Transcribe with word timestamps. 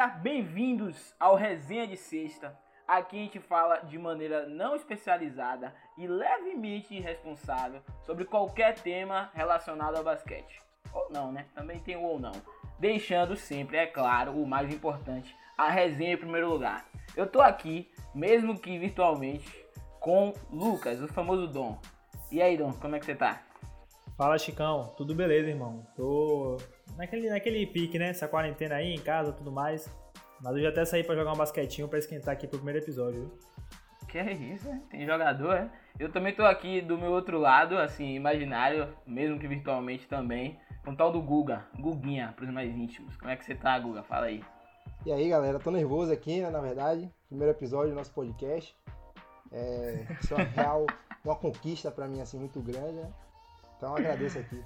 galera, 0.00 0.18
bem-vindos 0.18 1.14
ao 1.20 1.34
Resenha 1.34 1.86
de 1.86 1.94
Sexta. 1.94 2.56
Aqui 2.88 3.18
a 3.18 3.20
gente 3.20 3.38
fala 3.38 3.80
de 3.80 3.98
maneira 3.98 4.48
não 4.48 4.74
especializada 4.74 5.74
e 5.98 6.06
levemente 6.06 6.94
irresponsável 6.94 7.82
sobre 8.06 8.24
qualquer 8.24 8.76
tema 8.76 9.30
relacionado 9.34 9.96
ao 9.96 10.04
basquete. 10.04 10.58
Ou 10.94 11.10
não, 11.10 11.30
né? 11.30 11.44
Também 11.54 11.80
tem 11.80 11.96
o 11.96 12.02
ou 12.02 12.18
não. 12.18 12.32
Deixando 12.78 13.36
sempre, 13.36 13.76
é 13.76 13.86
claro, 13.86 14.32
o 14.32 14.46
mais 14.46 14.72
importante, 14.72 15.36
a 15.58 15.68
resenha 15.68 16.14
em 16.14 16.18
primeiro 16.18 16.48
lugar. 16.48 16.86
Eu 17.14 17.26
tô 17.26 17.42
aqui, 17.42 17.90
mesmo 18.14 18.58
que 18.58 18.78
virtualmente, 18.78 19.66
com 19.98 20.32
Lucas, 20.50 21.02
o 21.02 21.08
famoso 21.08 21.46
Dom. 21.46 21.78
E 22.32 22.40
aí, 22.40 22.56
Dom, 22.56 22.72
como 22.72 22.96
é 22.96 22.98
que 22.98 23.04
você 23.04 23.14
tá? 23.14 23.42
Fala, 24.16 24.38
Chicão. 24.38 24.94
Tudo 24.96 25.14
beleza, 25.14 25.50
irmão? 25.50 25.86
Tô 25.94 26.56
naquele, 26.96 27.28
naquele 27.28 27.66
pique, 27.66 27.98
né? 27.98 28.10
Essa 28.10 28.28
quarentena 28.28 28.76
aí, 28.76 28.94
em 28.94 29.00
casa, 29.00 29.32
tudo 29.32 29.50
mais. 29.50 29.90
Mas 30.42 30.56
eu 30.56 30.62
já 30.62 30.68
até 30.70 30.84
saí 30.84 31.04
pra 31.04 31.14
jogar 31.14 31.32
um 31.32 31.36
basquetinho 31.36 31.88
pra 31.88 31.98
esquentar 31.98 32.32
aqui 32.32 32.46
pro 32.46 32.58
primeiro 32.58 32.78
episódio, 32.78 33.20
viu? 33.20 33.38
Que 34.08 34.18
é 34.18 34.32
isso, 34.32 34.68
né? 34.68 34.82
Tem 34.90 35.06
jogador, 35.06 35.54
é? 35.54 35.70
Eu 35.98 36.10
também 36.10 36.34
tô 36.34 36.44
aqui 36.44 36.80
do 36.80 36.98
meu 36.98 37.12
outro 37.12 37.38
lado, 37.38 37.78
assim, 37.78 38.14
imaginário, 38.14 38.88
mesmo 39.06 39.38
que 39.38 39.46
virtualmente 39.46 40.08
também, 40.08 40.58
com 40.84 40.92
o 40.92 40.96
tal 40.96 41.12
do 41.12 41.20
Guga, 41.20 41.66
Guguinha, 41.78 42.32
pros 42.34 42.50
mais 42.50 42.74
íntimos. 42.74 43.16
Como 43.16 43.30
é 43.30 43.36
que 43.36 43.44
você 43.44 43.54
tá, 43.54 43.78
Guga? 43.78 44.02
Fala 44.02 44.26
aí. 44.26 44.42
E 45.06 45.12
aí, 45.12 45.28
galera, 45.28 45.58
tô 45.58 45.70
nervoso 45.70 46.12
aqui, 46.12 46.40
né, 46.40 46.50
na 46.50 46.60
verdade. 46.60 47.10
Primeiro 47.28 47.52
episódio 47.52 47.90
do 47.90 47.96
nosso 47.96 48.12
podcast. 48.12 48.74
É, 49.52 50.06
isso 50.20 50.34
é 50.34 50.36
uma 50.38 50.44
real, 50.44 50.86
uma 51.24 51.36
conquista 51.36 51.90
pra 51.90 52.08
mim, 52.08 52.20
assim, 52.20 52.38
muito 52.38 52.60
grande, 52.60 52.94
né? 52.94 53.12
Então 53.76 53.94
agradeço 53.94 54.38
aqui 54.38 54.62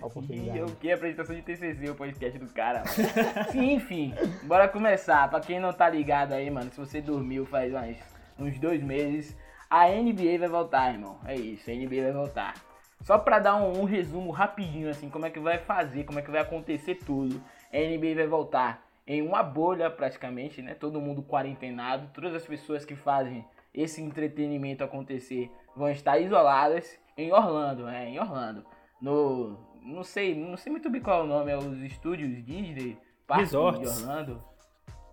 a 0.00 0.06
oportunidade. 0.06 0.60
O 0.62 0.76
que? 0.76 0.90
Apresentação 0.90 1.34
de 1.34 1.42
TCC, 1.42 1.90
o 1.90 1.94
podcast 1.94 2.38
do 2.38 2.46
cara. 2.52 2.84
Sim, 3.50 3.74
enfim, 3.74 4.14
bora 4.44 4.68
começar. 4.68 5.28
Pra 5.28 5.40
quem 5.40 5.60
não 5.60 5.72
tá 5.72 5.88
ligado 5.88 6.32
aí, 6.32 6.50
mano, 6.50 6.70
se 6.70 6.78
você 6.78 7.00
dormiu 7.00 7.44
faz 7.46 7.72
uns, 7.74 7.96
uns 8.38 8.58
dois 8.58 8.82
meses, 8.82 9.36
a 9.68 9.88
NBA 9.88 10.38
vai 10.38 10.48
voltar, 10.48 10.92
irmão. 10.92 11.18
É 11.24 11.34
isso, 11.34 11.70
a 11.70 11.74
NBA 11.74 12.02
vai 12.02 12.12
voltar. 12.12 12.54
Só 13.02 13.18
pra 13.18 13.38
dar 13.38 13.56
um, 13.56 13.80
um 13.80 13.84
resumo 13.84 14.30
rapidinho, 14.30 14.90
assim, 14.90 15.08
como 15.08 15.26
é 15.26 15.30
que 15.30 15.38
vai 15.38 15.58
fazer, 15.58 16.04
como 16.04 16.18
é 16.18 16.22
que 16.22 16.30
vai 16.30 16.40
acontecer 16.40 16.96
tudo. 16.96 17.40
A 17.72 17.76
NBA 17.76 18.14
vai 18.14 18.26
voltar 18.26 18.84
em 19.06 19.22
uma 19.22 19.42
bolha, 19.42 19.90
praticamente, 19.90 20.60
né? 20.60 20.74
Todo 20.74 21.00
mundo 21.00 21.22
quarentenado, 21.22 22.10
todas 22.12 22.34
as 22.34 22.44
pessoas 22.44 22.84
que 22.84 22.94
fazem 22.94 23.44
esse 23.72 24.02
entretenimento 24.02 24.84
acontecer 24.84 25.50
vão 25.76 25.88
estar 25.88 26.18
isoladas 26.18 26.98
em 27.16 27.32
Orlando, 27.32 27.88
é, 27.88 28.08
em 28.08 28.18
Orlando. 28.18 28.64
No, 29.00 29.56
não 29.88 30.04
sei, 30.04 30.34
não 30.34 30.56
sei 30.56 30.70
muito 30.70 30.90
bem 30.90 31.00
qual 31.00 31.20
é 31.20 31.24
o 31.24 31.26
nome, 31.26 31.50
é 31.50 31.56
os 31.56 31.80
estúdios 31.82 32.44
Disney, 32.44 32.96
Parque 33.26 33.44
Resorts. 33.44 33.80
de 33.80 34.02
Orlando. 34.02 34.42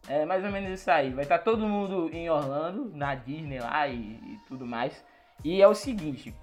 É 0.08 0.24
mais 0.26 0.44
ou 0.44 0.52
menos 0.52 0.80
isso 0.80 0.92
aí. 0.92 1.12
Vai 1.12 1.24
estar 1.24 1.40
todo 1.40 1.68
mundo 1.68 2.10
em 2.14 2.30
Orlando, 2.30 2.92
na 2.94 3.16
Disney 3.16 3.60
lá 3.60 3.88
e, 3.88 3.96
e 3.96 4.40
tudo 4.48 4.66
mais. 4.66 5.04
E 5.44 5.62
é 5.62 5.68
o 5.68 5.74
seguinte, 5.74 6.34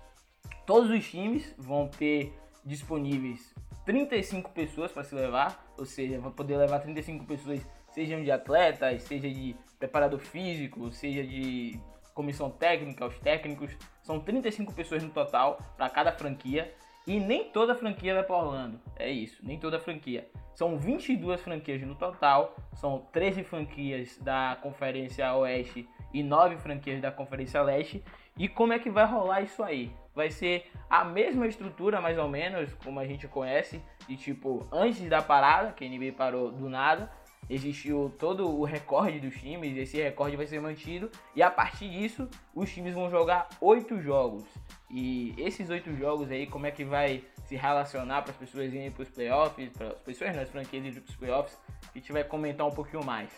todos 0.66 0.91
os 0.91 1.08
times 1.08 1.55
vão 1.56 1.86
ter 1.88 2.33
disponíveis 2.64 3.55
35 3.84 4.50
pessoas 4.50 4.92
para 4.92 5.05
se 5.05 5.14
levar, 5.14 5.72
ou 5.77 5.84
seja, 5.84 6.20
vão 6.20 6.30
poder 6.30 6.56
levar 6.56 6.80
35 6.80 7.25
pessoas, 7.25 7.66
sejam 7.91 8.22
de 8.22 8.30
atletas, 8.30 9.03
seja 9.03 9.28
de 9.28 9.56
preparador 9.78 10.20
físico, 10.20 10.91
seja 10.92 11.25
de 11.25 11.80
comissão 12.14 12.50
técnica, 12.50 13.06
os 13.06 13.19
técnicos. 13.19 13.77
São 14.03 14.20
35 14.20 14.72
pessoas 14.72 15.03
no 15.03 15.10
total 15.10 15.58
para 15.77 15.88
cada 15.91 16.12
franquia. 16.12 16.72
E 17.06 17.19
nem 17.19 17.50
toda 17.50 17.75
franquia 17.75 18.14
vai 18.14 18.22
para 18.22 18.36
Orlando. 18.36 18.81
É 18.97 19.11
isso, 19.11 19.39
nem 19.42 19.58
toda 19.58 19.81
franquia. 19.81 20.28
São 20.55 20.78
22 20.78 21.41
franquias 21.41 21.83
no 21.83 21.94
total. 21.94 22.55
São 22.75 23.06
13 23.12 23.42
franquias 23.42 24.19
da 24.19 24.56
Conferência 24.62 25.33
Oeste 25.34 25.89
e 26.12 26.22
9 26.22 26.56
franquias 26.59 27.00
da 27.00 27.11
Conferência 27.11 27.61
Leste. 27.62 28.05
E 28.37 28.49
como 28.49 28.72
é 28.72 28.78
que 28.78 28.91
vai 28.91 29.04
rolar 29.04 29.41
isso 29.41 29.62
aí? 29.62 29.93
Vai 30.15 30.31
ser 30.31 30.71
a 30.88 31.04
mesma 31.04 31.47
estrutura, 31.47 32.00
mais 32.00 32.19
ou 32.19 32.28
menos, 32.28 32.72
como 32.84 33.00
a 33.00 33.06
gente 33.06 33.27
conhece. 33.27 33.82
De 34.06 34.16
tipo, 34.16 34.66
antes 34.71 35.09
da 35.09 35.22
parada, 35.22 35.72
que 35.72 35.84
a 35.84 35.88
NBA 35.88 36.12
parou 36.16 36.50
do 36.50 36.69
nada 36.69 37.10
existiu 37.48 38.12
todo 38.19 38.48
o 38.48 38.64
recorde 38.64 39.20
dos 39.20 39.34
times, 39.34 39.76
esse 39.76 40.00
recorde 40.00 40.36
vai 40.36 40.47
ser 40.47 40.60
mantido, 40.60 41.10
e 41.34 41.42
a 41.42 41.50
partir 41.50 41.91
disso 41.91 42.28
os 42.54 42.72
times 42.72 42.94
vão 42.94 43.10
jogar 43.10 43.48
oito 43.60 44.00
jogos. 44.00 44.44
E 44.91 45.34
esses 45.38 45.70
oito 45.70 45.94
jogos 45.97 46.30
aí, 46.30 46.47
como 46.47 46.66
é 46.66 46.70
que 46.70 46.84
vai 46.84 47.25
se 47.47 47.56
relacionar 47.56 48.22
para 48.22 48.32
as 48.32 48.36
pessoas 48.36 48.72
irem 48.72 48.91
para 48.91 49.03
os 49.03 49.08
playoffs, 49.08 49.70
para 49.70 49.88
as 49.88 50.00
pessoas 50.00 50.36
nas 50.36 50.48
franquias 50.48 50.84
irem 50.84 51.00
para 51.00 51.10
os 51.10 51.16
playoffs, 51.16 51.58
a 51.94 51.98
gente 51.98 52.12
vai 52.12 52.25
comentar 52.25 52.66
um 52.66 52.70
pouquinho 52.70 53.04
mais. 53.04 53.30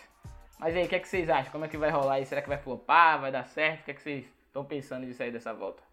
Mas 0.59 0.75
aí, 0.75 0.85
o 0.85 0.87
que, 0.87 0.95
é 0.95 0.99
que 0.99 1.07
vocês 1.07 1.29
acham? 1.29 1.51
Como 1.51 1.65
é 1.65 1.67
que 1.67 1.77
vai 1.77 1.89
rolar 1.89 2.15
aí? 2.15 2.25
Será 2.25 2.41
que 2.41 2.47
vai 2.47 2.57
flopar? 2.57 3.19
Vai 3.19 3.31
dar 3.31 3.45
certo? 3.45 3.81
O 3.81 3.83
que, 3.85 3.91
é 3.91 3.93
que 3.93 4.01
vocês 4.01 4.25
estão 4.47 4.63
pensando 4.63 5.05
de 5.05 5.13
sair 5.13 5.31
dessa 5.31 5.53
volta? 5.53 5.83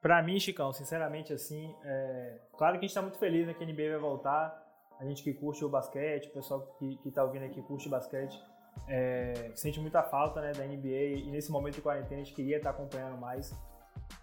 Pra 0.00 0.22
mim, 0.22 0.38
Chicão, 0.38 0.72
sinceramente, 0.72 1.32
assim, 1.32 1.74
é... 1.84 2.38
claro 2.56 2.78
que 2.78 2.84
a 2.84 2.88
gente 2.88 2.94
tá 2.94 3.02
muito 3.02 3.18
feliz 3.18 3.48
né, 3.48 3.54
que 3.54 3.64
a 3.64 3.66
NBA 3.66 3.90
vai 3.90 3.98
voltar 3.98 4.67
a 4.98 5.04
gente 5.04 5.22
que 5.22 5.32
curte 5.32 5.64
o 5.64 5.68
basquete, 5.68 6.26
o 6.26 6.32
pessoal 6.32 6.60
que, 6.78 6.96
que 6.96 7.10
tá 7.10 7.22
ouvindo 7.22 7.44
aqui 7.44 7.62
curte 7.62 7.88
basquete, 7.88 8.40
é, 8.86 9.50
sente 9.54 9.80
muita 9.80 10.02
falta 10.02 10.40
né, 10.40 10.52
da 10.52 10.64
NBA 10.64 11.18
e 11.18 11.30
nesse 11.30 11.50
momento 11.50 11.74
de 11.74 11.80
quarentena 11.80 12.20
a 12.20 12.24
gente 12.24 12.34
queria 12.34 12.58
estar 12.58 12.70
acompanhando 12.70 13.18
mais. 13.18 13.54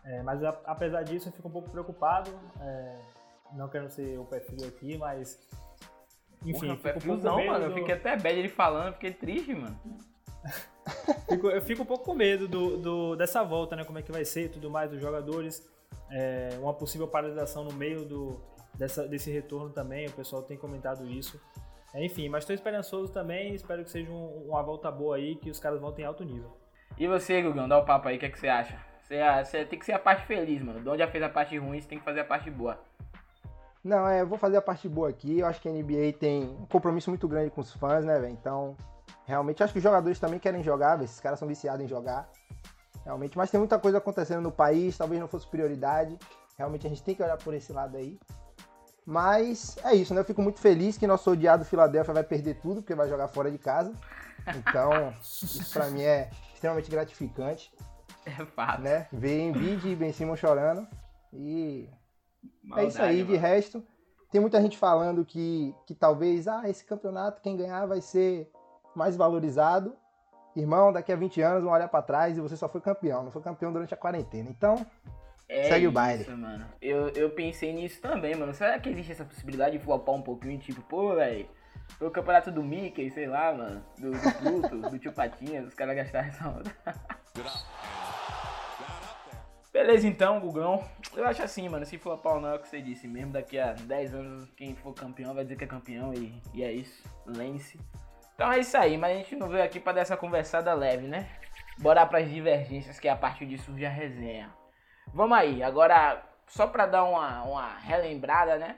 É, 0.03 0.21
mas 0.23 0.43
a, 0.43 0.49
apesar 0.65 1.03
disso 1.03 1.29
eu 1.29 1.33
fico 1.33 1.47
um 1.47 1.51
pouco 1.51 1.69
preocupado, 1.69 2.31
é, 2.61 2.95
não 3.53 3.69
quero 3.69 3.89
ser 3.89 4.19
o 4.19 4.25
pé 4.25 4.39
frio 4.39 4.67
aqui, 4.67 4.97
mas 4.97 5.39
enfim, 6.43 6.75
Porra, 6.75 6.93
fico 6.99 7.13
um 7.13 7.17
não, 7.17 7.45
mano, 7.45 7.65
do... 7.65 7.71
eu 7.71 7.73
fiquei 7.73 7.95
até 7.95 8.17
bad 8.17 8.37
ele 8.37 8.49
falando, 8.49 8.93
fiquei 8.93 9.13
triste, 9.13 9.53
mano. 9.53 9.79
fico, 11.29 11.47
eu 11.47 11.61
fico 11.61 11.83
um 11.83 11.85
pouco 11.85 12.05
com 12.05 12.13
medo 12.13 12.47
do, 12.47 12.77
do, 12.77 13.15
dessa 13.15 13.43
volta, 13.43 13.75
né, 13.75 13.83
como 13.83 13.97
é 13.97 14.01
que 14.01 14.11
vai 14.11 14.25
ser 14.25 14.49
tudo 14.49 14.69
mais 14.69 14.91
dos 14.91 14.99
jogadores, 14.99 15.67
é, 16.11 16.49
uma 16.59 16.73
possível 16.73 17.07
paralisação 17.07 17.63
no 17.63 17.73
meio 17.73 18.05
do, 18.05 18.41
dessa, 18.77 19.07
desse 19.07 19.31
retorno 19.31 19.69
também, 19.69 20.07
o 20.07 20.11
pessoal 20.11 20.43
tem 20.43 20.57
comentado 20.57 21.07
isso. 21.07 21.39
É, 21.93 22.03
enfim, 22.03 22.27
mas 22.27 22.43
estou 22.43 22.53
esperançoso 22.53 23.11
também, 23.11 23.53
espero 23.53 23.83
que 23.83 23.89
seja 23.89 24.11
um, 24.11 24.47
uma 24.49 24.61
volta 24.61 24.91
boa 24.91 25.15
aí, 25.15 25.35
que 25.35 25.49
os 25.49 25.59
caras 25.59 25.79
voltem 25.79 26.03
em 26.03 26.07
alto 26.07 26.23
nível. 26.23 26.51
E 26.97 27.07
você, 27.07 27.41
Gugão, 27.41 27.67
dá 27.67 27.77
o 27.77 27.85
papo 27.85 28.07
aí, 28.07 28.17
o 28.17 28.19
que, 28.19 28.25
é 28.25 28.29
que 28.29 28.39
você 28.39 28.47
acha? 28.47 28.77
Você, 29.01 29.19
você, 29.43 29.65
tem 29.65 29.77
que 29.77 29.85
ser 29.85 29.93
a 29.93 29.99
parte 29.99 30.25
feliz, 30.25 30.61
mano. 30.61 30.81
De 30.81 30.89
onde 30.89 30.99
já 30.99 31.07
fez 31.07 31.23
a 31.23 31.29
parte 31.29 31.57
ruim, 31.57 31.79
você 31.79 31.87
tem 31.87 31.99
que 31.99 32.03
fazer 32.03 32.21
a 32.21 32.25
parte 32.25 32.49
boa. 32.49 32.79
Não, 33.83 34.07
é, 34.07 34.21
eu 34.21 34.27
vou 34.27 34.37
fazer 34.37 34.57
a 34.57 34.61
parte 34.61 34.89
boa 34.89 35.09
aqui. 35.09 35.39
Eu 35.39 35.45
acho 35.45 35.61
que 35.61 35.69
a 35.69 35.71
NBA 35.71 36.13
tem 36.19 36.43
um 36.43 36.65
compromisso 36.65 37.11
muito 37.11 37.27
grande 37.27 37.51
com 37.51 37.61
os 37.61 37.71
fãs, 37.73 38.03
né, 38.03 38.19
velho? 38.19 38.33
Então, 38.33 38.75
realmente, 39.25 39.61
acho 39.61 39.71
que 39.71 39.77
os 39.77 39.83
jogadores 39.83 40.19
também 40.19 40.39
querem 40.39 40.63
jogar, 40.63 40.95
véio. 40.95 41.05
esses 41.05 41.19
caras 41.19 41.37
são 41.37 41.47
viciados 41.47 41.85
em 41.85 41.87
jogar. 41.87 42.27
Realmente, 43.05 43.37
mas 43.37 43.51
tem 43.51 43.59
muita 43.59 43.77
coisa 43.77 43.99
acontecendo 43.99 44.41
no 44.41 44.51
país, 44.51 44.97
talvez 44.97 45.21
não 45.21 45.27
fosse 45.27 45.47
prioridade. 45.47 46.17
Realmente 46.57 46.87
a 46.87 46.89
gente 46.89 47.03
tem 47.03 47.13
que 47.13 47.21
olhar 47.21 47.37
por 47.37 47.53
esse 47.53 47.71
lado 47.71 47.95
aí. 47.95 48.17
Mas 49.05 49.77
é 49.83 49.93
isso, 49.93 50.13
né? 50.13 50.21
Eu 50.21 50.25
fico 50.25 50.41
muito 50.41 50.59
feliz 50.59 50.97
que 50.97 51.05
nosso 51.05 51.29
odiado 51.29 51.63
Philadelphia 51.63 52.13
vai 52.13 52.23
perder 52.23 52.55
tudo, 52.55 52.81
porque 52.81 52.95
vai 52.95 53.07
jogar 53.07 53.27
fora 53.27 53.51
de 53.51 53.57
casa. 53.57 53.93
Então, 54.55 55.13
isso 55.21 55.71
pra 55.71 55.89
mim 55.89 56.01
é 56.01 56.31
extremamente 56.53 56.89
gratificante. 56.89 57.71
É 58.25 58.43
fato. 58.45 58.81
Né? 58.81 59.07
Ver 59.11 59.41
Embiid 59.41 59.87
e 59.87 59.95
Ben 59.95 60.11
Simmons 60.11 60.39
chorando. 60.39 60.87
E 61.31 61.87
Maldade, 62.63 62.85
é 62.85 62.89
isso 62.89 63.01
aí. 63.01 63.17
Mano. 63.17 63.27
De 63.27 63.37
resto, 63.37 63.83
tem 64.31 64.41
muita 64.41 64.59
gente 64.59 64.77
falando 64.77 65.23
que, 65.23 65.75
que 65.85 65.93
talvez, 65.93 66.47
ah, 66.47 66.67
esse 66.67 66.83
campeonato, 66.83 67.41
quem 67.41 67.55
ganhar 67.55 67.85
vai 67.85 68.01
ser 68.01 68.51
mais 68.95 69.15
valorizado. 69.15 69.95
Irmão, 70.55 70.91
daqui 70.91 71.11
a 71.11 71.15
20 71.15 71.41
anos 71.41 71.63
vão 71.63 71.73
olhar 71.73 71.87
para 71.89 72.01
trás 72.01 72.37
e 72.37 72.41
você 72.41 72.55
só 72.55 72.67
foi 72.67 72.81
campeão, 72.81 73.23
não 73.23 73.31
foi 73.31 73.41
campeão 73.41 73.71
durante 73.71 73.93
a 73.93 73.97
quarentena. 73.97 74.49
Então, 74.49 74.85
é 75.47 75.63
Segue 75.65 75.81
isso, 75.81 75.89
o 75.89 75.91
baile. 75.91 76.29
mano. 76.31 76.65
Eu, 76.81 77.09
eu 77.09 77.29
pensei 77.29 77.71
nisso 77.73 78.01
também, 78.01 78.35
mano. 78.35 78.53
Será 78.53 78.79
que 78.79 78.89
existe 78.89 79.11
essa 79.11 79.25
possibilidade 79.25 79.77
de 79.77 79.83
flopar 79.83 80.15
um 80.15 80.21
pouquinho? 80.21 80.57
Tipo, 80.57 80.81
pô, 80.81 81.15
velho, 81.15 81.47
foi 81.97 82.07
o 82.07 82.11
campeonato 82.11 82.51
do 82.51 82.63
Mickey, 82.63 83.09
sei 83.11 83.27
lá, 83.27 83.53
mano. 83.53 83.83
Do, 83.97 84.11
do 84.11 84.31
Pluto, 84.39 84.89
do 84.89 84.99
Tio 84.99 85.13
Patinhas, 85.13 85.67
os 85.67 85.73
caras 85.73 85.95
gastaram 85.95 86.27
essa 86.27 86.47
onda. 86.49 86.75
Beleza 89.71 90.07
então, 90.07 90.39
Gugão. 90.39 90.83
Eu 91.15 91.25
acho 91.27 91.43
assim, 91.43 91.67
mano, 91.67 91.85
se 91.85 91.97
flopar 91.97 92.35
ou 92.35 92.41
não 92.41 92.49
é 92.49 92.55
o 92.55 92.59
que 92.59 92.67
você 92.67 92.81
disse. 92.81 93.07
Mesmo 93.07 93.33
daqui 93.33 93.59
a 93.59 93.73
10 93.73 94.15
anos, 94.15 94.49
quem 94.55 94.73
for 94.73 94.93
campeão 94.93 95.33
vai 95.33 95.43
dizer 95.43 95.57
que 95.57 95.65
é 95.65 95.67
campeão 95.67 96.13
e, 96.13 96.41
e 96.53 96.63
é 96.63 96.71
isso. 96.71 97.03
Lance. 97.25 97.79
Então 98.33 98.51
é 98.51 98.59
isso 98.59 98.75
aí, 98.77 98.97
mas 98.97 99.11
a 99.13 99.17
gente 99.19 99.35
não 99.35 99.47
veio 99.49 99.63
aqui 99.63 99.79
pra 99.79 99.93
dar 99.93 100.01
essa 100.01 100.17
conversada 100.17 100.73
leve, 100.73 101.07
né? 101.07 101.27
Bora 101.77 102.05
pras 102.05 102.29
divergências, 102.29 102.99
que 102.99 103.07
a 103.07 103.15
partir 103.15 103.45
disso 103.45 103.65
surge 103.65 103.85
a 103.85 103.89
resenha. 103.89 104.49
Vamos 105.13 105.37
aí, 105.37 105.63
agora 105.63 106.23
só 106.47 106.67
para 106.67 106.85
dar 106.85 107.03
uma, 107.03 107.43
uma 107.43 107.77
relembrada, 107.77 108.57
né? 108.57 108.77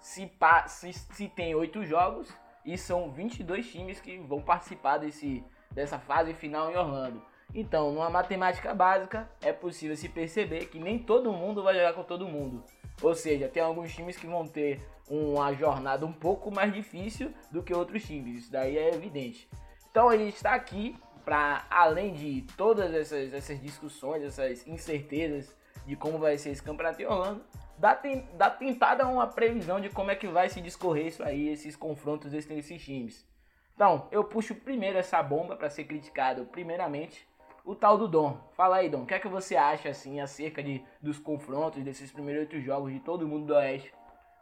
Se, 0.00 0.30
se, 0.66 0.92
se 0.92 1.28
tem 1.28 1.54
oito 1.54 1.84
jogos 1.84 2.32
e 2.64 2.76
são 2.76 3.10
22 3.10 3.70
times 3.70 4.00
que 4.00 4.18
vão 4.18 4.40
participar 4.40 4.98
desse, 4.98 5.44
dessa 5.70 5.98
fase 5.98 6.34
final 6.34 6.70
em 6.70 6.76
Orlando. 6.76 7.22
Então, 7.54 7.92
numa 7.92 8.10
matemática 8.10 8.74
básica, 8.74 9.30
é 9.40 9.52
possível 9.52 9.96
se 9.96 10.08
perceber 10.08 10.66
que 10.66 10.78
nem 10.78 10.98
todo 10.98 11.32
mundo 11.32 11.62
vai 11.62 11.74
jogar 11.74 11.92
com 11.92 12.02
todo 12.02 12.26
mundo. 12.26 12.64
Ou 13.02 13.14
seja, 13.14 13.48
tem 13.48 13.62
alguns 13.62 13.94
times 13.94 14.16
que 14.16 14.26
vão 14.26 14.46
ter 14.46 14.80
uma 15.08 15.52
jornada 15.52 16.06
um 16.06 16.12
pouco 16.12 16.50
mais 16.50 16.72
difícil 16.72 17.32
do 17.50 17.62
que 17.62 17.74
outros 17.74 18.04
times. 18.04 18.44
Isso 18.44 18.52
daí 18.52 18.76
é 18.76 18.94
evidente. 18.94 19.48
Então 19.90 20.10
gente 20.10 20.34
está 20.34 20.54
aqui 20.54 20.96
para, 21.24 21.64
além 21.70 22.12
de 22.12 22.42
todas 22.56 22.92
essas, 22.92 23.32
essas 23.32 23.60
discussões, 23.60 24.22
essas 24.22 24.66
incertezas 24.66 25.54
de 25.86 25.96
como 25.96 26.18
vai 26.18 26.38
ser 26.38 26.50
esse 26.50 26.62
campeonato 26.62 27.00
em 27.00 27.06
Orlando, 27.06 27.44
dar, 27.78 28.00
dar 28.34 28.50
tentada 28.50 29.06
uma 29.06 29.26
previsão 29.26 29.80
de 29.80 29.88
como 29.90 30.10
é 30.10 30.16
que 30.16 30.26
vai 30.26 30.48
se 30.48 30.60
discorrer 30.60 31.06
isso 31.06 31.22
aí, 31.22 31.48
esses 31.48 31.76
confrontos 31.76 32.32
entre 32.32 32.58
esses 32.58 32.82
times. 32.82 33.26
Então, 33.74 34.08
eu 34.12 34.22
puxo 34.24 34.54
primeiro 34.54 34.98
essa 34.98 35.22
bomba 35.22 35.56
para 35.56 35.68
ser 35.68 35.84
criticado, 35.84 36.44
primeiramente, 36.46 37.26
o 37.64 37.74
tal 37.74 37.98
do 37.98 38.06
Dom. 38.06 38.38
Fala 38.52 38.76
aí, 38.76 38.88
Dom, 38.88 39.02
o 39.02 39.06
que 39.06 39.14
é 39.14 39.18
que 39.18 39.28
você 39.28 39.56
acha 39.56 39.88
assim 39.88 40.20
acerca 40.20 40.62
de, 40.62 40.84
dos 41.00 41.18
confrontos 41.18 41.82
desses 41.82 42.12
primeiros 42.12 42.42
oito 42.42 42.60
jogos 42.60 42.92
de 42.92 43.00
todo 43.00 43.26
mundo 43.26 43.46
do 43.46 43.54
Oeste? 43.54 43.92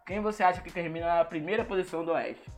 Quem 0.04 0.20
você 0.20 0.42
acha 0.42 0.60
que 0.60 0.70
termina 0.70 1.06
na 1.06 1.24
primeira 1.24 1.64
posição 1.64 2.04
do 2.04 2.12
Oeste? 2.12 2.50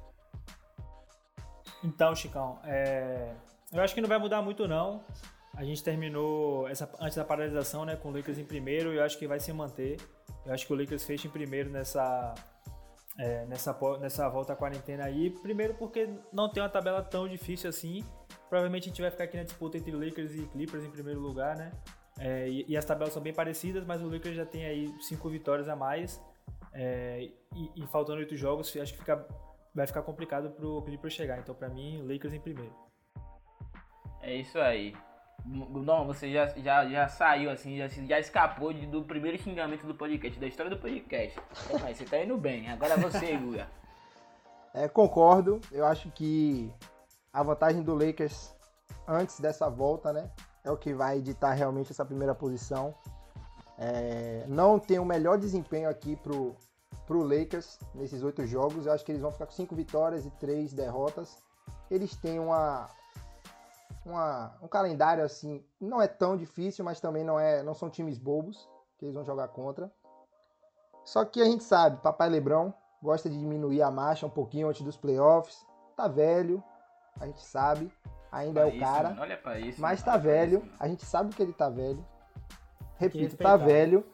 Então, 1.85 2.15
Chicão, 2.15 2.59
é... 2.65 3.35
eu 3.71 3.83
acho 3.83 3.95
que 3.95 4.01
não 4.01 4.09
vai 4.09 4.19
mudar 4.19 4.41
muito 4.41 4.67
não. 4.67 5.05
A 5.57 5.65
gente 5.65 5.83
terminou 5.83 6.69
essa, 6.69 6.91
antes 7.01 7.17
da 7.17 7.25
paralisação, 7.25 7.85
né, 7.85 7.97
com 7.97 8.09
o 8.09 8.17
Lakers 8.17 8.39
em 8.39 8.45
primeiro 8.45 8.93
e 8.93 8.97
eu 8.97 9.05
acho 9.05 9.19
que 9.19 9.27
vai 9.27 9.39
se 9.39 9.53
manter. 9.53 9.99
Eu 10.45 10.53
acho 10.53 10.67
que 10.67 10.73
o 10.73 10.77
Lakers 10.77 11.05
fecha 11.05 11.29
em 11.29 11.31
primeiro 11.31 11.71
nessa, 11.71 12.35
é, 13.19 13.45
nessa, 13.47 13.77
nessa 14.01 14.29
volta 14.29 14.53
à 14.53 14.57
quarentena 14.57 15.05
aí. 15.05 15.31
Primeiro 15.31 15.75
porque 15.75 16.09
não 16.33 16.49
tem 16.49 16.63
uma 16.63 16.69
tabela 16.69 17.03
tão 17.03 17.29
difícil 17.29 17.71
assim. 17.71 18.05
Provavelmente 18.49 18.85
a 18.85 18.89
gente 18.89 19.01
vai 19.01 19.11
ficar 19.11 19.25
aqui 19.25 19.37
na 19.37 19.45
disputa 19.45 19.79
entre 19.79 19.93
Lakers 19.93 20.35
e 20.35 20.47
Clippers 20.47 20.85
em 20.85 20.91
primeiro 20.91 21.21
lugar, 21.21 21.57
né? 21.57 21.73
É, 22.19 22.49
e, 22.49 22.65
e, 22.69 22.77
as 22.77 22.85
tabelas 22.85 23.13
são 23.13 23.23
bem 23.23 23.33
parecidas, 23.33 23.85
mas 23.85 24.01
o 24.01 24.09
Lakers 24.09 24.37
já 24.37 24.47
tem 24.47 24.65
aí 24.65 24.95
cinco 25.01 25.29
vitórias 25.29 25.69
a 25.69 25.75
mais. 25.75 26.23
É, 26.73 27.29
e, 27.55 27.71
e, 27.77 27.87
faltando 27.87 28.19
oito 28.19 28.37
jogos, 28.37 28.77
acho 28.77 28.93
que 28.93 28.99
fica, 28.99 29.27
vai 29.75 29.87
ficar 29.87 30.03
complicado 30.03 30.51
pro 30.51 30.83
Clippers 30.83 31.15
chegar. 31.15 31.39
Então, 31.39 31.55
para 31.55 31.69
mim, 31.69 32.03
Lakers 32.03 32.35
em 32.35 32.41
primeiro. 32.41 32.75
É 34.21 34.35
isso 34.37 34.59
aí. 34.59 34.95
Não, 35.45 36.07
você 36.07 36.33
já, 36.33 36.49
já, 36.57 36.89
já 36.89 37.09
saiu, 37.09 37.51
assim, 37.51 37.77
já, 37.77 37.87
já 37.87 38.19
escapou 38.19 38.73
de, 38.73 38.87
do 38.87 39.03
primeiro 39.03 39.37
xingamento 39.37 39.87
do 39.87 39.95
podcast, 39.95 40.41
da 40.41 40.47
história 40.47 40.71
do 40.71 40.79
podcast. 40.79 41.39
Mas 41.83 41.99
você 41.99 42.05
tá 42.05 42.19
indo 42.19 42.39
bem. 42.39 42.71
Agora 42.71 42.97
você, 42.97 43.37
Guga. 43.37 43.69
É, 44.73 44.89
concordo. 44.89 45.61
Eu 45.71 45.85
acho 45.85 46.11
que 46.13 46.73
a 47.33 47.43
vantagem 47.43 47.83
do 47.83 47.95
Lakers 47.95 48.55
antes 49.07 49.39
dessa 49.39 49.69
volta, 49.69 50.13
né? 50.13 50.31
É 50.65 50.71
o 50.71 50.77
que 50.79 50.95
vai 50.95 51.19
editar 51.19 51.53
realmente 51.53 51.93
essa 51.93 52.07
primeira 52.07 52.35
posição. 52.35 52.95
É, 53.79 54.45
não 54.49 54.79
tem 54.79 54.99
o 54.99 55.05
melhor 55.05 55.37
desempenho 55.37 55.91
aqui 55.91 56.17
pro, 56.17 56.57
pro 57.07 57.23
Lakers 57.23 57.79
nesses 57.95 58.23
oito 58.23 58.47
jogos. 58.47 58.87
Eu 58.87 58.93
acho 58.93 59.05
que 59.05 59.13
eles 59.13 59.21
vão 59.21 59.31
ficar 59.31 59.47
com 59.47 59.53
cinco 59.53 59.75
vitórias 59.75 60.25
e 60.25 60.31
três 60.31 60.73
derrotas. 60.73 61.37
Eles 61.91 62.17
têm 62.17 62.39
uma, 62.39 62.89
uma, 64.05 64.57
um 64.63 64.69
calendário 64.69 65.25
assim, 65.25 65.65
não 65.81 66.01
é 66.01 66.07
tão 66.07 66.37
difícil, 66.37 66.85
mas 66.85 67.01
também 67.01 67.25
não 67.25 67.39
é, 67.39 67.63
não 67.63 67.75
são 67.75 67.89
times 67.89 68.19
bobos 68.19 68.69
que 68.99 69.05
eles 69.05 69.15
vão 69.15 69.25
jogar 69.25 69.49
contra. 69.49 69.91
Só 71.05 71.25
que 71.25 71.41
a 71.41 71.45
gente 71.45 71.65
sabe, 71.65 72.01
papai 72.01 72.29
Lebrão 72.29 72.73
gosta 73.03 73.29
de 73.29 73.39
diminuir 73.39 73.83
a 73.83 73.91
marcha 73.91 74.27
um 74.27 74.31
pouquinho 74.31 74.69
antes 74.69 74.83
dos 74.83 74.97
playoffs. 74.97 75.67
Tá 75.97 76.09
velho, 76.09 76.63
a 77.21 77.27
gente 77.27 77.41
sabe, 77.41 77.93
ainda 78.33 78.61
é 78.61 78.65
o 78.67 78.79
cara. 78.79 79.11
Mano, 79.11 79.23
olha 79.23 79.37
pra 79.37 79.59
isso, 79.59 79.81
mas 79.81 80.03
tá 80.03 80.17
velho, 80.17 80.65
isso, 80.65 80.77
a 80.81 80.89
gente 80.89 81.05
sabe 81.05 81.35
que 81.35 81.43
ele 81.43 81.53
tá 81.53 81.69
velho. 81.69 82.05
Repito, 82.97 83.37
tá 83.37 83.57
velho. 83.57 84.05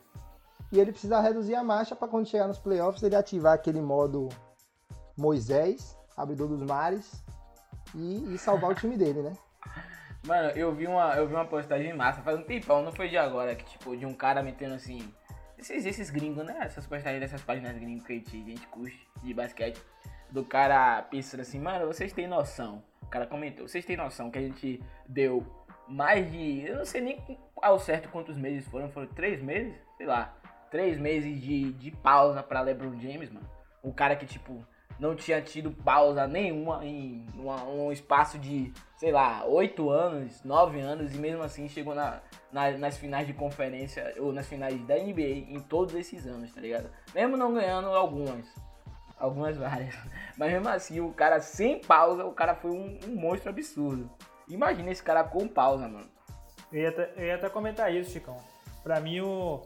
E 0.73 0.79
ele 0.79 0.93
precisa 0.93 1.21
reduzir 1.21 1.55
a 1.55 1.65
marcha 1.65 1.97
para 1.97 2.09
quando 2.09 2.29
chegar 2.29 2.47
nos 2.47 2.59
playoffs 2.59 3.03
ele 3.03 3.17
ativar 3.17 3.55
aquele 3.55 3.81
modo 3.81 4.29
Moisés, 5.17 5.97
abridor 6.17 6.49
dos 6.49 6.63
mares, 6.63 7.25
e, 7.95 8.35
e 8.35 8.39
salvar 8.39 8.71
o 8.71 8.75
time 8.75 8.97
dele, 8.97 9.23
né? 9.23 9.33
Mano, 10.31 10.51
eu 10.51 10.73
vi 10.73 10.87
uma, 10.87 11.13
eu 11.17 11.27
vi 11.27 11.35
uma 11.35 11.45
postagem 11.45 11.93
massa 11.93 12.23
faz 12.23 12.39
um 12.39 12.45
tempão, 12.45 12.85
não 12.85 12.93
foi 12.93 13.09
de 13.09 13.19
agora, 13.19 13.53
que 13.57 13.65
tipo, 13.65 13.97
de 13.97 14.07
um 14.07 14.15
cara 14.15 14.45
metendo 14.45 14.75
assim. 14.75 15.13
Esses, 15.59 15.85
esses 15.85 16.09
gringos, 16.09 16.47
né? 16.47 16.57
Essas 16.61 16.87
postagens 16.87 17.21
dessas 17.21 17.43
páginas 17.43 17.77
gringos 17.77 18.07
que 18.07 18.13
a 18.13 18.15
gente, 18.15 18.37
a 18.37 18.45
gente 18.45 18.67
curte 18.69 19.09
de 19.25 19.35
basquete. 19.35 19.83
Do 20.31 20.45
cara 20.45 21.03
pensando 21.03 21.41
assim, 21.41 21.59
mano, 21.59 21.85
vocês 21.85 22.13
têm 22.13 22.29
noção. 22.29 22.81
O 23.03 23.07
cara 23.07 23.27
comentou, 23.27 23.67
vocês 23.67 23.85
têm 23.85 23.97
noção 23.97 24.31
que 24.31 24.39
a 24.39 24.43
gente 24.43 24.81
deu 25.05 25.45
mais 25.89 26.31
de. 26.31 26.61
Eu 26.65 26.77
não 26.77 26.85
sei 26.85 27.01
nem 27.01 27.41
ao 27.61 27.81
certo 27.81 28.09
quantos 28.09 28.37
meses 28.37 28.65
foram, 28.69 28.89
foram 28.89 29.09
três 29.09 29.43
meses? 29.43 29.75
Sei 29.97 30.07
lá. 30.07 30.33
Três 30.71 30.97
meses 30.97 31.41
de, 31.41 31.73
de 31.73 31.91
pausa 31.91 32.41
pra 32.41 32.61
LeBron 32.61 32.97
James, 33.01 33.33
mano. 33.33 33.51
O 33.83 33.93
cara 33.93 34.15
que, 34.15 34.27
tipo, 34.27 34.65
não 35.01 35.17
tinha 35.17 35.41
tido 35.41 35.71
pausa 35.71 36.27
nenhuma 36.27 36.85
em 36.85 37.25
uma, 37.35 37.65
um 37.65 37.91
espaço 37.91 38.39
de, 38.39 38.73
sei 38.97 39.11
lá, 39.11 39.45
oito 39.47 39.89
anos, 39.89 40.45
nove 40.45 40.79
anos, 40.79 41.15
e 41.15 41.19
mesmo 41.19 41.43
assim 41.43 41.69
chegou 41.69 41.95
na, 41.95 42.21
na, 42.53 42.71
nas 42.73 42.99
finais 42.99 43.27
de 43.27 43.33
conferência, 43.33 44.15
ou 44.19 44.31
nas 44.31 44.47
finais 44.47 44.79
da 44.87 44.97
NBA 44.97 45.49
em 45.49 45.59
todos 45.59 45.95
esses 45.95 46.27
anos, 46.27 46.53
tá 46.53 46.61
ligado? 46.61 46.91
Mesmo 47.15 47.37
não 47.37 47.55
ganhando 47.55 47.89
algumas, 47.89 48.45
algumas 49.19 49.57
várias, 49.57 49.97
mas 50.37 50.53
mesmo 50.53 50.69
assim, 50.69 51.01
o 51.01 51.13
cara 51.13 51.41
sem 51.41 51.81
pausa, 51.81 52.27
o 52.27 52.33
cara 52.33 52.55
foi 52.55 52.71
um, 52.71 52.99
um 53.09 53.17
monstro 53.17 53.49
absurdo. 53.49 54.11
Imagina 54.49 54.91
esse 54.91 55.03
cara 55.03 55.25
com 55.25 55.49
pausa, 55.49 55.89
mano. 55.89 56.09
Eu 56.71 56.83
ia, 56.83 56.89
até, 56.91 57.13
eu 57.17 57.25
ia 57.25 57.35
até 57.37 57.49
comentar 57.49 57.93
isso, 57.93 58.11
Chicão. 58.11 58.37
Pra 58.83 59.01
mim, 59.01 59.21
o, 59.21 59.63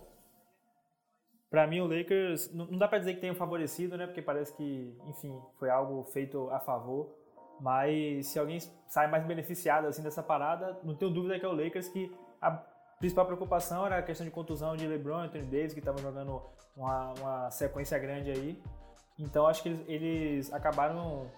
para 1.55 1.69
mim, 1.69 1.79
o 1.79 1.87
Lakers 1.87 2.53
não 2.53 2.77
dá 2.77 2.89
para 2.89 2.99
dizer 2.99 3.15
que 3.15 3.21
tenha 3.21 3.33
favorecido, 3.33 3.97
né? 3.97 4.07
Porque 4.07 4.21
parece 4.21 4.53
que, 4.57 4.93
enfim, 5.07 5.41
foi 5.57 5.71
algo 5.71 6.03
feito 6.13 6.51
a 6.51 6.59
favor. 6.59 7.15
Mas 7.61 8.27
se 8.27 8.41
alguém 8.41 8.59
sai 8.89 9.07
mais 9.07 9.25
beneficiado 9.25 9.87
assim 9.87 10.03
dessa 10.03 10.21
parada, 10.21 10.77
não 10.83 10.97
tenho 10.97 11.13
dúvida 11.13 11.39
que 11.39 11.47
é 11.47 11.49
o 11.49 11.53
Lakers 11.53 11.89
que 11.89 12.13
a 12.43 12.51
principal 12.99 13.25
preocupação 13.25 13.87
era 13.87 13.99
a 13.99 14.03
questão 14.03 14.27
de 14.27 14.33
contusão 14.33 14.75
de 14.75 14.85
LeBron 14.85 15.19
Anthony 15.19 15.45
Davis 15.45 15.73
que 15.73 15.79
estavam 15.79 16.03
jogando 16.03 16.43
uma, 16.77 17.13
uma, 17.21 17.51
sequência 17.53 18.01
grande 18.01 18.33
aí. 18.33 18.61
Então 19.17 19.47
acho 19.47 19.63
que 19.63 19.69
eles, 19.69 19.85
eles 19.87 20.53
acabaram 20.53 21.31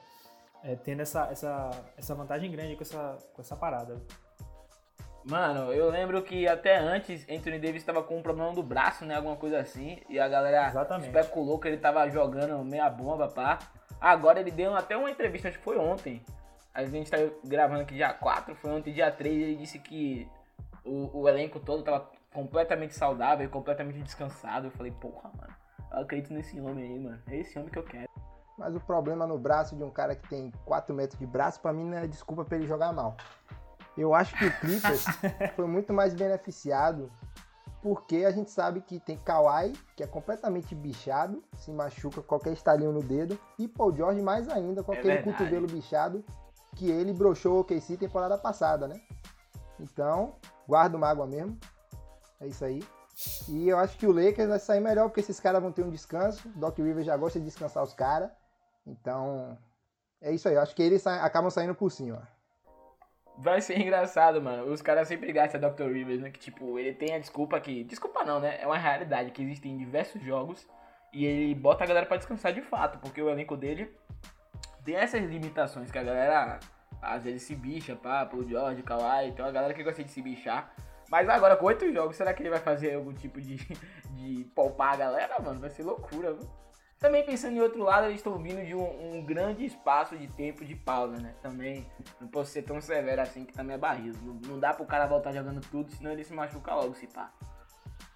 é, 0.64 0.76
tendo 0.76 1.02
essa, 1.02 1.28
essa, 1.30 1.70
essa 1.94 2.14
vantagem 2.14 2.50
grande 2.50 2.74
com 2.74 2.82
essa, 2.82 3.18
com 3.34 3.42
essa 3.42 3.54
parada. 3.54 4.02
Mano, 5.28 5.72
eu 5.72 5.90
lembro 5.90 6.22
que 6.22 6.46
até 6.46 6.78
antes 6.78 7.28
Anthony 7.28 7.58
Davis 7.58 7.82
estava 7.82 8.00
com 8.00 8.16
um 8.18 8.22
problema 8.22 8.52
do 8.52 8.62
braço, 8.62 9.04
né? 9.04 9.16
Alguma 9.16 9.34
coisa 9.34 9.58
assim. 9.58 9.98
E 10.08 10.20
a 10.20 10.28
galera 10.28 10.68
Exatamente. 10.68 11.08
especulou 11.08 11.58
que 11.58 11.66
ele 11.66 11.78
tava 11.78 12.08
jogando 12.08 12.64
meia 12.64 12.88
bomba, 12.88 13.26
pá. 13.26 13.58
Agora 14.00 14.38
ele 14.38 14.52
deu 14.52 14.76
até 14.76 14.96
uma 14.96 15.10
entrevista, 15.10 15.48
acho 15.48 15.58
que 15.58 15.64
foi 15.64 15.78
ontem. 15.78 16.22
A 16.72 16.84
gente 16.84 17.10
tá 17.10 17.16
gravando 17.42 17.80
aqui 17.80 17.94
dia 17.94 18.12
4, 18.12 18.54
foi 18.54 18.70
ontem, 18.70 18.92
dia 18.92 19.10
3, 19.10 19.34
ele 19.34 19.56
disse 19.56 19.80
que 19.80 20.28
o, 20.84 21.22
o 21.22 21.28
elenco 21.28 21.58
todo 21.58 21.82
tava 21.82 22.08
completamente 22.32 22.94
saudável 22.94 23.48
completamente 23.50 23.98
descansado. 24.02 24.68
Eu 24.68 24.70
falei, 24.70 24.92
porra, 24.92 25.30
mano, 25.36 25.54
eu 25.90 26.00
acredito 26.00 26.32
nesse 26.32 26.60
homem 26.60 26.84
aí, 26.84 26.98
mano. 27.00 27.20
É 27.28 27.36
esse 27.36 27.58
homem 27.58 27.70
que 27.70 27.78
eu 27.78 27.82
quero. 27.82 28.08
Mas 28.56 28.76
o 28.76 28.80
problema 28.80 29.26
no 29.26 29.38
braço 29.38 29.74
de 29.74 29.82
um 29.82 29.90
cara 29.90 30.14
que 30.14 30.28
tem 30.28 30.52
4 30.64 30.94
metros 30.94 31.18
de 31.18 31.26
braço, 31.26 31.60
pra 31.60 31.72
mim 31.72 31.84
não 31.84 31.98
é 31.98 32.06
desculpa 32.06 32.44
pra 32.44 32.56
ele 32.56 32.66
jogar 32.66 32.92
mal. 32.92 33.16
Eu 33.96 34.14
acho 34.14 34.36
que 34.36 34.44
o 34.44 34.60
Clippers 34.60 35.04
foi 35.56 35.66
muito 35.66 35.92
mais 35.92 36.14
beneficiado 36.14 37.10
porque 37.82 38.24
a 38.24 38.32
gente 38.32 38.50
sabe 38.50 38.80
que 38.80 38.98
tem 38.98 39.16
Kawhi, 39.16 39.72
que 39.94 40.02
é 40.02 40.06
completamente 40.08 40.74
bichado, 40.74 41.42
se 41.56 41.70
machuca 41.70 42.20
qualquer 42.20 42.52
estalinho 42.52 42.90
no 42.90 43.00
dedo, 43.00 43.38
e 43.56 43.68
Paul 43.68 43.94
George 43.94 44.20
mais 44.20 44.48
ainda 44.48 44.82
com 44.82 44.92
é 44.92 44.98
aquele 44.98 45.22
cotovelo 45.22 45.68
bichado 45.68 46.24
que 46.74 46.90
ele 46.90 47.12
broxou 47.12 47.56
o 47.56 47.60
OKC 47.60 47.96
temporada 47.96 48.36
passada, 48.36 48.88
né? 48.88 49.00
Então, 49.78 50.34
guarda 50.66 50.96
uma 50.96 51.08
água 51.08 51.26
mesmo. 51.26 51.56
É 52.40 52.46
isso 52.46 52.64
aí. 52.64 52.82
E 53.48 53.68
eu 53.68 53.78
acho 53.78 53.96
que 53.96 54.06
o 54.06 54.12
Lakers 54.12 54.48
vai 54.48 54.58
sair 54.58 54.80
melhor 54.80 55.08
porque 55.08 55.20
esses 55.20 55.40
caras 55.40 55.62
vão 55.62 55.72
ter 55.72 55.84
um 55.84 55.90
descanso. 55.90 56.48
Doc 56.56 56.76
Rivers 56.76 57.06
já 57.06 57.16
gosta 57.16 57.38
de 57.38 57.44
descansar 57.44 57.82
os 57.82 57.94
caras. 57.94 58.30
Então, 58.86 59.56
é 60.20 60.32
isso 60.32 60.48
aí. 60.48 60.54
Eu 60.54 60.60
acho 60.60 60.74
que 60.74 60.82
eles 60.82 61.06
acabam 61.06 61.50
saindo 61.50 61.74
por 61.74 61.90
cima. 61.90 62.28
Vai 63.38 63.60
ser 63.60 63.78
engraçado, 63.80 64.40
mano. 64.40 64.64
Os 64.72 64.82
caras 64.82 65.08
sempre 65.08 65.32
gastam 65.32 65.60
Dr. 65.60 65.92
Rivers, 65.92 66.20
né? 66.20 66.30
Que, 66.30 66.38
tipo, 66.38 66.78
ele 66.78 66.92
tem 66.94 67.14
a 67.14 67.18
desculpa 67.18 67.60
que... 67.60 67.84
Desculpa 67.84 68.24
não, 68.24 68.40
né? 68.40 68.58
É 68.60 68.66
uma 68.66 68.78
realidade 68.78 69.30
que 69.30 69.42
existem 69.42 69.76
diversos 69.76 70.22
jogos 70.22 70.66
e 71.12 71.24
ele 71.24 71.54
bota 71.54 71.84
a 71.84 71.86
galera 71.86 72.06
pra 72.06 72.16
descansar 72.16 72.52
de 72.52 72.62
fato, 72.62 72.98
porque 72.98 73.22
o 73.22 73.30
elenco 73.30 73.56
dele 73.56 73.94
tem 74.84 74.96
essas 74.96 75.22
limitações 75.22 75.90
que 75.90 75.98
a 75.98 76.02
galera 76.02 76.60
às 77.00 77.24
vezes 77.24 77.42
se 77.42 77.54
bicha, 77.54 77.96
pá, 77.96 78.24
pro 78.26 78.46
George, 78.46 78.82
Kawhi, 78.82 79.32
tem 79.32 79.44
uma 79.44 79.52
galera 79.52 79.74
que 79.74 79.82
gosta 79.82 80.02
de 80.02 80.10
se 80.10 80.22
bichar. 80.22 80.72
Mas 81.08 81.28
agora, 81.28 81.56
com 81.56 81.66
oito 81.66 81.90
jogos, 81.92 82.16
será 82.16 82.34
que 82.34 82.42
ele 82.42 82.50
vai 82.50 82.58
fazer 82.58 82.94
algum 82.94 83.12
tipo 83.12 83.40
de, 83.40 83.56
de 84.12 84.44
poupar 84.54 84.94
a 84.94 84.96
galera, 84.96 85.38
mano? 85.40 85.60
Vai 85.60 85.70
ser 85.70 85.84
loucura, 85.84 86.32
viu? 86.32 86.48
Também 87.06 87.24
pensando 87.24 87.54
em 87.54 87.60
outro 87.60 87.84
lado, 87.84 88.06
eles 88.06 88.16
estão 88.16 88.36
vindo 88.36 88.66
de 88.66 88.74
um, 88.74 89.14
um, 89.14 89.24
grande 89.24 89.64
espaço 89.64 90.18
de 90.18 90.26
tempo 90.26 90.64
de 90.64 90.74
pausa, 90.74 91.16
né? 91.16 91.36
Também 91.40 91.88
não 92.20 92.26
posso 92.26 92.50
ser 92.50 92.62
tão 92.62 92.80
severo 92.80 93.22
assim 93.22 93.44
que 93.44 93.52
também 93.52 93.76
é 93.76 93.78
barril. 93.78 94.12
Não, 94.24 94.34
não 94.34 94.58
dá 94.58 94.74
pro 94.74 94.84
cara 94.84 95.06
voltar 95.06 95.30
jogando 95.30 95.60
tudo, 95.70 95.88
senão 95.92 96.10
ele 96.10 96.24
se 96.24 96.34
machuca 96.34 96.74
logo, 96.74 96.96
se 96.96 97.06
pá. 97.06 97.30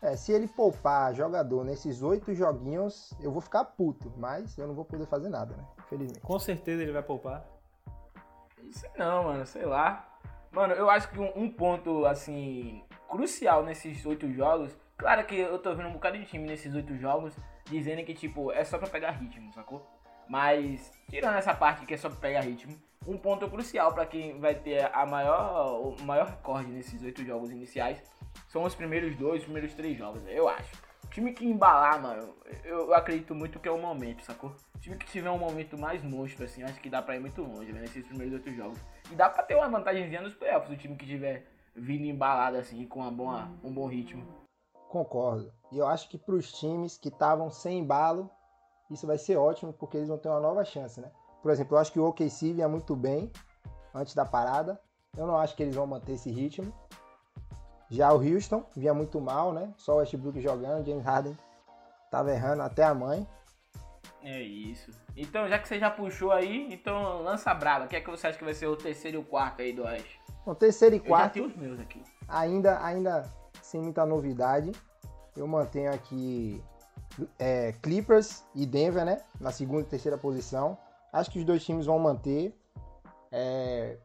É, 0.02 0.16
se 0.16 0.32
ele 0.32 0.48
poupar 0.48 1.14
jogador 1.14 1.64
nesses 1.64 2.02
oito 2.02 2.34
joguinhos, 2.34 3.14
eu 3.20 3.30
vou 3.30 3.40
ficar 3.40 3.64
puto, 3.64 4.12
mas 4.16 4.58
eu 4.58 4.66
não 4.66 4.74
vou 4.74 4.84
poder 4.84 5.06
fazer 5.06 5.28
nada, 5.28 5.54
né? 5.54 5.64
Infelizmente. 5.86 6.22
Com 6.22 6.40
certeza 6.40 6.82
ele 6.82 6.90
vai 6.90 7.04
poupar. 7.04 7.46
Sei 8.72 8.90
não, 8.98 9.22
mano, 9.22 9.46
sei 9.46 9.66
lá. 9.66 10.18
Mano, 10.50 10.74
eu 10.74 10.90
acho 10.90 11.08
que 11.10 11.20
um, 11.20 11.30
um 11.36 11.48
ponto, 11.48 12.06
assim, 12.06 12.82
crucial 13.08 13.62
nesses 13.62 14.04
oito 14.04 14.28
jogos. 14.32 14.76
Claro 14.98 15.24
que 15.24 15.38
eu 15.38 15.60
tô 15.60 15.76
vendo 15.76 15.90
um 15.90 15.92
bocado 15.92 16.18
de 16.18 16.26
time 16.26 16.48
nesses 16.48 16.74
oito 16.74 16.96
jogos 16.96 17.36
dizendo 17.66 18.04
que, 18.04 18.14
tipo, 18.14 18.52
é 18.52 18.64
só 18.64 18.78
pra 18.78 18.88
pegar 18.88 19.12
ritmo, 19.12 19.52
sacou? 19.52 19.86
Mas, 20.28 20.92
tirando 21.08 21.36
essa 21.36 21.54
parte 21.54 21.84
que 21.84 21.94
é 21.94 21.96
só 21.96 22.08
pra 22.08 22.18
pegar 22.18 22.42
ritmo, 22.42 22.76
um 23.06 23.16
ponto 23.16 23.48
crucial 23.48 23.92
para 23.92 24.06
quem 24.06 24.38
vai 24.38 24.54
ter 24.54 24.88
a 24.94 25.04
maior, 25.06 25.80
o 25.80 26.02
maior 26.02 26.26
recorde 26.26 26.70
nesses 26.70 27.02
oito 27.02 27.24
jogos 27.24 27.50
iniciais 27.50 28.02
são 28.48 28.62
os 28.62 28.74
primeiros 28.74 29.16
dois, 29.16 29.40
os 29.40 29.44
primeiros 29.44 29.74
três 29.74 29.96
jogos, 29.96 30.22
eu 30.28 30.48
acho. 30.48 30.70
O 31.04 31.08
time 31.08 31.32
que 31.32 31.44
embalar, 31.44 32.00
mano, 32.00 32.34
eu, 32.62 32.94
acredito 32.94 33.34
muito 33.34 33.58
que 33.58 33.66
é 33.66 33.72
o 33.72 33.78
momento, 33.78 34.22
sacou? 34.22 34.54
O 34.76 34.78
time 34.78 34.96
que 34.96 35.06
tiver 35.06 35.30
um 35.30 35.38
momento 35.38 35.76
mais 35.76 36.02
monstro, 36.04 36.44
assim, 36.44 36.62
acho 36.62 36.78
que 36.80 36.88
dá 36.88 37.02
pra 37.02 37.16
ir 37.16 37.20
muito 37.20 37.42
longe, 37.42 37.72
né, 37.72 37.80
nesses 37.80 38.06
primeiros 38.06 38.34
oito 38.34 38.54
jogos. 38.54 38.78
E 39.10 39.14
dá 39.16 39.28
pra 39.28 39.42
ter 39.42 39.56
uma 39.56 39.68
vantagemzinha 39.68 40.20
nos 40.20 40.34
playoffs, 40.34 40.70
o 40.70 40.76
time 40.76 40.94
que 40.94 41.06
tiver 41.06 41.46
vindo 41.74 42.04
embalado, 42.04 42.58
assim, 42.58 42.86
com 42.86 43.00
uma 43.00 43.10
boa, 43.10 43.50
um 43.64 43.72
bom 43.72 43.86
ritmo. 43.88 44.22
Concordo. 44.90 45.52
E 45.70 45.78
eu 45.78 45.86
acho 45.86 46.08
que 46.08 46.18
pros 46.18 46.52
times 46.52 46.98
que 46.98 47.10
estavam 47.10 47.48
sem 47.48 47.78
embalo, 47.78 48.28
isso 48.90 49.06
vai 49.06 49.16
ser 49.16 49.36
ótimo, 49.36 49.72
porque 49.72 49.96
eles 49.96 50.08
vão 50.08 50.18
ter 50.18 50.28
uma 50.28 50.40
nova 50.40 50.64
chance, 50.64 51.00
né? 51.00 51.12
Por 51.40 51.52
exemplo, 51.52 51.76
eu 51.76 51.80
acho 51.80 51.92
que 51.92 52.00
o 52.00 52.08
OKC 52.08 52.52
vinha 52.52 52.68
muito 52.68 52.96
bem 52.96 53.30
antes 53.94 54.16
da 54.16 54.24
parada. 54.24 54.80
Eu 55.16 55.28
não 55.28 55.38
acho 55.38 55.54
que 55.54 55.62
eles 55.62 55.76
vão 55.76 55.86
manter 55.86 56.14
esse 56.14 56.28
ritmo. 56.28 56.74
Já 57.88 58.12
o 58.12 58.16
Houston 58.16 58.64
vinha 58.76 58.92
muito 58.92 59.20
mal, 59.20 59.52
né? 59.52 59.72
Só 59.76 59.94
o 59.94 59.96
Westbrook 59.98 60.40
jogando, 60.40 60.84
James 60.84 61.04
Harden 61.04 61.38
tava 62.10 62.32
errando 62.32 62.62
até 62.62 62.82
a 62.82 62.92
mãe. 62.92 63.24
É 64.24 64.42
isso. 64.42 64.90
Então, 65.16 65.48
já 65.48 65.60
que 65.60 65.68
você 65.68 65.78
já 65.78 65.88
puxou 65.88 66.32
aí, 66.32 66.66
então 66.74 67.22
lança 67.22 67.54
brava. 67.54 67.84
O 67.84 67.88
que 67.88 67.94
é 67.94 68.00
que 68.00 68.10
você 68.10 68.26
acha 68.26 68.36
que 68.36 68.44
vai 68.44 68.54
ser 68.54 68.66
o 68.66 68.76
terceiro 68.76 69.18
e 69.18 69.20
o 69.20 69.24
quarto 69.24 69.62
aí 69.62 69.72
do 69.72 69.84
Oeste? 69.84 70.20
O 70.44 70.52
terceiro 70.52 70.96
e 70.96 71.00
quarto. 71.00 71.38
Eu 71.38 71.44
já 71.44 71.48
tenho 71.48 71.64
os 71.64 71.68
meus 71.68 71.80
aqui. 71.80 72.02
Ainda, 72.28 72.84
ainda 72.84 73.39
sem 73.70 73.80
muita 73.80 74.04
novidade. 74.04 74.72
Eu 75.36 75.46
mantenho 75.46 75.94
aqui 75.94 76.62
é, 77.38 77.72
Clippers 77.80 78.44
e 78.54 78.66
Denver, 78.66 79.04
né? 79.04 79.20
Na 79.40 79.52
segunda 79.52 79.82
e 79.82 79.84
terceira 79.84 80.18
posição. 80.18 80.76
Acho 81.12 81.30
que 81.30 81.38
os 81.38 81.44
dois 81.44 81.64
times 81.64 81.86
vão 81.86 81.98
manter. 81.98 82.54
É... 83.30 83.96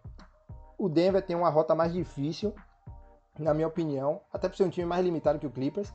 O 0.78 0.88
Denver 0.88 1.22
tem 1.26 1.36
uma 1.36 1.50
rota 1.50 1.74
mais 1.74 1.94
difícil, 1.94 2.54
na 3.40 3.54
minha 3.54 3.68
opinião, 3.68 4.22
até 4.32 4.48
por 4.48 4.56
ser 4.56 4.64
um 4.64 4.70
time 4.70 4.86
mais 4.86 5.04
limitado 5.04 5.40
que 5.40 5.48
o 5.48 5.52
Clippers. 5.52 5.92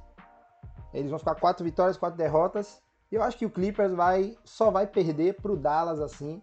Eles 0.92 1.10
vão 1.10 1.18
ficar 1.18 1.36
quatro 1.36 1.64
vitórias, 1.64 1.96
quatro 1.96 2.18
derrotas. 2.18 2.82
E 3.12 3.14
eu 3.14 3.22
acho 3.22 3.38
que 3.38 3.46
o 3.46 3.50
Clippers 3.50 3.92
vai 3.92 4.36
só 4.44 4.70
vai 4.70 4.86
perder 4.86 5.36
pro 5.40 5.56
Dallas 5.56 6.00
assim, 6.00 6.40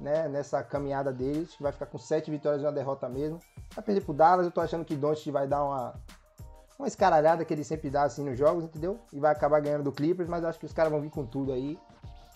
né? 0.00 0.28
Nessa 0.28 0.62
caminhada 0.62 1.12
deles, 1.12 1.56
vai 1.58 1.72
ficar 1.72 1.86
com 1.86 1.98
sete 1.98 2.30
vitórias 2.30 2.62
e 2.62 2.64
uma 2.64 2.72
derrota 2.72 3.08
mesmo. 3.08 3.40
Vai 3.74 3.84
perder 3.84 4.02
pro 4.02 4.14
Dallas. 4.14 4.46
Eu 4.46 4.52
tô 4.52 4.60
achando 4.60 4.84
que 4.84 4.94
Doncic 4.94 5.32
vai 5.32 5.48
dar 5.48 5.64
uma 5.64 5.94
uma 6.84 6.88
escaralhada 6.88 7.44
que 7.44 7.52
ele 7.52 7.64
sempre 7.64 7.88
dá 7.88 8.02
assim 8.02 8.22
nos 8.22 8.38
jogos, 8.38 8.64
entendeu? 8.64 9.00
E 9.12 9.18
vai 9.18 9.32
acabar 9.32 9.60
ganhando 9.60 9.84
do 9.84 9.92
Clippers, 9.92 10.28
mas 10.28 10.44
acho 10.44 10.58
que 10.58 10.66
os 10.66 10.72
caras 10.72 10.92
vão 10.92 11.00
vir 11.00 11.10
com 11.10 11.24
tudo 11.24 11.52
aí 11.52 11.78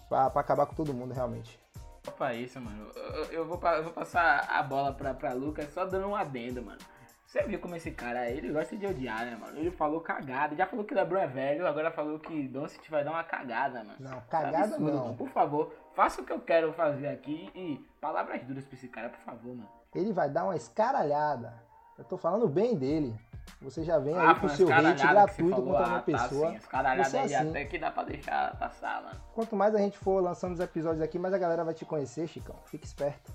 pra, 0.09 0.31
pra 0.31 0.41
acabar 0.41 0.67
com 0.67 0.75
todo 0.75 0.95
mundo, 0.95 1.13
realmente. 1.13 1.59
Opa, 2.07 2.33
isso, 2.33 2.59
mano. 2.59 2.91
Eu, 2.97 3.25
eu, 3.27 3.47
vou, 3.47 3.61
eu 3.63 3.85
vou 3.85 3.93
passar 3.93 4.47
a 4.49 4.63
bola 4.63 4.93
pra, 4.93 5.13
pra 5.13 5.35
Lucas 5.35 5.73
só 5.75 5.85
dando 5.85 6.09
um 6.09 6.17
adendo, 6.17 6.63
mano. 6.63 6.79
Você 7.27 7.43
viu 7.43 7.59
como 7.59 7.77
esse 7.77 7.91
cara, 7.91 8.31
ele 8.31 8.51
gosta 8.51 8.75
de 8.75 8.87
odiar, 8.87 9.27
né, 9.27 9.37
mano? 9.39 9.59
Ele 9.59 9.71
falou 9.71 10.01
cagada. 10.01 10.57
Já 10.57 10.67
falou 10.67 10.83
que 10.83 10.95
o 10.95 10.97
LeBron 10.97 11.19
é 11.19 11.27
velho, 11.27 11.67
agora 11.67 11.91
falou 11.91 12.19
que 12.19 12.49
Doncic 12.49 12.89
vai 12.89 13.05
dar 13.05 13.11
uma 13.11 13.23
cagada, 13.23 13.85
mano. 13.85 13.97
Não, 14.01 14.21
cagada 14.31 14.61
absurdo, 14.61 14.91
não. 14.91 15.05
Mano. 15.05 15.17
Por 15.17 15.29
favor, 15.29 15.75
faça 15.95 16.23
o 16.23 16.25
que 16.25 16.33
eu 16.33 16.41
quero 16.41 16.73
fazer 16.73 17.09
aqui 17.09 17.51
e 17.55 17.87
palavras 18.01 18.43
duras 18.45 18.65
pra 18.65 18.75
esse 18.75 18.89
cara, 18.89 19.11
por 19.11 19.21
favor, 19.21 19.55
mano. 19.55 19.69
Ele 19.95 20.11
vai 20.11 20.31
dar 20.31 20.45
uma 20.45 20.57
escaralhada. 20.57 21.53
Eu 21.99 22.05
tô 22.05 22.17
falando 22.17 22.49
bem 22.49 22.75
dele. 22.79 23.15
Você 23.63 23.83
já 23.83 23.99
vem 23.99 24.17
ah, 24.17 24.31
aí 24.31 24.35
com 24.41 24.49
seu 24.49 24.73
hate 24.73 25.07
gratuito 25.07 25.63
contra 25.63 25.85
a 25.85 25.87
minha 25.87 25.99
ah, 25.99 26.03
tá, 26.03 26.03
pessoa. 26.03 26.53
Sim, 26.53 26.59
você 27.05 27.17
é 27.17 27.23
assim. 27.25 27.51
até 27.51 27.65
que 27.65 27.79
dá 27.79 27.91
pra 27.91 28.05
deixar 28.05 28.57
passar, 28.57 29.03
mano. 29.03 29.21
Quanto 29.35 29.57
mais 29.57 29.75
a 29.75 29.79
gente 29.79 29.99
for 29.99 30.23
lançando 30.23 30.53
os 30.53 30.61
episódios 30.61 31.03
aqui, 31.03 31.19
mais 31.19 31.35
a 31.35 31.39
galera 31.39 31.65
vai 31.65 31.75
te 31.75 31.85
conhecer, 31.85 32.27
Chicão. 32.27 32.57
Fique 32.67 32.87
esperto. 32.87 33.33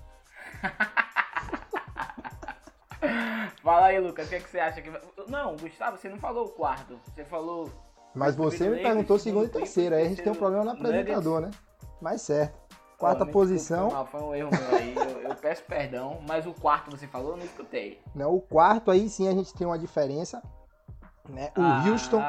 Fala 3.62 3.86
aí, 3.86 4.00
Lucas, 4.00 4.26
o 4.26 4.28
que, 4.28 4.36
é 4.36 4.40
que 4.40 4.48
você 4.50 4.58
acha 4.58 4.82
que 4.82 4.90
Não, 5.28 5.56
Gustavo, 5.56 5.96
você 5.96 6.08
não 6.08 6.18
falou 6.18 6.46
o 6.46 6.50
quarto. 6.50 7.00
Você 7.06 7.24
falou. 7.24 7.70
Mas 8.14 8.36
você 8.36 8.68
me 8.68 8.80
perguntou 8.80 9.18
segundo 9.18 9.46
e 9.46 9.48
terceiro. 9.48 9.94
Aí 9.94 10.06
a 10.06 10.08
gente 10.08 10.22
tem 10.22 10.32
um 10.32 10.36
problema 10.36 10.64
no 10.64 10.70
apresentador, 10.70 11.40
né? 11.40 11.50
Mas 12.00 12.22
certo. 12.22 12.63
Quarta 13.04 13.26
posição. 13.26 13.88
Desculpa, 13.88 14.10
foi 14.10 14.22
um 14.22 14.34
erro 14.34 14.50
meu 14.50 14.78
aí. 14.78 14.94
Eu, 14.94 15.30
eu, 15.30 15.34
peço 15.36 15.62
perdão, 15.64 16.20
mas 16.26 16.46
o 16.46 16.54
quarto 16.54 16.90
você 16.90 17.06
falou, 17.06 17.32
eu 17.32 17.36
não 17.36 17.44
escutei. 17.44 18.00
Não, 18.14 18.34
o 18.34 18.40
quarto 18.40 18.90
aí 18.90 19.08
sim 19.08 19.28
a 19.28 19.32
gente 19.32 19.52
tem 19.54 19.66
uma 19.66 19.78
diferença. 19.78 20.42
Né? 21.28 21.50
O 21.56 21.62
ah. 21.62 21.84
Houston. 21.86 22.22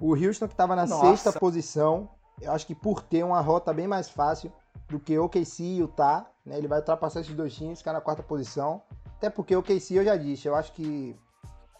O 0.00 0.14
Houston 0.14 0.46
que 0.46 0.54
estava 0.54 0.76
na 0.76 0.86
Nossa. 0.86 1.06
sexta 1.06 1.38
posição. 1.38 2.08
Eu 2.40 2.52
acho 2.52 2.66
que 2.66 2.74
por 2.74 3.02
ter 3.02 3.24
uma 3.24 3.40
rota 3.40 3.72
bem 3.72 3.86
mais 3.86 4.08
fácil 4.08 4.52
do 4.88 4.98
que 4.98 5.18
o 5.18 5.24
OKC 5.24 5.62
e 5.62 5.78
Utah, 5.78 6.26
né? 6.44 6.56
Ele 6.56 6.68
vai 6.68 6.78
ultrapassar 6.78 7.20
esses 7.20 7.34
dois 7.34 7.54
times, 7.54 7.78
ficar 7.78 7.92
na 7.92 8.00
quarta 8.00 8.22
posição. 8.22 8.82
Até 9.16 9.28
porque 9.28 9.54
o 9.54 9.58
OKC 9.58 9.94
eu 9.94 10.04
já 10.04 10.16
disse, 10.16 10.46
eu 10.46 10.54
acho 10.54 10.72
que 10.72 11.16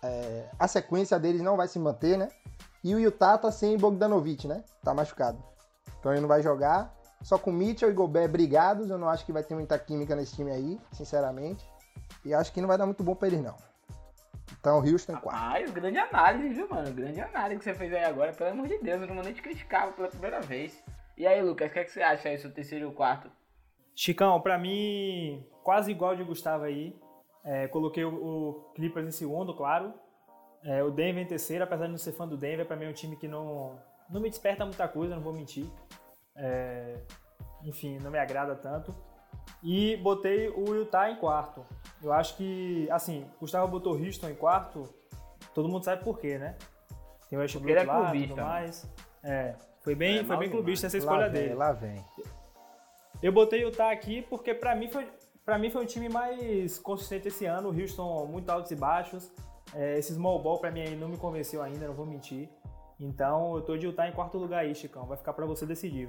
é, 0.02 0.48
a 0.58 0.66
sequência 0.66 1.18
deles 1.18 1.40
não 1.40 1.56
vai 1.56 1.68
se 1.68 1.78
manter, 1.78 2.18
né? 2.18 2.28
E 2.82 2.94
o 2.94 2.98
Utah 2.98 3.38
tá 3.38 3.50
sem 3.50 3.76
Bogdanovic, 3.76 4.46
né? 4.46 4.64
Tá 4.82 4.92
machucado. 4.92 5.42
Então 5.98 6.12
ele 6.12 6.20
não 6.20 6.28
vai 6.28 6.42
jogar. 6.42 6.97
Só 7.22 7.38
com 7.38 7.50
Mitchell 7.50 7.90
e 7.90 7.94
Gobert 7.94 8.30
brigados, 8.30 8.90
eu 8.90 8.98
não 8.98 9.08
acho 9.08 9.26
que 9.26 9.32
vai 9.32 9.42
ter 9.42 9.54
muita 9.54 9.78
química 9.78 10.14
nesse 10.14 10.36
time 10.36 10.50
aí, 10.50 10.80
sinceramente. 10.92 11.68
E 12.24 12.32
acho 12.32 12.52
que 12.52 12.60
não 12.60 12.68
vai 12.68 12.78
dar 12.78 12.86
muito 12.86 13.02
bom 13.02 13.14
pra 13.14 13.28
eles, 13.28 13.42
não. 13.42 13.56
Então, 14.58 14.78
Houston 14.78 15.12
em 15.12 15.16
quarto. 15.16 15.40
Ah, 15.40 15.72
grande 15.72 15.98
análise, 15.98 16.54
viu, 16.54 16.68
mano? 16.68 16.92
Grande 16.92 17.20
análise 17.20 17.58
que 17.58 17.64
você 17.64 17.74
fez 17.74 17.92
aí 17.92 18.04
agora. 18.04 18.32
Pelo 18.32 18.50
amor 18.50 18.66
de 18.66 18.78
Deus, 18.78 19.00
eu 19.00 19.06
não 19.06 19.14
vou 19.14 19.24
nem 19.24 19.34
te 19.34 19.42
criticar 19.42 19.92
pela 19.94 20.08
primeira 20.08 20.40
vez. 20.40 20.82
E 21.16 21.26
aí, 21.26 21.42
Lucas, 21.42 21.70
o 21.70 21.72
que, 21.72 21.78
é 21.78 21.84
que 21.84 21.90
você 21.90 22.02
acha 22.02 22.28
aí, 22.28 22.38
seu 22.38 22.52
terceiro 22.52 22.86
e 22.86 22.88
o 22.88 22.92
quarto? 22.92 23.30
Chicão, 23.94 24.40
pra 24.40 24.56
mim, 24.56 25.44
quase 25.62 25.90
igual 25.90 26.14
de 26.14 26.24
Gustavo 26.24 26.64
aí. 26.64 26.96
É, 27.44 27.66
coloquei 27.68 28.04
o, 28.04 28.14
o, 28.14 28.52
Clippers 28.74 29.06
em 29.06 29.10
segundo, 29.10 29.54
claro. 29.54 29.92
É, 30.62 30.82
o 30.82 30.90
Denver 30.90 31.22
em 31.22 31.26
terceiro, 31.26 31.64
apesar 31.64 31.86
de 31.86 31.92
não 31.92 31.98
ser 31.98 32.12
fã 32.12 32.26
do 32.26 32.36
Denver, 32.36 32.66
pra 32.66 32.76
mim 32.76 32.86
é 32.86 32.88
um 32.88 32.92
time 32.92 33.16
que 33.16 33.26
não, 33.28 33.78
não 34.10 34.20
me 34.20 34.28
desperta 34.28 34.64
muita 34.64 34.86
coisa, 34.88 35.14
não 35.14 35.22
vou 35.22 35.32
mentir. 35.32 35.66
É, 36.38 36.96
enfim, 37.64 37.98
não 37.98 38.10
me 38.10 38.18
agrada 38.18 38.54
tanto. 38.54 38.94
E 39.62 39.96
botei 39.96 40.48
o 40.48 40.74
Utah 40.74 41.10
em 41.10 41.16
quarto. 41.16 41.64
Eu 42.02 42.12
acho 42.12 42.36
que, 42.36 42.88
assim, 42.90 43.26
Gustavo 43.40 43.66
botou 43.68 43.94
Houston 43.94 44.28
em 44.28 44.34
quarto, 44.34 44.84
todo 45.52 45.68
mundo 45.68 45.84
sabe 45.84 46.04
por 46.04 46.18
quê, 46.18 46.38
né? 46.38 46.56
Tem 47.28 47.38
o 47.38 47.42
Westbrook 47.42 47.72
é 47.72 47.82
lá 47.82 48.14
e 48.14 48.28
tudo 48.28 48.40
mais. 48.40 48.88
É, 49.22 49.54
foi 49.80 49.94
bem, 49.94 50.18
é, 50.18 50.24
foi 50.24 50.36
bem 50.36 50.50
clubista 50.50 50.86
essa 50.86 50.96
escolha 50.96 51.22
lá 51.22 51.28
vem, 51.28 51.42
dele. 51.42 51.54
Lá 51.54 51.72
vem. 51.72 52.04
Eu 53.22 53.32
botei 53.32 53.64
o 53.64 53.68
Utah 53.68 53.90
aqui 53.90 54.22
porque 54.22 54.54
pra 54.54 54.74
mim 54.74 54.88
foi, 54.88 55.10
pra 55.44 55.58
mim 55.58 55.70
foi 55.70 55.82
um 55.82 55.86
time 55.86 56.08
mais 56.08 56.78
consistente 56.78 57.28
esse 57.28 57.44
ano. 57.44 57.70
O 57.70 57.78
Houston 57.78 58.26
muito 58.26 58.48
altos 58.48 58.70
e 58.70 58.76
baixos. 58.76 59.30
É, 59.74 59.98
esse 59.98 60.14
small 60.14 60.40
ball 60.40 60.58
pra 60.58 60.70
mim 60.70 60.80
aí 60.80 60.96
não 60.96 61.08
me 61.08 61.16
convenceu 61.16 61.60
ainda, 61.62 61.86
não 61.86 61.94
vou 61.94 62.06
mentir. 62.06 62.48
Então 62.98 63.56
eu 63.56 63.62
tô 63.62 63.76
de 63.76 63.86
Utah 63.86 64.08
em 64.08 64.12
quarto 64.12 64.38
lugar 64.38 64.60
aí, 64.60 64.74
Chicão. 64.74 65.04
Vai 65.04 65.16
ficar 65.16 65.32
pra 65.32 65.44
você 65.44 65.66
decidir. 65.66 66.08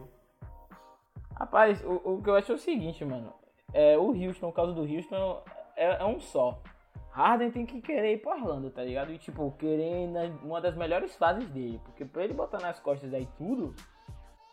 Rapaz, 1.39 1.81
o, 1.85 2.15
o 2.15 2.21
que 2.21 2.29
eu 2.29 2.35
acho 2.35 2.51
é 2.51 2.55
o 2.55 2.59
seguinte, 2.59 3.05
mano. 3.05 3.33
É, 3.73 3.97
o 3.97 4.07
Houston, 4.07 4.49
o 4.49 4.51
caso 4.51 4.73
do 4.73 4.81
Houston, 4.81 5.41
é, 5.75 6.01
é, 6.01 6.05
um 6.05 6.19
só. 6.19 6.61
Harden 7.11 7.51
tem 7.51 7.65
que 7.65 7.81
querer 7.81 8.13
ir 8.13 8.17
pro 8.17 8.31
Orlando, 8.31 8.69
tá 8.69 8.83
ligado? 8.83 9.11
E, 9.11 9.17
tipo, 9.17 9.51
querer 9.57 10.07
na, 10.07 10.23
uma 10.43 10.59
das 10.59 10.75
melhores 10.75 11.15
fases 11.15 11.49
dele. 11.49 11.79
Porque 11.85 12.03
pra 12.03 12.23
ele 12.23 12.33
botar 12.33 12.59
nas 12.59 12.79
costas 12.79 13.13
aí 13.13 13.27
tudo, 13.37 13.73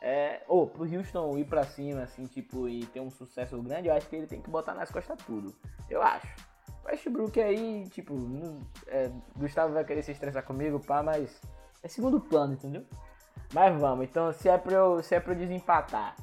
é... 0.00 0.42
Ou 0.46 0.66
pro 0.68 0.84
Houston 0.84 1.36
ir 1.38 1.44
pra 1.44 1.64
cima, 1.64 2.02
assim, 2.02 2.24
tipo, 2.26 2.68
e 2.68 2.86
ter 2.86 3.00
um 3.00 3.10
sucesso 3.10 3.60
grande, 3.60 3.88
eu 3.88 3.94
acho 3.94 4.08
que 4.08 4.16
ele 4.16 4.26
tem 4.26 4.40
que 4.40 4.48
botar 4.48 4.74
nas 4.74 4.90
costas 4.90 5.18
tudo. 5.26 5.52
Eu 5.90 6.00
acho. 6.02 6.34
Westbrook 6.86 7.40
aí, 7.40 7.88
tipo, 7.88 8.14
não, 8.14 8.60
é, 8.86 9.10
Gustavo 9.36 9.74
vai 9.74 9.84
querer 9.84 10.02
se 10.02 10.12
estressar 10.12 10.44
comigo, 10.44 10.78
pá, 10.78 11.02
mas 11.02 11.42
é 11.82 11.88
segundo 11.88 12.20
plano, 12.20 12.54
entendeu? 12.54 12.84
Mas 13.52 13.78
vamos, 13.80 14.04
então 14.04 14.32
se 14.32 14.48
é 14.48 14.56
pra 14.56 14.72
eu, 14.72 15.02
se 15.02 15.14
é 15.14 15.20
pra 15.20 15.32
eu 15.32 15.38
desempatar, 15.38 16.16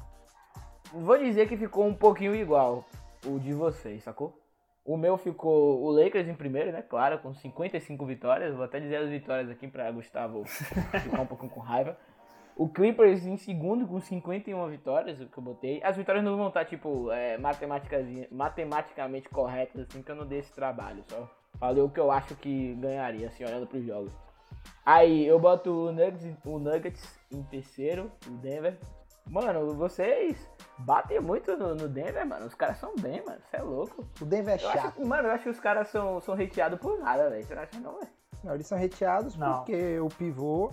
vou 1.00 1.18
dizer 1.18 1.48
que 1.48 1.56
ficou 1.56 1.86
um 1.86 1.94
pouquinho 1.94 2.34
igual 2.34 2.84
o 3.26 3.38
de 3.38 3.52
vocês, 3.52 4.02
sacou? 4.02 4.38
O 4.84 4.96
meu 4.96 5.16
ficou 5.16 5.82
o 5.82 5.90
Lakers 5.90 6.28
em 6.28 6.34
primeiro, 6.34 6.70
né? 6.70 6.82
Claro, 6.82 7.18
com 7.18 7.32
55 7.32 8.04
vitórias. 8.04 8.54
Vou 8.54 8.64
até 8.64 8.78
dizer 8.78 8.96
as 8.96 9.08
vitórias 9.08 9.50
aqui 9.50 9.66
para 9.66 9.90
Gustavo 9.90 10.44
ficar 10.46 11.22
um 11.22 11.26
pouquinho 11.26 11.50
com 11.50 11.60
raiva. 11.60 11.96
O 12.56 12.68
Clippers 12.68 13.26
em 13.26 13.36
segundo 13.36 13.86
com 13.86 14.00
51 14.00 14.68
vitórias, 14.68 15.20
o 15.20 15.26
que 15.26 15.38
eu 15.38 15.42
botei. 15.42 15.82
As 15.82 15.96
vitórias 15.96 16.22
não 16.22 16.36
vão 16.36 16.48
estar, 16.48 16.64
tipo, 16.66 17.10
é, 17.10 17.36
matematicamente 18.30 19.28
corretas, 19.28 19.88
assim, 19.88 20.02
que 20.02 20.10
eu 20.10 20.14
não 20.14 20.26
dei 20.26 20.38
esse 20.38 20.52
trabalho. 20.52 21.02
Só 21.08 21.28
falei 21.58 21.82
o 21.82 21.88
que 21.88 21.98
eu 21.98 22.12
acho 22.12 22.36
que 22.36 22.74
ganharia, 22.74 23.26
assim, 23.26 23.44
olhando 23.44 23.66
pros 23.66 23.84
jogos. 23.84 24.12
Aí 24.86 25.26
eu 25.26 25.40
boto 25.40 25.88
o 25.88 25.92
Nuggets, 25.92 26.36
o 26.44 26.58
Nuggets 26.58 27.18
em 27.32 27.42
terceiro, 27.42 28.12
o 28.26 28.30
Denver. 28.32 28.78
Mano, 29.26 29.74
vocês 29.74 30.36
batem 30.78 31.18
muito 31.20 31.56
no, 31.56 31.74
no 31.74 31.88
Denver, 31.88 32.26
mano. 32.26 32.46
Os 32.46 32.54
caras 32.54 32.78
são 32.78 32.94
bem, 33.00 33.24
mano. 33.24 33.38
Você 33.50 33.56
é 33.56 33.62
louco. 33.62 34.06
O 34.20 34.24
Denver 34.24 34.52
é 34.52 34.56
Eu 34.56 34.58
chato. 34.60 34.78
acho, 34.86 34.92
que- 34.92 35.04
mano, 35.04 35.28
eu 35.28 35.32
acho 35.32 35.44
que 35.44 35.50
os 35.50 35.60
caras 35.60 35.88
são, 35.88 36.20
são 36.20 36.34
reteados 36.34 36.78
por 36.78 36.98
nada, 36.98 37.30
velho. 37.30 37.42
Você 37.44 37.54
não 37.54 37.62
acha 37.62 37.80
não, 37.80 37.94
velho? 37.98 38.08
Não, 38.44 38.54
eles 38.54 38.66
são 38.66 38.76
reteados 38.76 39.36
Não. 39.36 39.58
porque 39.58 39.98
o 39.98 40.08
pivô 40.08 40.70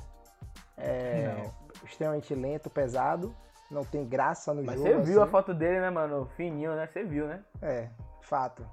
é 0.78 1.50
extremamente 1.86 2.34
lento, 2.36 2.70
pesado, 2.70 3.34
não 3.70 3.84
tem 3.86 4.06
graça 4.06 4.54
no 4.54 4.62
Mas 4.64 4.76
jogo. 4.80 4.90
você 4.90 5.02
viu 5.02 5.22
a 5.22 5.24
assim. 5.24 5.32
foto 5.32 5.54
dele, 5.54 5.80
né, 5.80 5.90
mano? 5.90 6.26
Fininho, 6.36 6.76
né? 6.76 6.88
Você 6.88 7.04
viu, 7.04 7.28
né? 7.28 7.42
É, 7.62 7.88
fato. 8.22 8.66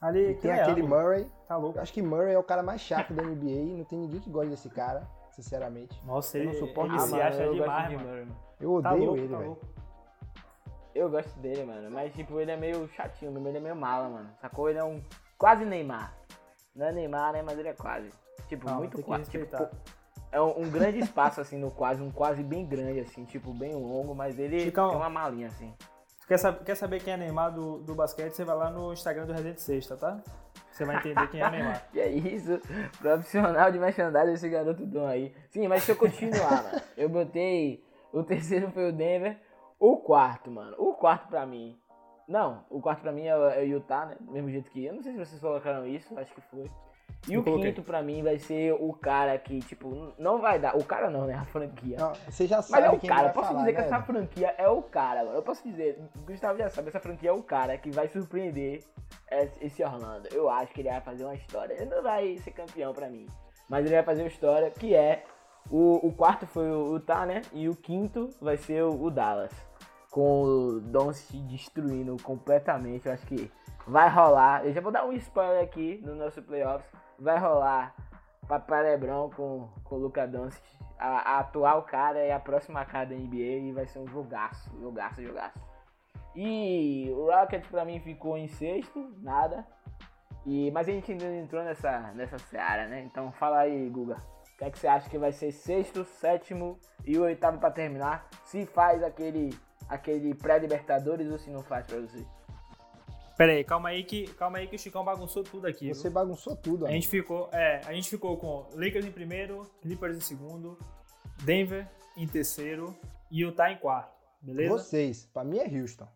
Ali 0.00 0.30
E 0.30 0.34
tem 0.34 0.50
é 0.50 0.62
aquele. 0.62 0.82
Murray. 0.82 1.30
Tá 1.46 1.56
louco. 1.56 1.78
Eu 1.78 1.82
acho 1.82 1.92
que 1.92 2.02
Murray 2.02 2.32
é 2.34 2.38
o 2.38 2.42
cara 2.42 2.62
mais 2.62 2.80
chato 2.80 3.12
da 3.12 3.22
NBA. 3.22 3.76
Não 3.78 3.84
tem 3.84 3.98
ninguém 3.98 4.18
que 4.20 4.30
goste 4.30 4.50
desse 4.50 4.68
cara, 4.70 5.06
sinceramente. 5.30 6.02
Nossa, 6.04 6.38
Eu 6.38 6.42
ele, 6.44 6.52
não 6.52 6.58
suporto 6.66 6.90
ele 6.92 6.96
Ah, 6.96 7.06
se 7.06 7.10
mano, 7.12 7.22
acha 7.22 7.42
eu 7.42 7.54
demais, 7.54 7.88
de 7.90 7.96
mano. 7.96 8.08
Murray, 8.08 8.24
mano. 8.24 8.49
Eu 8.60 8.80
Tá 8.82 8.90
odeio 8.92 9.04
louco, 9.06 9.18
ele, 9.20 9.28
tá 9.28 9.38
velho. 9.38 9.58
Eu 10.94 11.08
gosto 11.08 11.38
dele, 11.38 11.64
mano. 11.64 11.90
Mas, 11.90 12.12
tipo, 12.14 12.40
ele 12.40 12.50
é 12.50 12.56
meio 12.56 12.88
chatinho, 12.88 13.36
ele 13.48 13.58
é 13.58 13.60
meio 13.60 13.76
mala, 13.76 14.08
mano. 14.08 14.30
Sacou? 14.40 14.68
Ele 14.68 14.78
é 14.78 14.84
um 14.84 15.00
quase 15.38 15.64
Neymar. 15.64 16.14
Não 16.74 16.86
é 16.86 16.92
Neymar, 16.92 17.32
né? 17.32 17.42
Mas 17.42 17.58
ele 17.58 17.68
é 17.68 17.72
quase. 17.72 18.10
Tipo, 18.48 18.66
Não, 18.66 18.78
muito 18.78 19.00
quase. 19.02 19.30
Tipo, 19.30 19.68
é 20.32 20.40
um, 20.40 20.62
um 20.62 20.70
grande 20.70 20.98
espaço, 20.98 21.40
assim, 21.40 21.58
no 21.58 21.70
quase. 21.70 22.02
Um 22.02 22.10
quase 22.10 22.42
bem 22.42 22.66
grande, 22.66 23.00
assim. 23.00 23.24
Tipo, 23.24 23.52
bem 23.54 23.72
longo. 23.74 24.14
Mas 24.14 24.38
ele 24.38 24.60
Chicão. 24.60 24.88
tem 24.88 24.96
uma 24.98 25.08
malinha, 25.10 25.46
assim. 25.46 25.72
Quer, 26.26 26.38
sab- 26.38 26.62
quer 26.64 26.74
saber 26.74 27.00
quem 27.02 27.14
é 27.14 27.16
Neymar 27.16 27.52
do, 27.52 27.78
do 27.78 27.94
basquete? 27.94 28.32
Você 28.34 28.44
vai 28.44 28.56
lá 28.56 28.70
no 28.70 28.92
Instagram 28.92 29.26
do 29.26 29.32
Resident 29.32 29.58
Sexta, 29.58 29.96
tá? 29.96 30.20
Você 30.72 30.84
vai 30.84 30.96
entender 30.96 31.28
quem 31.28 31.40
é 31.40 31.50
Neymar. 31.50 31.84
Que 31.92 32.00
é 32.00 32.08
isso? 32.08 32.60
Profissional 32.98 33.70
de 33.70 33.78
merchandising 33.78 34.32
esse 34.32 34.48
garoto 34.48 34.84
Dom 34.86 35.06
aí. 35.06 35.34
Sim, 35.50 35.68
mas 35.68 35.84
se 35.84 35.92
eu 35.92 35.96
continuar, 35.96 36.64
mano. 36.64 36.82
Eu 36.96 37.08
botei. 37.08 37.84
O 38.12 38.22
terceiro 38.22 38.70
foi 38.70 38.88
o 38.88 38.92
Denver. 38.92 39.38
O 39.78 39.96
quarto, 39.98 40.50
mano. 40.50 40.74
O 40.78 40.94
quarto 40.94 41.28
pra 41.28 41.46
mim. 41.46 41.78
Não, 42.28 42.64
o 42.70 42.80
quarto 42.80 43.00
pra 43.00 43.12
mim 43.12 43.26
é 43.26 43.36
o, 43.36 43.48
é 43.48 43.64
Utah, 43.64 44.06
né? 44.06 44.16
Do 44.20 44.32
mesmo 44.32 44.50
jeito 44.50 44.70
que. 44.70 44.84
Eu 44.84 44.94
não 44.94 45.02
sei 45.02 45.12
se 45.12 45.18
vocês 45.18 45.40
colocaram 45.40 45.86
isso, 45.86 46.16
acho 46.18 46.32
que 46.34 46.40
foi. 46.42 46.64
E 47.28 47.34
Eu 47.34 47.40
o 47.40 47.44
coloquei. 47.44 47.66
quinto 47.72 47.82
pra 47.82 48.02
mim 48.02 48.22
vai 48.22 48.38
ser 48.38 48.72
o 48.72 48.92
cara 48.94 49.36
que, 49.36 49.58
tipo, 49.60 50.14
não 50.16 50.40
vai 50.40 50.58
dar. 50.58 50.76
O 50.76 50.84
cara 50.84 51.10
não, 51.10 51.26
né? 51.26 51.34
A 51.34 51.44
franquia. 51.44 51.96
Não, 51.98 52.12
você 52.14 52.46
já 52.46 52.56
Mas 52.58 52.66
sabe 52.66 52.86
é 52.86 52.90
o 52.90 53.00
cara, 53.00 53.28
eu 53.28 53.32
posso 53.32 53.48
falar, 53.48 53.60
dizer 53.60 53.72
que 53.72 53.78
né, 53.80 53.84
essa 53.86 53.96
velho? 53.98 54.06
franquia 54.06 54.54
é 54.56 54.68
o 54.68 54.82
cara, 54.82 55.24
mano. 55.24 55.36
Eu 55.36 55.42
posso 55.42 55.62
dizer, 55.68 55.98
o 56.16 56.20
Gustavo 56.22 56.58
já 56.58 56.68
sabe, 56.70 56.88
essa 56.88 57.00
franquia 57.00 57.30
é 57.30 57.32
o 57.32 57.42
cara 57.42 57.76
que 57.76 57.90
vai 57.90 58.08
surpreender 58.08 58.84
esse 59.60 59.82
Orlando. 59.82 60.28
Eu 60.32 60.48
acho 60.48 60.72
que 60.72 60.80
ele 60.80 60.88
vai 60.90 61.00
fazer 61.00 61.24
uma 61.24 61.34
história. 61.34 61.74
Ele 61.74 61.86
não 61.94 62.02
vai 62.02 62.38
ser 62.38 62.52
campeão 62.52 62.92
pra 62.94 63.08
mim, 63.08 63.26
mas 63.68 63.84
ele 63.84 63.94
vai 63.96 64.04
fazer 64.04 64.22
uma 64.22 64.28
história 64.28 64.70
que 64.70 64.94
é. 64.94 65.24
O, 65.70 66.08
o 66.08 66.12
quarto 66.12 66.46
foi 66.46 66.68
o 66.70 66.94
Utah, 66.94 67.24
né? 67.24 67.42
E 67.52 67.68
o 67.68 67.76
quinto 67.76 68.30
vai 68.40 68.56
ser 68.56 68.82
o, 68.82 69.02
o 69.02 69.10
Dallas. 69.10 69.52
Com 70.10 70.42
o 70.42 70.80
Doncic 70.80 71.40
destruindo 71.46 72.16
completamente. 72.22 73.06
Eu 73.06 73.12
acho 73.12 73.26
que 73.26 73.50
vai 73.86 74.08
rolar. 74.08 74.66
Eu 74.66 74.72
já 74.72 74.80
vou 74.80 74.90
dar 74.90 75.06
um 75.06 75.12
spoiler 75.12 75.62
aqui 75.62 76.00
no 76.04 76.16
nosso 76.16 76.42
playoffs. 76.42 76.90
Vai 77.18 77.38
rolar 77.38 77.94
Papai 78.48 78.82
Lebron 78.82 79.30
com, 79.30 79.68
com 79.84 79.94
o 79.94 79.98
Luca 79.98 80.26
Doncic. 80.26 80.64
A, 80.98 81.36
a 81.36 81.38
atual 81.38 81.84
cara 81.84 82.18
é 82.18 82.32
a 82.32 82.40
próxima 82.40 82.84
cara 82.84 83.06
da 83.06 83.14
NBA 83.14 83.36
e 83.36 83.72
vai 83.72 83.86
ser 83.86 84.00
um 84.00 84.08
jogaço, 84.08 84.70
jogaço, 84.80 85.22
jogaço. 85.22 85.58
E 86.34 87.10
o 87.12 87.26
Rockets 87.26 87.70
pra 87.70 87.84
mim 87.84 88.00
ficou 88.00 88.36
em 88.36 88.48
sexto, 88.48 89.14
nada. 89.18 89.64
E, 90.44 90.70
mas 90.72 90.88
a 90.88 90.92
gente 90.92 91.12
ainda 91.12 91.32
entrou 91.36 91.62
nessa, 91.62 92.12
nessa 92.14 92.38
seara, 92.38 92.88
né? 92.88 93.02
Então 93.02 93.30
fala 93.32 93.60
aí, 93.60 93.88
Guga. 93.88 94.20
O 94.60 94.62
que 94.62 94.64
é 94.66 94.70
que 94.70 94.78
você 94.78 94.86
acha 94.88 95.08
que 95.08 95.16
vai 95.16 95.32
ser 95.32 95.52
sexto, 95.52 96.04
sétimo 96.04 96.78
e 97.06 97.16
o 97.16 97.22
oitavo 97.22 97.58
pra 97.58 97.70
terminar? 97.70 98.28
Se 98.44 98.66
faz 98.66 99.02
aquele, 99.02 99.58
aquele 99.88 100.34
pré-libertadores 100.34 101.30
ou 101.30 101.38
se 101.38 101.48
não 101.48 101.62
faz 101.62 101.86
pra 101.86 101.98
você? 101.98 102.22
Pera 103.38 103.52
aí, 103.52 103.64
calma 103.64 103.88
aí 103.88 104.04
que, 104.04 104.26
calma 104.34 104.58
aí 104.58 104.66
que 104.66 104.76
o 104.76 104.78
Chicão 104.78 105.02
bagunçou 105.02 105.42
tudo 105.42 105.66
aqui. 105.66 105.86
viu? 105.86 105.94
Você 105.94 106.10
bagunçou 106.10 106.54
tudo, 106.54 106.84
A 106.84 106.88
amigo. 106.90 107.00
gente 107.02 107.08
ficou, 107.10 107.48
é, 107.54 107.80
a 107.86 107.94
gente 107.94 108.10
ficou 108.10 108.36
com 108.36 108.66
Lakers 108.74 109.06
em 109.06 109.10
primeiro, 109.10 109.62
Clippers 109.80 110.18
em 110.18 110.20
segundo, 110.20 110.76
Denver 111.42 111.88
em 112.18 112.26
terceiro 112.26 112.94
e 113.30 113.40
Utah 113.40 113.72
em 113.72 113.78
quarto, 113.78 114.12
beleza? 114.42 114.74
Vocês. 114.76 115.24
Pra 115.32 115.42
mim 115.42 115.56
é 115.58 115.80
Houston. 115.80 116.06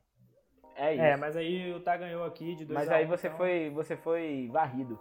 É 0.77 0.93
isso. 0.93 1.03
É, 1.03 1.17
mas 1.17 1.35
aí 1.35 1.73
o 1.73 1.77
Utah 1.79 1.97
ganhou 1.97 2.25
aqui 2.25 2.55
de 2.57 2.67
2 2.67 2.79
mas 2.79 2.91
a 2.91 2.97
aí 2.97 3.07
um, 3.07 3.09
você 3.09 3.29
então- 3.29 3.39
foi, 3.39 3.71
você 3.71 3.97
foi 3.97 4.51
varrido. 4.53 5.01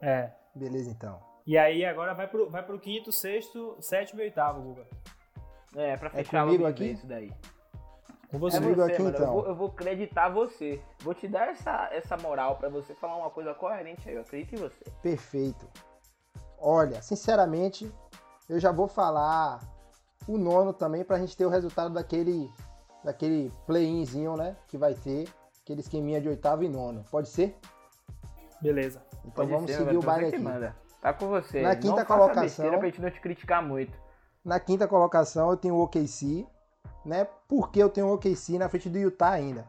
É. 0.00 0.30
Beleza, 0.54 0.90
então. 0.92 1.18
E 1.48 1.56
aí 1.56 1.82
agora 1.82 2.12
vai 2.12 2.28
pro, 2.28 2.50
vai 2.50 2.62
pro 2.62 2.78
quinto, 2.78 3.10
sexto, 3.10 3.74
sétimo 3.80 4.20
e 4.20 4.24
oitavo, 4.24 4.60
Guga. 4.60 4.86
É, 5.74 5.96
pra 5.96 6.10
fechar 6.10 6.44
comigo 6.44 6.62
logo 6.64 6.74
de 6.74 6.84
aqui? 6.84 6.92
isso 6.92 7.06
daí. 7.06 7.32
Com 8.30 8.36
É 8.36 8.38
você. 8.38 8.60
Comigo 8.60 8.82
você, 8.82 8.92
aqui, 8.92 9.02
mano. 9.02 9.16
Eu 9.16 9.22
então. 9.22 9.32
vou, 9.32 9.46
eu 9.46 9.54
vou 9.54 9.68
acreditar 9.68 10.28
você. 10.28 10.78
Vou 10.98 11.14
te 11.14 11.26
dar 11.26 11.48
essa, 11.48 11.88
essa 11.90 12.18
moral 12.18 12.56
pra 12.56 12.68
você 12.68 12.94
falar 12.96 13.16
uma 13.16 13.30
coisa 13.30 13.54
coerente 13.54 14.06
aí. 14.06 14.16
Eu 14.16 14.20
acredito 14.20 14.56
em 14.56 14.58
você. 14.58 14.84
Perfeito. 15.00 15.66
Olha, 16.58 17.00
sinceramente, 17.00 17.90
eu 18.46 18.60
já 18.60 18.70
vou 18.70 18.86
falar 18.86 19.58
o 20.26 20.36
nono 20.36 20.74
também 20.74 21.02
pra 21.02 21.18
gente 21.18 21.34
ter 21.34 21.46
o 21.46 21.48
resultado 21.48 21.94
daquele 21.94 22.46
daquele 23.02 23.50
play-inzinho, 23.66 24.36
né? 24.36 24.54
Que 24.66 24.76
vai 24.76 24.92
ter, 24.92 25.26
aquele 25.62 25.80
esqueminha 25.80 26.20
de 26.20 26.28
oitavo 26.28 26.62
e 26.62 26.68
nono. 26.68 27.04
Pode 27.10 27.30
ser? 27.30 27.56
Beleza. 28.60 29.00
Então 29.20 29.46
Pode 29.46 29.50
vamos 29.50 29.70
ser, 29.70 29.78
seguir 29.78 29.96
o 29.96 30.02
baile 30.02 30.26
aqui. 30.26 30.38
manda. 30.38 30.76
Tá 31.00 31.12
com 31.12 31.28
você. 31.28 31.62
Na 31.62 31.76
quinta 31.76 31.96
não 31.96 32.04
colocação- 32.04 32.70
pra 32.78 32.86
gente 32.86 33.00
não 33.00 33.10
te 33.10 33.20
criticar 33.20 33.62
muito. 33.62 33.96
Na 34.44 34.58
quinta 34.58 34.88
colocação 34.88 35.50
eu 35.50 35.56
tenho 35.56 35.74
o 35.74 35.82
OKC, 35.82 36.46
né? 37.04 37.26
Por 37.46 37.70
que 37.70 37.78
eu 37.80 37.88
tenho 37.88 38.08
o 38.08 38.14
OKC 38.14 38.58
na 38.58 38.68
frente 38.68 38.88
do 38.88 38.98
Utah 38.98 39.30
ainda? 39.30 39.66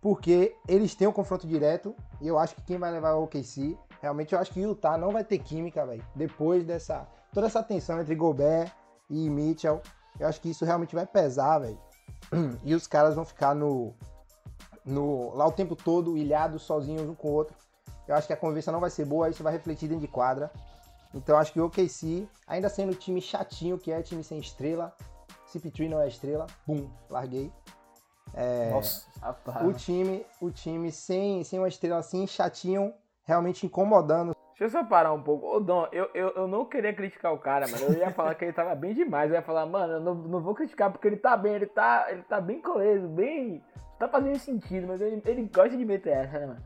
Porque 0.00 0.56
eles 0.68 0.94
têm 0.94 1.06
um 1.06 1.12
confronto 1.12 1.46
direto 1.46 1.94
e 2.20 2.26
eu 2.28 2.38
acho 2.38 2.54
que 2.56 2.62
quem 2.62 2.78
vai 2.78 2.90
levar 2.90 3.14
o 3.14 3.24
OKC, 3.24 3.78
realmente 4.00 4.34
eu 4.34 4.38
acho 4.40 4.52
que 4.52 4.60
o 4.60 4.70
Utah 4.70 4.98
não 4.98 5.12
vai 5.12 5.24
ter 5.24 5.38
química, 5.38 5.86
velho. 5.86 6.04
Depois 6.14 6.64
dessa 6.64 7.06
toda 7.32 7.46
essa 7.46 7.62
tensão 7.62 8.00
entre 8.00 8.14
Gobert 8.14 8.70
e 9.08 9.30
Mitchell, 9.30 9.80
eu 10.18 10.26
acho 10.28 10.40
que 10.40 10.50
isso 10.50 10.64
realmente 10.64 10.94
vai 10.94 11.06
pesar, 11.06 11.58
velho. 11.60 11.78
E 12.62 12.74
os 12.74 12.86
caras 12.86 13.14
vão 13.14 13.24
ficar 13.24 13.54
no 13.54 13.94
no 14.84 15.32
lá 15.36 15.46
o 15.46 15.52
tempo 15.52 15.76
todo 15.76 16.16
ilhados 16.16 16.62
sozinhos 16.62 17.08
um 17.08 17.14
com 17.14 17.28
o 17.28 17.32
outro. 17.32 17.56
Eu 18.06 18.14
acho 18.14 18.26
que 18.26 18.32
a 18.32 18.36
convivência 18.36 18.72
não 18.72 18.80
vai 18.80 18.90
ser 18.90 19.04
boa, 19.04 19.28
isso 19.28 19.42
vai 19.42 19.52
refletir 19.52 19.88
dentro 19.88 20.02
de 20.02 20.08
quadra. 20.08 20.50
Então 21.14 21.34
eu 21.34 21.40
acho 21.40 21.52
que 21.52 21.60
o 21.60 21.66
OKC, 21.66 22.26
ainda 22.46 22.68
sendo 22.68 22.92
o 22.92 22.94
time 22.94 23.20
chatinho 23.20 23.78
que 23.78 23.92
é, 23.92 24.02
time 24.02 24.24
sem 24.24 24.38
estrela, 24.38 24.94
CP3 25.52 25.88
não 25.88 26.00
é 26.00 26.08
estrela, 26.08 26.46
bum, 26.66 26.88
larguei. 27.10 27.52
Nossa. 28.70 29.06
Rapaz. 29.20 29.66
O 29.66 29.72
time, 29.72 30.24
o 30.40 30.50
time 30.50 30.90
sem, 30.90 31.44
sem 31.44 31.58
uma 31.58 31.68
estrela 31.68 31.98
assim, 31.98 32.26
chatinho, 32.26 32.92
realmente 33.24 33.66
incomodando. 33.66 34.34
Deixa 34.50 34.64
eu 34.64 34.70
só 34.70 34.84
parar 34.88 35.12
um 35.12 35.22
pouco. 35.22 35.46
Ô, 35.46 35.60
Dom, 35.60 35.88
eu, 35.92 36.08
eu, 36.14 36.28
eu 36.30 36.48
não 36.48 36.64
queria 36.64 36.94
criticar 36.94 37.32
o 37.32 37.38
cara, 37.38 37.66
mano. 37.66 37.84
Eu 37.84 37.98
ia 37.98 38.10
falar 38.10 38.34
que 38.34 38.44
ele 38.44 38.52
tava 38.52 38.74
bem 38.74 38.94
demais. 38.94 39.30
Eu 39.30 39.36
ia 39.36 39.42
falar, 39.42 39.66
mano, 39.66 39.94
eu 39.94 40.00
não, 40.00 40.14
não 40.14 40.40
vou 40.40 40.54
criticar 40.54 40.90
porque 40.90 41.06
ele 41.06 41.16
tá 41.16 41.36
bem, 41.36 41.54
ele 41.54 41.66
tá, 41.66 42.06
ele 42.10 42.22
tá 42.22 42.40
bem 42.40 42.60
coeso, 42.60 43.08
bem. 43.08 43.62
Tá 43.98 44.08
fazendo 44.08 44.38
sentido, 44.38 44.86
mas 44.86 45.00
ele, 45.00 45.22
ele 45.24 45.50
gosta 45.52 45.76
de 45.76 45.84
meter 45.84 46.10
essa, 46.10 46.38
né, 46.38 46.46
mano? 46.46 46.62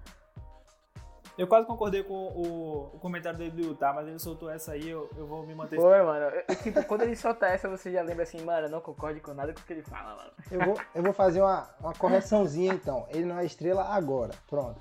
Eu 1.38 1.46
quase 1.46 1.66
concordei 1.66 2.02
com 2.02 2.14
o, 2.14 2.90
o 2.94 2.98
comentário 2.98 3.38
dele 3.38 3.50
do 3.50 3.62
Utah, 3.62 3.92
mas 3.92 4.08
ele 4.08 4.18
soltou 4.18 4.50
essa 4.50 4.72
aí, 4.72 4.88
eu, 4.88 5.08
eu 5.16 5.26
vou 5.26 5.46
me 5.46 5.54
manter. 5.54 5.78
Foi, 5.78 6.02
mano. 6.02 6.24
Eu- 6.24 6.56
tipo, 6.56 6.82
quando 6.84 7.02
ele 7.02 7.14
solta 7.14 7.46
essa, 7.46 7.68
você 7.68 7.92
já 7.92 8.00
lembra 8.02 8.22
assim, 8.22 8.42
mano, 8.42 8.66
eu 8.66 8.70
não 8.70 8.80
concorde 8.80 9.20
com 9.20 9.34
nada 9.34 9.52
com 9.52 9.60
o 9.60 9.62
que 9.62 9.72
ele 9.74 9.82
fala, 9.82 10.16
mano. 10.16 10.30
Eu 10.50 10.60
vou, 10.64 10.80
eu 10.94 11.02
vou 11.02 11.12
fazer 11.12 11.42
uma, 11.42 11.68
uma 11.80 11.92
correçãozinha 11.92 12.72
então. 12.72 13.06
Ele 13.10 13.26
não 13.26 13.38
é 13.38 13.44
estrela 13.44 13.84
agora, 13.84 14.32
pronto. 14.48 14.80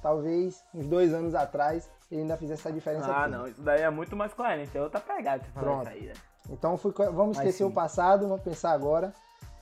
Talvez 0.00 0.62
uns 0.72 0.86
dois 0.86 1.12
anos 1.12 1.34
atrás 1.34 1.90
ele 2.10 2.20
ainda 2.20 2.36
fizesse 2.36 2.60
essa 2.60 2.72
diferença. 2.72 3.10
Ah, 3.10 3.24
toda. 3.24 3.38
não, 3.38 3.46
isso 3.48 3.60
daí 3.60 3.82
é 3.82 3.90
muito 3.90 4.14
mais 4.14 4.32
coerente. 4.32 4.76
É 4.78 4.80
outra 4.80 5.00
pegada 5.00 5.42
você 5.42 5.50
falar 5.50 5.66
Pronto. 5.66 5.88
isso 5.88 5.96
aí, 5.96 6.02
né? 6.06 6.14
Então 6.50 6.76
fui 6.76 6.92
vamos 6.92 7.36
esquecer 7.36 7.64
o 7.64 7.70
passado, 7.70 8.28
vamos 8.28 8.42
pensar 8.44 8.70
agora. 8.70 9.12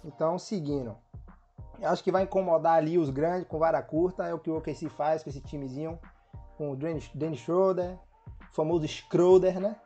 Então, 0.04 0.38
seguindo. 0.38 0.94
Eu 1.80 1.88
acho 1.88 2.04
que 2.04 2.12
vai 2.12 2.22
incomodar 2.24 2.74
ali 2.74 2.98
os 2.98 3.10
grandes 3.10 3.48
com 3.48 3.58
vara 3.58 3.82
curta, 3.82 4.26
é 4.26 4.34
o 4.34 4.38
que 4.38 4.50
o 4.50 4.58
OKC 4.58 4.88
faz 4.88 5.22
com 5.22 5.30
esse 5.30 5.40
timezinho, 5.40 5.98
com 6.56 6.72
o 6.72 6.76
Dennis 6.76 7.10
Dennis 7.14 7.40
Schroeder, 7.40 7.96
o 8.50 8.54
famoso 8.54 8.86
Schroeder, 8.88 9.60
né? 9.60 9.76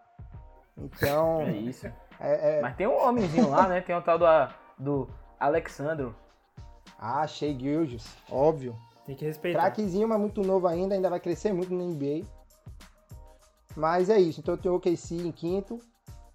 Então, 0.77 1.43
É 1.43 1.51
isso. 1.53 1.87
é, 2.21 2.59
é... 2.59 2.61
Mas 2.61 2.77
tem 2.77 2.87
um 2.87 2.97
homenzinho 3.03 3.49
lá, 3.51 3.67
né? 3.69 3.81
Tem 3.81 3.97
o 3.97 4.03
tal 4.03 4.19
do, 4.19 4.27
do 4.79 5.09
Alexandro. 5.41 6.15
ah, 6.99 7.27
Shea 7.27 7.57
Gilgis, 7.59 8.07
óbvio. 8.31 8.77
Tem 9.05 9.17
que 9.17 9.25
respeitar. 9.25 9.61
Craquezinho, 9.61 10.07
mas 10.07 10.21
muito 10.21 10.43
novo 10.43 10.67
ainda, 10.67 10.95
ainda 10.95 11.09
vai 11.09 11.19
crescer 11.19 11.53
muito 11.53 11.73
no 11.73 11.85
NBA. 11.85 12.25
Mas 13.77 14.11
é 14.11 14.19
isso, 14.19 14.41
então 14.41 14.55
eu 14.55 14.59
tenho 14.59 14.75
o 14.75 14.77
OKC 14.79 15.15
em 15.15 15.33
quinto, 15.33 15.79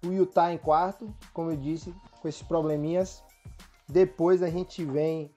o 0.04 0.08
Utah 0.12 0.52
em 0.52 0.58
quarto, 0.58 1.12
como 1.32 1.50
eu 1.50 1.56
disse, 1.56 1.94
com 2.20 2.28
esses 2.28 2.42
probleminhas. 2.42 3.22
Depois 3.88 4.42
a 4.42 4.48
gente 4.48 4.84
vem 4.84 5.30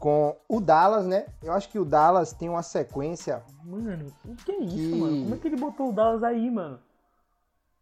com 0.00 0.34
o 0.48 0.60
Dallas, 0.60 1.06
né? 1.06 1.26
Eu 1.42 1.52
acho 1.52 1.68
que 1.68 1.78
o 1.78 1.84
Dallas 1.84 2.32
tem 2.32 2.48
uma 2.48 2.62
sequência. 2.62 3.42
Mano, 3.62 4.06
o 4.24 4.34
que 4.34 4.50
é 4.50 4.58
isso, 4.60 4.76
Que- 4.76 4.94
mano? 5.00 5.22
Como 5.24 5.34
é 5.34 5.38
que 5.38 5.46
ele 5.48 5.56
botou 5.56 5.90
o 5.90 5.92
Dallas 5.92 6.22
aí, 6.24 6.50
mano? 6.50 6.80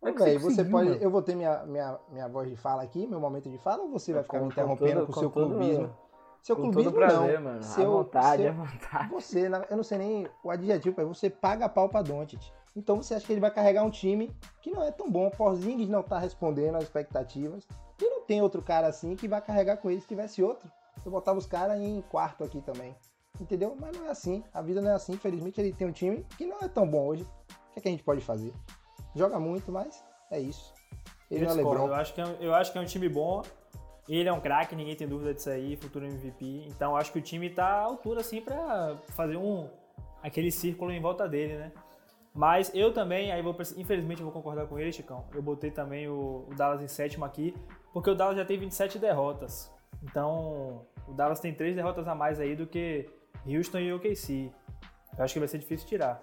É 0.03 0.13
que 0.13 0.19
Véi, 0.23 0.39
você 0.39 0.65
pode. 0.65 0.89
mano? 0.91 1.01
Eu 1.01 1.11
vou 1.11 1.23
ter 1.23 1.35
minha, 1.35 1.65
minha, 1.65 1.99
minha 2.11 2.29
voz 2.29 2.49
de 2.51 2.57
fala 2.57 2.83
aqui, 2.83 3.07
meu 3.07 3.19
momento 3.21 3.49
de 3.49 3.57
fala, 3.59 3.83
ou 3.85 3.89
você 3.91 4.13
vai 4.13 4.23
ficar 4.23 4.39
Com- 4.39 4.47
me 4.47 4.51
interrompendo 4.51 5.01
todo- 5.01 5.07
com 5.07 5.13
o 5.13 5.19
seu 5.21 5.31
todo- 5.31 5.51
clubismo? 5.51 5.91
Seu 6.43 6.55
Com 6.57 6.63
clubismo 6.63 6.93
todo 6.93 6.95
prazer, 6.95 7.41
não. 7.41 7.51
mano. 7.51 7.63
Seu, 7.63 7.85
à 7.85 7.97
vontade, 8.03 8.43
seu- 8.43 8.51
à 8.51 8.55
vontade. 8.55 9.11
Você, 9.11 9.47
eu 9.71 9.77
não 9.77 9.83
sei 9.85 9.99
nem 9.99 10.29
o 10.45 10.51
adjetivo, 10.51 10.95
mas 10.99 11.07
você 11.19 11.31
paga 11.31 11.69
pau 11.69 11.89
pra 11.89 12.03
Doncic. 12.03 12.41
Então 12.77 12.97
você 12.97 13.15
acha 13.15 13.27
que 13.27 13.33
ele 13.33 13.41
vai 13.41 13.51
carregar 13.51 13.83
um 13.83 13.91
time 13.91 14.31
que 14.63 14.71
não 14.71 14.83
é 14.83 14.91
tão 14.93 15.11
bom. 15.11 15.31
Porzingis 15.31 15.89
não 15.89 16.03
tá 16.03 16.19
respondendo 16.19 16.77
às 16.77 16.85
expectativas. 16.85 17.67
E 18.01 18.09
não 18.09 18.21
tem 18.23 18.41
outro 18.41 18.63
cara 18.63 18.87
assim 18.87 19.17
que 19.17 19.27
vai 19.27 19.41
carregar 19.41 19.79
com 19.79 19.91
ele. 19.91 20.01
Se 20.01 20.07
tivesse 20.07 20.41
outro, 20.43 20.71
eu 21.05 21.11
botava 21.13 21.39
os 21.39 21.47
caras 21.47 21.81
em 21.81 22.01
quarto 22.03 22.45
aqui 22.45 22.61
também. 22.61 22.95
Entendeu? 23.41 23.77
Mas 23.79 23.97
não 23.97 24.07
é 24.07 24.11
assim. 24.11 24.43
A 24.53 24.61
vida 24.61 24.81
não 24.81 24.91
é 24.91 24.95
assim. 24.95 25.13
Infelizmente 25.13 25.61
ele 25.61 25.73
tem 25.73 25.87
um 25.87 25.93
time 25.93 26.27
que 26.37 26.45
não 26.47 26.59
é 26.61 26.69
tão 26.69 26.89
bom 26.89 27.07
hoje. 27.07 27.23
O 27.23 27.73
que, 27.75 27.79
é 27.79 27.81
que 27.83 27.89
a 27.89 27.91
gente 27.91 28.03
pode 28.03 28.21
fazer? 28.21 28.53
Joga 29.15 29.39
muito, 29.39 29.71
mas 29.71 30.05
é 30.31 30.41
isso. 30.41 30.75
Ele 31.31 31.45
Eu 31.45 31.51
é. 31.51 31.63
Eu 31.63 31.95
acho, 31.95 32.15
que 32.15 32.21
é, 32.21 32.27
um- 32.27 32.37
eu 32.41 32.55
acho 32.55 32.73
que 32.73 32.79
é 32.79 32.81
um 32.81 32.85
time 32.87 33.09
bom. 33.09 33.43
Ele 34.09 34.29
é 34.29 34.33
um 34.33 34.41
craque, 34.41 34.75
ninguém 34.75 34.97
tem 34.97 35.07
dúvida 35.07 35.35
disso 35.35 35.51
aí, 35.51 35.77
futuro 35.77 36.07
MVP. 36.07 36.65
Então 36.69 36.97
acho 36.97 37.13
que 37.13 37.19
o 37.19 37.23
time 37.23 37.51
tá 37.51 37.67
à 37.67 37.83
altura, 37.83 38.21
assim, 38.23 38.41
pra 38.41 38.97
fazer 39.11 39.37
um 39.37 39.69
aquele 40.23 40.51
círculo 40.51 40.91
em 40.91 41.01
volta 41.01 41.29
dele, 41.29 41.59
né? 41.59 41.73
Mas 42.35 42.73
eu 42.75 42.93
também, 42.93 43.33
aí 43.33 43.43
vou, 43.43 43.55
infelizmente 43.77 44.21
eu 44.21 44.25
vou 44.25 44.33
concordar 44.33 44.67
com 44.67 44.79
ele, 44.79 44.93
Chicão. 44.93 45.25
Eu 45.35 45.43
botei 45.43 45.71
também 45.71 46.09
o, 46.09 46.47
o 46.49 46.55
Dallas 46.55 46.81
em 46.81 46.89
sétimo 46.89 47.25
aqui, 47.25 47.55
porque 47.93 48.09
o 48.11 48.15
Dallas 48.15 48.37
já 48.37 48.45
tem 48.45 48.59
27 48.59 48.99
derrotas. 48.99 49.71
Então, 50.03 50.87
o 51.07 51.13
Dallas 51.13 51.41
tem 51.41 51.55
três 51.55 51.75
derrotas 51.75 52.07
a 52.07 52.15
mais 52.15 52.41
aí 52.41 52.55
do 52.55 52.67
que 52.67 53.09
Houston 53.47 53.79
e 53.79 53.93
OKC. 53.93 54.53
Eu 55.17 55.25
acho 55.25 55.35
que 55.35 55.41
vai 55.41 55.49
ser 55.49 55.59
difícil 55.59 55.87
tirar. 55.87 56.23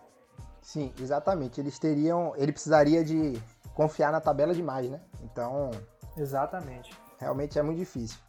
Sim, 0.62 0.92
exatamente. 1.00 1.60
Eles 1.60 1.78
teriam. 1.78 2.34
Ele 2.36 2.52
precisaria 2.52 3.04
de 3.04 3.34
confiar 3.74 4.12
na 4.12 4.22
tabela 4.22 4.54
demais, 4.54 4.90
né? 4.90 5.02
Então, 5.22 5.70
Exatamente. 6.18 6.92
realmente 7.20 7.60
é 7.60 7.62
muito 7.62 7.78
difícil. 7.78 8.20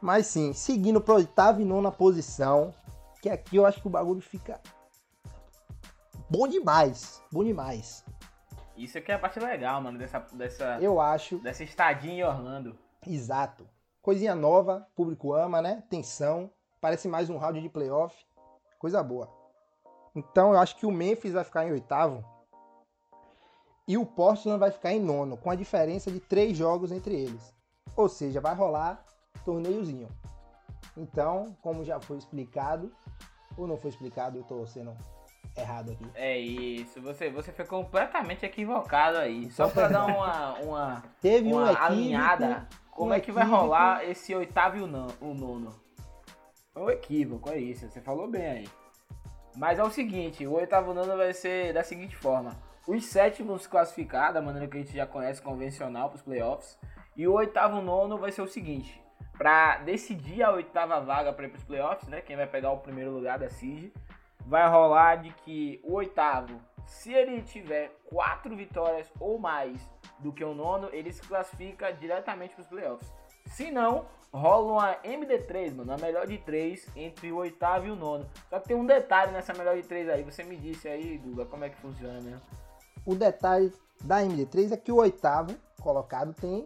Mas 0.00 0.26
sim, 0.26 0.52
seguindo 0.52 1.00
para 1.00 1.14
oitava 1.14 1.60
e 1.60 1.64
nona 1.64 1.90
posição, 1.90 2.72
que 3.22 3.30
aqui 3.30 3.56
eu 3.56 3.64
acho 3.64 3.80
que 3.80 3.86
o 3.86 3.90
bagulho 3.90 4.20
fica 4.20 4.60
bom 6.28 6.46
demais, 6.46 7.22
bom 7.32 7.42
demais. 7.42 8.04
Isso 8.76 8.98
aqui 8.98 9.10
é 9.10 9.14
a 9.14 9.18
parte 9.18 9.40
legal, 9.40 9.80
mano, 9.80 9.98
dessa, 9.98 10.18
dessa, 10.34 10.78
Eu 10.80 11.00
acho, 11.00 11.38
dessa 11.38 11.64
estadinha 11.64 12.14
em 12.14 12.22
Orlando. 12.22 12.78
exato. 13.06 13.66
Coisinha 14.06 14.36
nova, 14.36 14.86
público 14.94 15.34
ama, 15.34 15.60
né? 15.60 15.82
Tensão, 15.90 16.48
parece 16.80 17.08
mais 17.08 17.28
um 17.28 17.38
round 17.38 17.60
de 17.60 17.68
playoff, 17.68 18.16
coisa 18.78 19.02
boa. 19.02 19.28
Então 20.14 20.52
eu 20.52 20.60
acho 20.60 20.76
que 20.76 20.86
o 20.86 20.92
Memphis 20.92 21.32
vai 21.32 21.42
ficar 21.42 21.66
em 21.66 21.72
oitavo 21.72 22.24
e 23.88 23.98
o 23.98 24.06
Portland 24.06 24.60
vai 24.60 24.70
ficar 24.70 24.92
em 24.92 25.00
nono, 25.00 25.36
com 25.36 25.50
a 25.50 25.56
diferença 25.56 26.08
de 26.08 26.20
três 26.20 26.56
jogos 26.56 26.92
entre 26.92 27.16
eles. 27.16 27.52
Ou 27.96 28.08
seja, 28.08 28.40
vai 28.40 28.54
rolar 28.54 29.04
torneiozinho. 29.44 30.06
Então, 30.96 31.56
como 31.60 31.84
já 31.84 31.98
foi 31.98 32.16
explicado, 32.16 32.94
ou 33.58 33.66
não 33.66 33.76
foi 33.76 33.90
explicado, 33.90 34.38
eu 34.38 34.44
tô 34.44 34.64
sendo 34.68 34.96
errado 35.56 35.92
aqui. 35.92 36.06
É 36.14 36.38
isso, 36.38 37.00
você, 37.00 37.30
você 37.30 37.52
foi 37.52 37.64
completamente 37.64 38.44
equivocado 38.44 39.18
aí. 39.18 39.50
Só 39.50 39.68
pra 39.68 39.88
dar 39.88 40.06
uma, 40.06 40.54
uma, 40.60 41.02
Teve 41.20 41.48
um 41.48 41.52
uma 41.56 41.72
equívoco, 41.72 41.84
alinhada, 41.84 42.68
como 42.90 43.10
um 43.10 43.14
é 43.14 43.20
que 43.20 43.32
vai 43.32 43.44
rolar 43.44 44.04
esse 44.04 44.34
oitavo 44.34 44.76
e 44.76 44.80
o 44.82 44.86
não- 44.86 45.08
o 45.20 45.34
nono? 45.34 45.74
Foi 46.72 46.82
um 46.82 46.90
equívoco, 46.90 47.50
é 47.50 47.58
isso, 47.58 47.88
você 47.88 48.00
falou 48.00 48.28
bem 48.28 48.46
aí. 48.46 48.68
Mas 49.56 49.78
é 49.78 49.82
o 49.82 49.90
seguinte, 49.90 50.46
o 50.46 50.52
oitavo 50.52 50.92
nono 50.92 51.16
vai 51.16 51.32
ser 51.32 51.72
da 51.72 51.82
seguinte 51.82 52.14
forma. 52.14 52.50
Os 52.86 53.04
sétimos 53.06 53.66
classificados, 53.66 54.34
da 54.34 54.42
maneira 54.42 54.68
que 54.68 54.76
a 54.76 54.80
gente 54.80 54.94
já 54.94 55.06
conhece, 55.06 55.40
convencional 55.42 56.08
para 56.10 56.16
os 56.16 56.22
playoffs. 56.22 56.78
E 57.16 57.26
o 57.26 57.32
oitavo 57.32 57.80
nono 57.80 58.18
vai 58.18 58.30
ser 58.30 58.42
o 58.42 58.46
seguinte. 58.46 59.02
Pra 59.36 59.78
decidir 59.78 60.42
a 60.42 60.50
oitava 60.52 61.00
vaga 61.00 61.32
para 61.32 61.46
ir 61.46 61.48
para 61.48 61.58
os 61.58 61.64
playoffs, 61.64 62.06
né? 62.08 62.20
Quem 62.20 62.36
vai 62.36 62.46
pegar 62.46 62.70
o 62.70 62.78
primeiro 62.78 63.10
lugar 63.10 63.38
da 63.38 63.48
CIG, 63.48 63.92
vai 64.46 64.68
rolar 64.68 65.16
de 65.16 65.30
que 65.44 65.80
o 65.82 65.94
oitavo, 65.94 66.60
se 66.86 67.12
ele 67.12 67.42
tiver 67.42 67.92
quatro 68.04 68.56
vitórias 68.56 69.10
ou 69.18 69.38
mais 69.38 69.78
do 70.20 70.32
que 70.32 70.44
o 70.44 70.54
nono, 70.54 70.88
ele 70.92 71.12
se 71.12 71.20
classifica 71.22 71.92
diretamente 71.92 72.54
para 72.54 72.62
os 72.62 72.68
playoffs. 72.68 73.12
Se 73.46 73.70
não, 73.70 74.06
rola 74.32 74.72
uma 74.72 74.94
MD3, 75.02 75.74
mano, 75.74 75.92
a 75.92 75.96
melhor 75.96 76.26
de 76.26 76.38
três 76.38 76.86
entre 76.96 77.32
o 77.32 77.36
oitavo 77.36 77.86
e 77.86 77.90
o 77.90 77.96
nono. 77.96 78.26
Só 78.48 78.60
que 78.60 78.68
tem 78.68 78.76
um 78.76 78.86
detalhe 78.86 79.32
nessa 79.32 79.52
melhor 79.52 79.76
de 79.76 79.82
três 79.82 80.08
aí. 80.08 80.22
Você 80.22 80.44
me 80.44 80.56
disse 80.56 80.88
aí, 80.88 81.18
Guga, 81.18 81.44
como 81.46 81.64
é 81.64 81.68
que 81.68 81.76
funciona 81.76 82.20
mesmo? 82.20 82.40
O 83.04 83.14
detalhe 83.14 83.72
da 84.02 84.22
MD3 84.22 84.72
é 84.72 84.76
que 84.76 84.92
o 84.92 84.96
oitavo 84.96 85.56
colocado 85.80 86.34
tem 86.34 86.64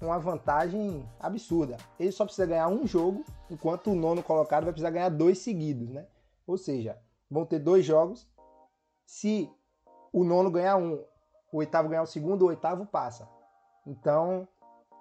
uma 0.00 0.18
vantagem 0.18 1.04
absurda. 1.18 1.76
Ele 1.98 2.12
só 2.12 2.24
precisa 2.24 2.46
ganhar 2.46 2.68
um 2.68 2.86
jogo, 2.86 3.24
enquanto 3.50 3.90
o 3.90 3.94
nono 3.94 4.22
colocado 4.22 4.64
vai 4.64 4.72
precisar 4.72 4.90
ganhar 4.90 5.08
dois 5.08 5.38
seguidos, 5.38 5.90
né? 5.90 6.06
Ou 6.46 6.56
seja, 6.56 6.98
vão 7.30 7.44
ter 7.44 7.58
dois 7.58 7.84
jogos. 7.84 8.28
Se 9.06 9.50
o 10.12 10.24
nono 10.24 10.50
ganhar 10.50 10.76
um, 10.76 11.04
o 11.52 11.58
oitavo 11.58 11.88
ganhar 11.88 12.02
o 12.02 12.06
segundo, 12.06 12.42
o 12.42 12.48
oitavo 12.48 12.84
passa. 12.86 13.28
Então, 13.86 14.46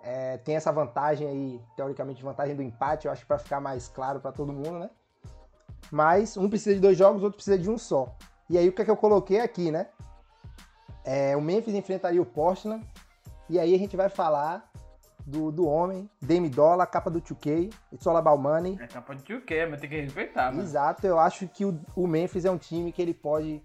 é, 0.01 0.37
tem 0.37 0.55
essa 0.55 0.71
vantagem 0.71 1.27
aí, 1.27 1.61
teoricamente, 1.75 2.23
vantagem 2.23 2.55
do 2.55 2.61
empate, 2.61 3.07
eu 3.07 3.11
acho 3.11 3.25
para 3.25 3.37
ficar 3.37 3.59
mais 3.59 3.87
claro 3.87 4.19
para 4.19 4.31
todo 4.31 4.53
mundo, 4.53 4.79
né? 4.79 4.89
Mas 5.91 6.37
um 6.37 6.49
precisa 6.49 6.75
de 6.75 6.81
dois 6.81 6.97
jogos, 6.97 7.23
outro 7.23 7.37
precisa 7.37 7.57
de 7.57 7.69
um 7.69 7.77
só. 7.77 8.15
E 8.49 8.57
aí 8.57 8.67
o 8.69 8.73
que 8.73 8.81
é 8.81 8.85
que 8.85 8.91
eu 8.91 8.97
coloquei 8.97 9.39
aqui, 9.39 9.71
né? 9.71 9.87
É, 11.03 11.35
o 11.35 11.41
Memphis 11.41 11.73
enfrentaria 11.73 12.21
o 12.21 12.25
Portland. 12.25 12.85
E 13.49 13.59
aí 13.59 13.73
a 13.73 13.77
gente 13.77 13.97
vai 13.97 14.09
falar 14.09 14.68
do, 15.29 15.51
do 15.51 15.67
homem, 15.67 16.09
Dame 16.21 16.49
Dollar, 16.49 16.85
capa 16.87 17.09
do 17.09 17.21
2K, 17.21 17.73
It's 17.93 18.05
All 18.07 18.17
About 18.17 18.41
Money. 18.41 18.77
É 18.81 18.87
capa 18.87 19.15
de 19.15 19.33
o 19.33 19.41
quê? 19.41 19.65
Mas 19.65 19.79
tem 19.79 19.89
que 19.89 20.01
respeitar, 20.01 20.51
mano. 20.51 20.63
Exato, 20.63 21.05
eu 21.05 21.19
acho 21.19 21.47
que 21.47 21.63
o, 21.63 21.79
o 21.95 22.07
Memphis 22.07 22.45
é 22.45 22.51
um 22.51 22.57
time 22.57 22.91
que 22.91 23.01
ele 23.01 23.13
pode 23.13 23.61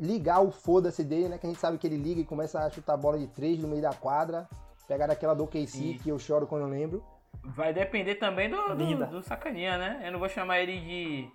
ligar 0.00 0.40
o 0.40 0.50
foda-se 0.50 1.04
dele, 1.04 1.28
né? 1.28 1.38
Que 1.38 1.46
a 1.46 1.50
gente 1.50 1.60
sabe 1.60 1.76
que 1.76 1.86
ele 1.86 1.98
liga 1.98 2.20
e 2.20 2.24
começa 2.24 2.58
a 2.58 2.70
chutar 2.70 2.96
bola 2.96 3.18
de 3.18 3.26
três 3.26 3.58
no 3.58 3.68
meio 3.68 3.82
da 3.82 3.92
quadra. 3.92 4.48
Pegar 4.88 5.10
aquela 5.10 5.34
do 5.34 5.44
OKC 5.44 5.66
Sim. 5.66 5.98
que 6.02 6.08
eu 6.08 6.18
choro 6.18 6.46
quando 6.46 6.62
eu 6.62 6.68
lembro. 6.68 7.04
Vai 7.44 7.72
depender 7.72 8.16
também 8.16 8.50
do, 8.50 8.74
do, 8.74 9.06
do 9.06 9.22
sacaninha, 9.22 9.78
né? 9.78 10.02
Eu 10.04 10.12
não 10.12 10.18
vou 10.18 10.28
chamar 10.28 10.58
ele 10.58 10.80
de, 10.80 11.28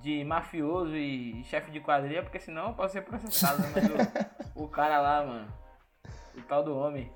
de 0.00 0.24
mafioso 0.24 0.94
e 0.94 1.42
chefe 1.44 1.70
de 1.70 1.80
quadrilha, 1.80 2.22
porque 2.22 2.38
senão 2.38 2.68
eu 2.68 2.74
posso 2.74 2.92
ser 2.92 3.02
processado, 3.02 3.60
né? 3.62 3.72
Mas 3.74 4.54
o, 4.54 4.62
o 4.64 4.68
cara 4.68 5.00
lá, 5.00 5.24
mano. 5.24 5.48
O 6.36 6.42
tal 6.42 6.62
do 6.62 6.76
homem. 6.76 7.10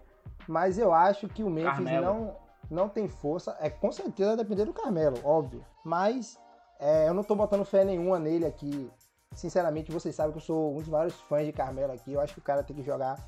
Mas 0.48 0.78
eu 0.78 0.92
acho 0.92 1.28
que 1.28 1.42
o 1.42 1.50
Memphis 1.50 1.72
Carmelo. 1.72 2.06
não, 2.06 2.36
não 2.70 2.88
tem 2.88 3.08
força. 3.08 3.56
É 3.60 3.70
com 3.70 3.90
certeza 3.90 4.36
depender 4.36 4.64
do 4.64 4.72
Carmelo, 4.72 5.18
óbvio. 5.24 5.64
Mas 5.84 6.38
é, 6.78 7.08
eu 7.08 7.14
não 7.14 7.22
tô 7.22 7.34
botando 7.34 7.64
fé 7.64 7.84
nenhuma 7.84 8.18
nele 8.18 8.46
aqui. 8.46 8.90
Sinceramente, 9.34 9.90
vocês 9.90 10.14
sabem 10.14 10.32
que 10.32 10.38
eu 10.38 10.42
sou 10.42 10.74
um 10.74 10.78
dos 10.78 10.88
maiores 10.88 11.14
fãs 11.14 11.46
de 11.46 11.52
Carmelo 11.52 11.92
aqui. 11.92 12.12
Eu 12.12 12.20
acho 12.20 12.34
que 12.34 12.40
o 12.40 12.42
cara 12.42 12.62
tem 12.62 12.76
que 12.76 12.82
jogar 12.82 13.18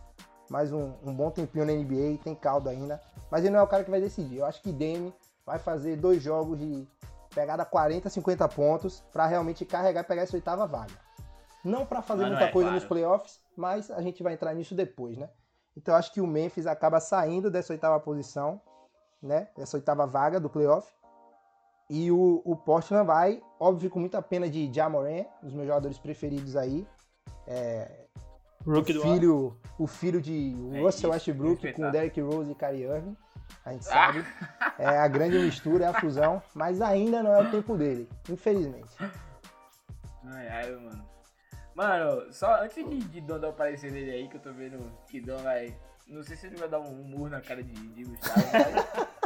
mais 0.48 0.72
um, 0.72 0.92
um 1.04 1.12
bom 1.12 1.30
tempinho 1.30 1.64
na 1.64 1.72
NBA, 1.72 2.18
tem 2.22 2.34
caldo 2.34 2.68
ainda. 2.68 3.00
Mas 3.30 3.42
ele 3.42 3.52
não 3.52 3.60
é 3.60 3.62
o 3.62 3.66
cara 3.66 3.82
que 3.82 3.90
vai 3.90 4.00
decidir. 4.00 4.38
Eu 4.38 4.46
acho 4.46 4.62
que 4.62 4.72
Dame 4.72 5.12
vai 5.44 5.58
fazer 5.58 5.96
dois 5.96 6.22
jogos 6.22 6.58
de 6.58 6.86
pegada 7.34 7.64
40, 7.64 8.08
50 8.08 8.48
pontos 8.48 9.04
pra 9.12 9.26
realmente 9.26 9.64
carregar 9.64 10.00
e 10.00 10.04
pegar 10.04 10.22
essa 10.22 10.36
oitava 10.36 10.66
vaga. 10.66 10.94
Não 11.64 11.84
pra 11.84 12.00
fazer 12.00 12.22
Mas 12.22 12.30
muita 12.30 12.44
é, 12.46 12.52
coisa 12.52 12.68
claro. 12.68 12.80
nos 12.80 12.88
playoffs, 12.88 13.40
mas 13.56 13.90
a 13.90 14.00
gente 14.00 14.22
vai 14.22 14.34
entrar 14.34 14.54
nisso 14.54 14.74
depois, 14.74 15.18
né? 15.18 15.28
Então 15.76 15.94
acho 15.94 16.12
que 16.12 16.20
o 16.20 16.26
Memphis 16.26 16.66
acaba 16.66 16.98
saindo 17.00 17.50
dessa 17.50 17.72
oitava 17.72 18.00
posição, 18.00 18.60
né? 19.22 19.48
Dessa 19.56 19.76
oitava 19.76 20.06
vaga 20.06 20.40
do 20.40 20.48
playoff. 20.48 20.90
E 21.88 22.10
o, 22.10 22.42
o 22.44 22.56
Portland 22.56 23.06
vai, 23.06 23.40
óbvio, 23.60 23.90
com 23.90 24.00
muita 24.00 24.20
pena 24.20 24.48
de 24.48 24.72
Jamoran, 24.72 25.24
um 25.42 25.46
dos 25.46 25.52
meus 25.54 25.66
jogadores 25.68 25.98
preferidos 25.98 26.56
aí. 26.56 26.86
O 28.64 28.70
do 28.92 29.02
ano. 29.02 29.12
filho, 29.14 29.56
o 29.78 29.86
filho 29.86 30.20
de 30.20 30.52
É 30.72 30.80
Russell 30.80 31.10
isso, 31.14 31.30
Westbrook 31.30 31.72
com. 31.74 31.90
Derrick 31.92 32.20
Rose 32.20 32.50
e 32.50 32.54
Kyrie 32.56 32.82
Irving. 32.84 33.16
A 33.64 33.72
gente 33.72 33.86
Ah! 33.88 33.92
sabe. 33.92 34.24
É 34.78 34.98
a 34.98 35.06
grande 35.06 35.38
mistura, 35.38 35.84
é 35.84 35.88
a 35.88 36.00
fusão. 36.00 36.42
Mas 36.54 36.80
ainda 36.80 37.22
não 37.22 37.32
é 37.32 37.42
o 37.46 37.50
tempo 37.50 37.76
dele, 37.76 38.08
infelizmente. 38.28 38.90
Ai, 40.24 40.48
ai, 40.48 40.70
mano. 40.72 41.04
Mano, 41.76 42.32
só 42.32 42.62
antes 42.62 42.82
de, 42.88 42.98
de 43.00 43.20
Dom 43.20 43.38
dar 43.38 43.50
o 43.50 43.52
parecer 43.52 43.92
dele 43.92 44.10
aí, 44.10 44.28
que 44.28 44.36
eu 44.36 44.40
tô 44.40 44.50
vendo 44.50 44.90
que 45.08 45.20
Dom 45.20 45.36
vai. 45.36 45.76
Não 46.08 46.22
sei 46.22 46.34
se 46.34 46.46
ele 46.46 46.56
vai 46.56 46.68
dar 46.68 46.80
um 46.80 46.94
murro 47.04 47.28
na 47.28 47.40
cara 47.42 47.62
de, 47.62 47.72
de 47.72 48.04
Gustavo, 48.04 48.40
mas. 48.50 49.16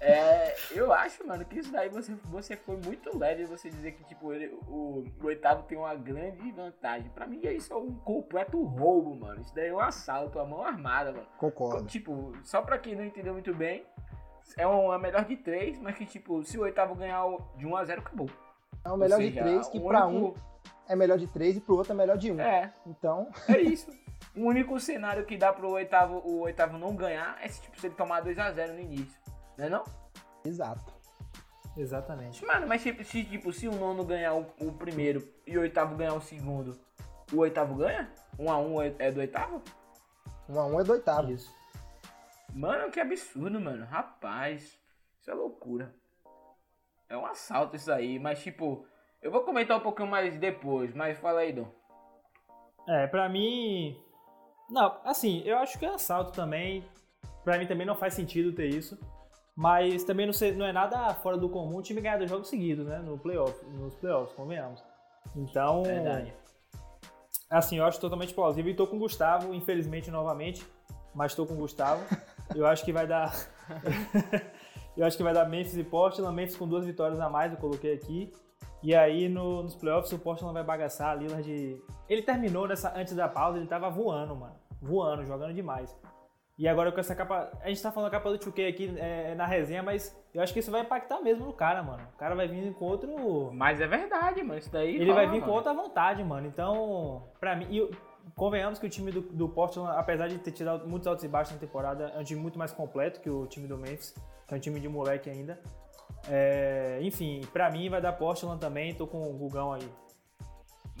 É, 0.00 0.54
eu 0.70 0.92
acho, 0.92 1.26
mano, 1.26 1.44
que 1.44 1.58
isso 1.58 1.72
daí 1.72 1.88
você, 1.88 2.14
você 2.26 2.56
foi 2.56 2.76
muito 2.76 3.18
leve 3.18 3.44
você 3.44 3.68
dizer 3.68 3.92
que, 3.92 4.04
tipo, 4.04 4.32
ele, 4.32 4.46
o, 4.68 5.04
o 5.20 5.26
oitavo 5.26 5.64
tem 5.64 5.76
uma 5.76 5.94
grande 5.94 6.50
vantagem. 6.52 7.10
Pra 7.10 7.26
mim, 7.26 7.40
isso 7.42 7.72
é 7.72 7.76
um 7.76 7.92
completo 7.96 8.62
roubo, 8.62 9.16
mano. 9.16 9.40
Isso 9.42 9.54
daí 9.54 9.68
é 9.68 9.74
um 9.74 9.80
assalto, 9.80 10.38
a 10.38 10.46
mão 10.46 10.62
armada, 10.62 11.12
mano. 11.12 11.26
Concordo. 11.36 11.84
Tipo, 11.86 12.32
só 12.44 12.62
pra 12.62 12.78
quem 12.78 12.94
não 12.94 13.04
entendeu 13.04 13.32
muito 13.32 13.52
bem, 13.52 13.84
é 14.56 14.66
uma 14.66 14.98
melhor 14.98 15.24
de 15.24 15.36
três, 15.36 15.78
mas 15.80 15.96
que, 15.96 16.06
tipo, 16.06 16.44
se 16.44 16.56
o 16.56 16.62
oitavo 16.62 16.94
ganhar 16.94 17.24
de 17.56 17.66
1 17.66 17.76
a 17.76 17.84
0 17.84 18.00
acabou. 18.00 18.30
É 18.84 18.90
o 18.90 18.96
melhor 18.96 19.16
Ou 19.16 19.22
de 19.22 19.28
seja, 19.30 19.42
três, 19.42 19.68
que 19.68 19.78
único- 19.78 20.06
um 20.08 20.34
é 20.88 20.96
melhor 20.96 21.18
de 21.18 21.26
três 21.26 21.56
e 21.56 21.60
pro 21.60 21.76
outro 21.76 21.92
é 21.92 21.96
melhor 21.96 22.16
de 22.16 22.32
um. 22.32 22.40
É, 22.40 22.72
Então, 22.86 23.28
é 23.48 23.58
isso. 23.60 23.90
O 24.36 24.42
único 24.42 24.78
cenário 24.80 25.24
que 25.26 25.36
dá 25.36 25.52
pro 25.52 25.70
oitavo, 25.70 26.18
o 26.24 26.40
oitavo 26.40 26.78
não 26.78 26.94
ganhar 26.94 27.36
é 27.42 27.48
se, 27.48 27.60
tipo, 27.60 27.78
se 27.80 27.86
ele 27.86 27.94
tomar 27.94 28.22
2x0 28.22 28.72
no 28.72 28.80
início. 28.80 29.18
Não 29.56 29.64
é 29.64 29.68
não? 29.68 29.84
exato. 30.44 30.92
Exatamente. 31.76 32.44
Mano, 32.44 32.66
mas 32.66 32.82
tipo, 32.82 33.04
se, 33.04 33.22
tipo, 33.24 33.52
se 33.52 33.68
o 33.68 33.72
nono 33.72 34.04
ganhar 34.04 34.34
o, 34.34 34.46
o 34.60 34.72
primeiro 34.72 35.28
e 35.46 35.56
o 35.56 35.60
oitavo 35.60 35.96
ganhar 35.96 36.14
o 36.14 36.20
segundo, 36.20 36.76
o 37.32 37.38
oitavo 37.38 37.74
ganha? 37.76 38.10
Um 38.38 38.50
a 38.50 38.58
um 38.58 38.80
é 38.82 38.92
é 38.98 39.12
do 39.12 39.20
oitavo? 39.20 39.62
Um 40.48 40.58
a 40.58 40.66
um 40.66 40.80
é 40.80 40.84
do 40.84 40.92
oitavo. 40.92 41.30
Isso. 41.30 41.54
Mano, 42.52 42.90
que 42.90 42.98
absurdo, 42.98 43.60
mano. 43.60 43.84
Rapaz, 43.84 44.76
isso 45.20 45.30
é 45.30 45.34
loucura. 45.34 45.94
É 47.08 47.16
um 47.16 47.24
assalto 47.26 47.76
isso 47.76 47.90
aí, 47.90 48.18
mas 48.18 48.42
tipo, 48.42 48.84
eu 49.22 49.30
vou 49.30 49.42
comentar 49.42 49.76
um 49.76 49.80
pouquinho 49.80 50.08
mais 50.08 50.36
depois, 50.38 50.92
mas 50.94 51.18
fala 51.18 51.40
aí, 51.40 51.52
Dom. 51.52 51.68
É, 52.88 53.06
pra 53.06 53.28
mim. 53.28 53.96
Não, 54.70 54.98
assim, 55.04 55.42
eu 55.44 55.56
acho 55.58 55.78
que 55.78 55.86
é 55.86 55.88
assalto 55.88 56.32
também. 56.32 56.84
Pra 57.44 57.56
mim 57.58 57.66
também 57.66 57.86
não 57.86 57.94
faz 57.96 58.14
sentido 58.14 58.52
ter 58.52 58.66
isso. 58.68 58.98
Mas 59.56 60.04
também 60.04 60.24
não, 60.26 60.32
sei- 60.32 60.52
não 60.54 60.66
é 60.66 60.72
nada 60.72 61.12
fora 61.14 61.36
do 61.36 61.48
comum 61.48 61.78
o 61.78 61.82
time 61.82 62.00
ganhar 62.00 62.16
dois 62.18 62.30
jogos 62.30 62.48
seguidos, 62.48 62.86
né? 62.86 62.98
No 62.98 63.18
playoff, 63.18 63.64
nos 63.66 63.94
playoffs, 63.96 64.34
convenhamos. 64.36 64.82
Então. 65.34 65.82
Verdade. 65.82 66.32
Assim, 67.50 67.78
eu 67.78 67.84
acho 67.84 67.98
totalmente 68.00 68.34
plausível. 68.34 68.70
E 68.70 68.76
tô 68.76 68.86
com 68.86 68.96
o 68.96 69.00
Gustavo, 69.00 69.52
infelizmente, 69.54 70.10
novamente. 70.10 70.64
Mas 71.14 71.34
tô 71.34 71.44
com 71.46 71.54
o 71.54 71.58
Gustavo. 71.58 72.04
Eu 72.54 72.66
acho 72.66 72.84
que 72.84 72.92
vai 72.92 73.06
dar. 73.06 73.32
eu 74.98 75.06
acho 75.06 75.16
que 75.16 75.22
vai 75.22 75.32
dar 75.32 75.48
Memphis 75.48 75.76
e 75.76 75.84
Portland. 75.84 76.34
Memphis 76.34 76.56
com 76.56 76.66
duas 76.68 76.84
vitórias 76.84 77.20
a 77.20 77.28
mais, 77.30 77.52
eu 77.52 77.58
coloquei 77.58 77.94
aqui. 77.94 78.32
E 78.82 78.94
aí 78.94 79.28
no- 79.28 79.62
nos 79.62 79.74
playoffs 79.74 80.12
o 80.12 80.18
Portland 80.18 80.52
vai 80.54 80.62
bagaçar. 80.64 81.10
A 81.10 81.14
Lillard. 81.14 81.80
Ele 82.08 82.22
terminou 82.22 82.66
nessa, 82.68 82.92
antes 82.96 83.14
da 83.14 83.28
pausa, 83.28 83.58
ele 83.58 83.66
tava 83.66 83.88
voando, 83.90 84.36
mano. 84.36 84.54
Voando, 84.80 85.24
jogando 85.24 85.52
demais. 85.54 85.96
E 86.56 86.66
agora 86.66 86.90
com 86.90 86.98
essa 86.98 87.14
capa. 87.14 87.50
A 87.62 87.68
gente 87.68 87.80
tá 87.82 87.92
falando 87.92 88.10
da 88.10 88.18
capa 88.18 88.30
do 88.30 88.38
2K 88.38 88.68
aqui 88.68 88.92
é, 88.98 89.34
na 89.36 89.46
resenha, 89.46 89.80
mas 89.82 90.16
eu 90.34 90.42
acho 90.42 90.52
que 90.52 90.58
isso 90.58 90.70
vai 90.72 90.80
impactar 90.80 91.20
mesmo 91.20 91.46
no 91.46 91.52
cara, 91.52 91.82
mano. 91.84 92.02
O 92.14 92.18
cara 92.18 92.34
vai 92.34 92.48
vir 92.48 92.72
com 92.74 92.84
outro. 92.84 93.50
Mas 93.52 93.80
é 93.80 93.86
verdade, 93.86 94.42
mano. 94.42 94.58
Isso 94.58 94.70
daí. 94.72 94.96
Ele 94.96 95.04
rola, 95.10 95.14
vai 95.14 95.26
vir 95.30 95.38
com 95.40 95.46
mano. 95.46 95.52
outra 95.54 95.72
vontade, 95.72 96.22
mano. 96.24 96.46
Então, 96.48 97.22
pra 97.38 97.54
mim, 97.54 97.66
e 97.70 97.88
convenhamos 98.34 98.78
que 98.78 98.86
o 98.86 98.90
time 98.90 99.10
do, 99.10 99.20
do 99.20 99.48
Portland, 99.48 99.96
apesar 99.96 100.28
de 100.28 100.38
ter 100.38 100.52
tido 100.52 100.86
muitos 100.86 101.06
altos 101.06 101.24
e 101.24 101.28
baixos 101.28 101.54
na 101.54 101.60
temporada, 101.60 102.12
é 102.14 102.18
um 102.18 102.24
time 102.24 102.40
muito 102.40 102.58
mais 102.58 102.72
completo 102.72 103.20
que 103.20 103.30
o 103.30 103.46
time 103.46 103.66
do 103.66 103.76
Memphis, 103.76 104.14
que 104.46 104.54
é 104.54 104.56
um 104.56 104.60
time 104.60 104.80
de 104.80 104.88
moleque 104.88 105.30
ainda. 105.30 105.60
É, 106.28 106.98
enfim, 107.02 107.42
pra 107.52 107.70
mim 107.70 107.88
vai 107.88 108.00
dar 108.00 108.12
Portland 108.12 108.60
também, 108.60 108.94
tô 108.94 109.06
com 109.06 109.22
o 109.22 109.32
Gugão 109.32 109.72
aí. 109.72 109.88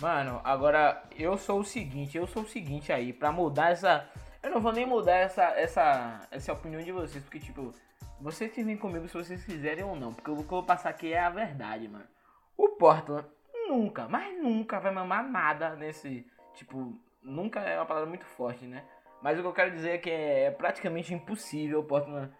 Mano, 0.00 0.40
agora 0.44 1.02
eu 1.16 1.36
sou 1.36 1.60
o 1.60 1.64
seguinte, 1.64 2.16
eu 2.16 2.26
sou 2.26 2.42
o 2.44 2.48
seguinte 2.48 2.92
aí, 2.92 3.12
pra 3.12 3.32
mudar 3.32 3.72
essa. 3.72 4.08
Eu 4.40 4.50
não 4.52 4.60
vou 4.60 4.72
nem 4.72 4.86
mudar 4.86 5.16
essa, 5.16 5.42
essa, 5.58 6.20
essa 6.30 6.52
opinião 6.52 6.80
de 6.80 6.92
vocês, 6.92 7.22
porque 7.24 7.40
tipo, 7.40 7.72
vocês 8.20 8.54
vêm 8.54 8.76
comigo 8.76 9.08
se 9.08 9.14
vocês 9.14 9.44
quiserem 9.44 9.84
ou 9.84 9.96
não, 9.96 10.14
porque 10.14 10.30
o 10.30 10.36
que 10.36 10.42
eu 10.42 10.46
vou 10.46 10.62
passar 10.62 10.90
aqui 10.90 11.12
é 11.12 11.18
a 11.18 11.30
verdade, 11.30 11.88
mano. 11.88 12.06
O 12.56 12.68
Portland 12.70 13.26
nunca, 13.68 14.08
mas 14.08 14.40
nunca 14.40 14.78
vai 14.78 14.92
mamar 14.92 15.28
nada 15.28 15.74
nesse. 15.76 16.26
Tipo, 16.54 16.98
nunca 17.28 17.60
é 17.60 17.76
uma 17.76 17.86
palavra 17.86 18.08
muito 18.08 18.24
forte, 18.24 18.64
né? 18.64 18.82
Mas 19.22 19.38
o 19.38 19.42
que 19.42 19.48
eu 19.48 19.52
quero 19.52 19.70
dizer 19.70 19.90
é 19.90 19.98
que 19.98 20.10
é 20.10 20.50
praticamente 20.50 21.12
impossível 21.12 21.80
o 21.80 21.84
Portland 21.84 22.32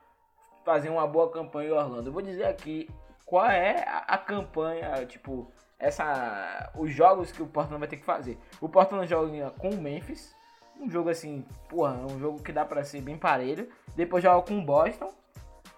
fazer 0.64 0.88
uma 0.88 1.06
boa 1.06 1.30
campanha 1.30 1.70
em 1.70 1.72
Orlando. 1.72 2.08
Eu 2.08 2.12
vou 2.12 2.22
dizer 2.22 2.44
aqui 2.44 2.88
qual 3.24 3.46
é 3.46 3.84
a, 3.86 3.98
a 3.98 4.18
campanha, 4.18 5.04
tipo, 5.06 5.50
essa 5.78 6.70
os 6.74 6.90
jogos 6.92 7.32
que 7.32 7.42
o 7.42 7.46
Portland 7.46 7.80
vai 7.80 7.88
ter 7.88 7.96
que 7.96 8.04
fazer. 8.04 8.38
O 8.60 8.68
Portland 8.68 9.06
joga 9.08 9.50
com 9.52 9.70
o 9.70 9.80
Memphis, 9.80 10.34
um 10.80 10.88
jogo 10.88 11.10
assim, 11.10 11.44
porra, 11.68 11.94
um 11.94 12.18
jogo 12.18 12.42
que 12.42 12.52
dá 12.52 12.64
pra 12.64 12.84
ser 12.84 13.00
bem 13.00 13.16
parelho. 13.16 13.68
Depois 13.96 14.22
joga 14.22 14.46
com 14.46 14.58
o 14.58 14.64
Boston. 14.64 15.12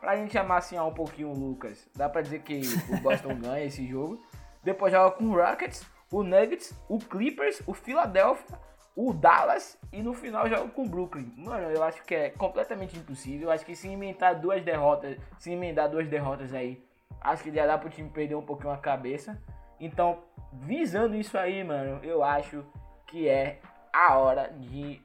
Pra 0.00 0.16
gente 0.16 0.38
amaciar 0.38 0.86
um 0.86 0.94
pouquinho 0.94 1.28
o 1.28 1.38
Lucas, 1.38 1.86
dá 1.94 2.08
pra 2.08 2.22
dizer 2.22 2.40
que 2.40 2.62
o 2.88 3.00
Boston 3.02 3.34
ganha 3.40 3.66
esse 3.66 3.86
jogo. 3.86 4.18
Depois 4.62 4.90
joga 4.90 5.14
com 5.14 5.24
o 5.24 5.36
Rockets, 5.36 5.84
o 6.10 6.22
Nuggets, 6.22 6.74
o 6.88 6.98
Clippers, 6.98 7.62
o 7.66 7.74
Philadelphia, 7.74 8.58
o 8.96 9.12
Dallas 9.12 9.78
e 9.92 10.02
no 10.02 10.12
final 10.12 10.48
joga 10.48 10.68
com 10.70 10.84
o 10.84 10.88
Brooklyn. 10.88 11.32
Mano, 11.36 11.70
eu 11.70 11.82
acho 11.82 12.02
que 12.04 12.14
é 12.14 12.30
completamente 12.30 12.96
impossível. 12.96 13.48
Eu 13.48 13.52
acho 13.52 13.64
que 13.64 13.74
se 13.74 13.88
inventar 13.88 14.34
duas 14.34 14.62
derrotas, 14.62 15.16
se 15.38 15.52
emendar 15.52 15.88
duas 15.88 16.08
derrotas 16.08 16.52
aí, 16.52 16.82
acho 17.20 17.42
que 17.42 17.52
já 17.52 17.66
dá 17.66 17.78
pro 17.78 17.90
time 17.90 18.10
perder 18.10 18.34
um 18.34 18.42
pouquinho 18.42 18.72
a 18.72 18.78
cabeça. 18.78 19.40
Então, 19.78 20.18
visando 20.52 21.14
isso 21.14 21.38
aí, 21.38 21.62
mano, 21.64 22.00
eu 22.04 22.22
acho 22.22 22.64
que 23.06 23.28
é 23.28 23.60
a 23.92 24.16
hora 24.18 24.52
de 24.52 25.00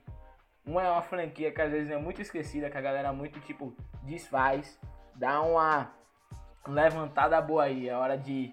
uma 0.65 0.81
é 0.81 0.89
uma 0.89 1.01
franquia 1.01 1.51
que 1.51 1.61
às 1.61 1.71
vezes 1.71 1.91
é 1.91 1.97
muito 1.97 2.21
esquecida, 2.21 2.69
que 2.69 2.77
a 2.77 2.81
galera 2.81 3.13
muito 3.13 3.39
tipo 3.41 3.75
desfaz, 4.03 4.79
dá 5.13 5.41
uma 5.41 5.91
levantada 6.67 7.39
boa 7.41 7.63
aí, 7.63 7.87
é 7.87 7.95
hora 7.95 8.17
de 8.17 8.51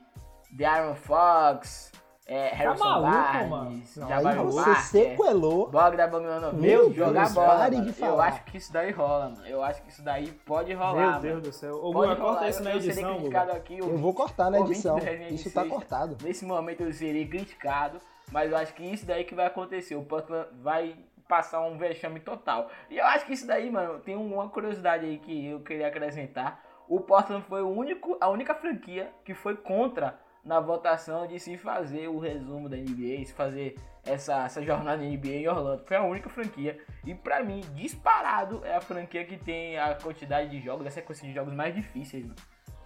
Darren 0.51 0.95
Fox, 0.95 1.91
é, 2.33 2.49
Harrison 2.55 2.85
maluco, 2.85 3.11
Barnes, 3.13 3.97
mano? 3.97 4.09
Jabari 4.09 4.39
aí 4.39 4.45
você 4.45 4.65
Parker, 4.65 4.83
sequelou. 4.85 5.69
Bogdan 5.71 6.09
Bogdanovic, 6.09 6.61
Meu 6.63 6.93
jogar 6.93 7.23
Deus, 7.23 7.33
bola. 7.35 7.49
pare 7.49 7.77
mano. 7.77 7.83
de 7.93 8.01
Eu 8.01 8.07
falar. 8.07 8.27
acho 8.29 8.45
que 8.45 8.57
isso 8.57 8.73
daí 8.73 8.91
rola, 8.91 9.29
mano. 9.29 9.47
Eu 9.47 9.63
acho 9.63 9.83
que 9.83 9.89
isso 9.91 10.03
daí 10.03 10.33
pode 10.47 10.73
rolar, 10.73 10.95
Meu 10.95 11.07
mano. 11.11 11.21
Deus 11.21 11.43
do 11.43 11.53
céu. 11.53 11.75
Ô, 11.85 11.93
Pode 11.93 12.21
corta 12.21 12.49
isso 12.49 12.63
na 12.63 12.71
eu, 12.71 12.77
eu 12.77 12.81
serei 12.83 12.95
edição, 13.05 13.19
Guga. 13.21 13.43
aqui. 13.53 13.79
Eu 13.79 13.97
vou 13.99 14.15
cortar 14.15 14.51
na 14.51 14.61
edição. 14.61 14.99
Isso 15.31 15.51
tá 15.53 15.65
cortado. 15.65 16.17
Nesse 16.23 16.45
momento 16.45 16.83
eu 16.83 16.93
serei 16.93 17.27
criticado, 17.27 17.99
mas 18.31 18.51
eu 18.51 18.57
acho 18.57 18.73
que 18.75 18.83
isso 18.85 19.05
daí 19.07 19.25
que 19.25 19.35
vai 19.35 19.47
acontecer. 19.47 19.95
O 19.95 20.03
Portland 20.03 20.49
vai 20.63 20.97
passar 21.29 21.61
um 21.61 21.79
vexame 21.79 22.21
total. 22.21 22.69
E 22.91 22.99
eu 22.99 23.07
acho 23.07 23.25
que 23.27 23.33
isso 23.33 23.47
daí, 23.47 23.71
mano, 23.71 23.99
tem 24.01 24.17
uma 24.17 24.49
curiosidade 24.49 25.05
aí 25.07 25.19
que 25.19 25.49
eu 25.49 25.61
queria 25.61 25.89
acrescentar. 25.89 26.61
O 26.89 27.01
Portland 27.01 27.45
foi 27.49 27.63
o 27.63 27.69
único, 27.69 28.17
a 28.21 28.29
única 28.29 28.55
franquia 28.55 29.11
que 29.25 29.33
foi 29.33 29.57
contra 29.57 30.19
na 30.45 30.59
votação 30.61 31.27
de 31.27 31.39
se 31.39 31.57
fazer 31.57 32.09
o 32.09 32.19
resumo 32.19 32.69
da 32.69 32.77
NBA, 32.77 33.25
se 33.25 33.33
fazer 33.33 33.79
essa, 34.05 34.45
essa 34.45 34.63
jornada 34.63 34.99
da 35.03 35.05
NBA 35.09 35.29
em 35.29 35.49
Orlando. 35.49 35.85
Foi 35.87 35.97
a 35.97 36.03
única 36.03 36.29
franquia. 36.29 36.79
E 37.05 37.15
pra 37.15 37.43
mim, 37.45 37.61
disparado, 37.75 38.61
é 38.65 38.75
a 38.77 38.81
franquia 38.81 39.25
que 39.25 39.37
tem 39.37 39.79
a 39.79 39.95
quantidade 39.95 40.51
de 40.51 40.61
jogos, 40.61 40.87
a 40.87 40.91
sequência 40.91 41.27
de 41.29 41.33
jogos 41.35 41.55
mais 41.55 41.75
difíceis, 41.75 42.25
mano. 42.25 42.37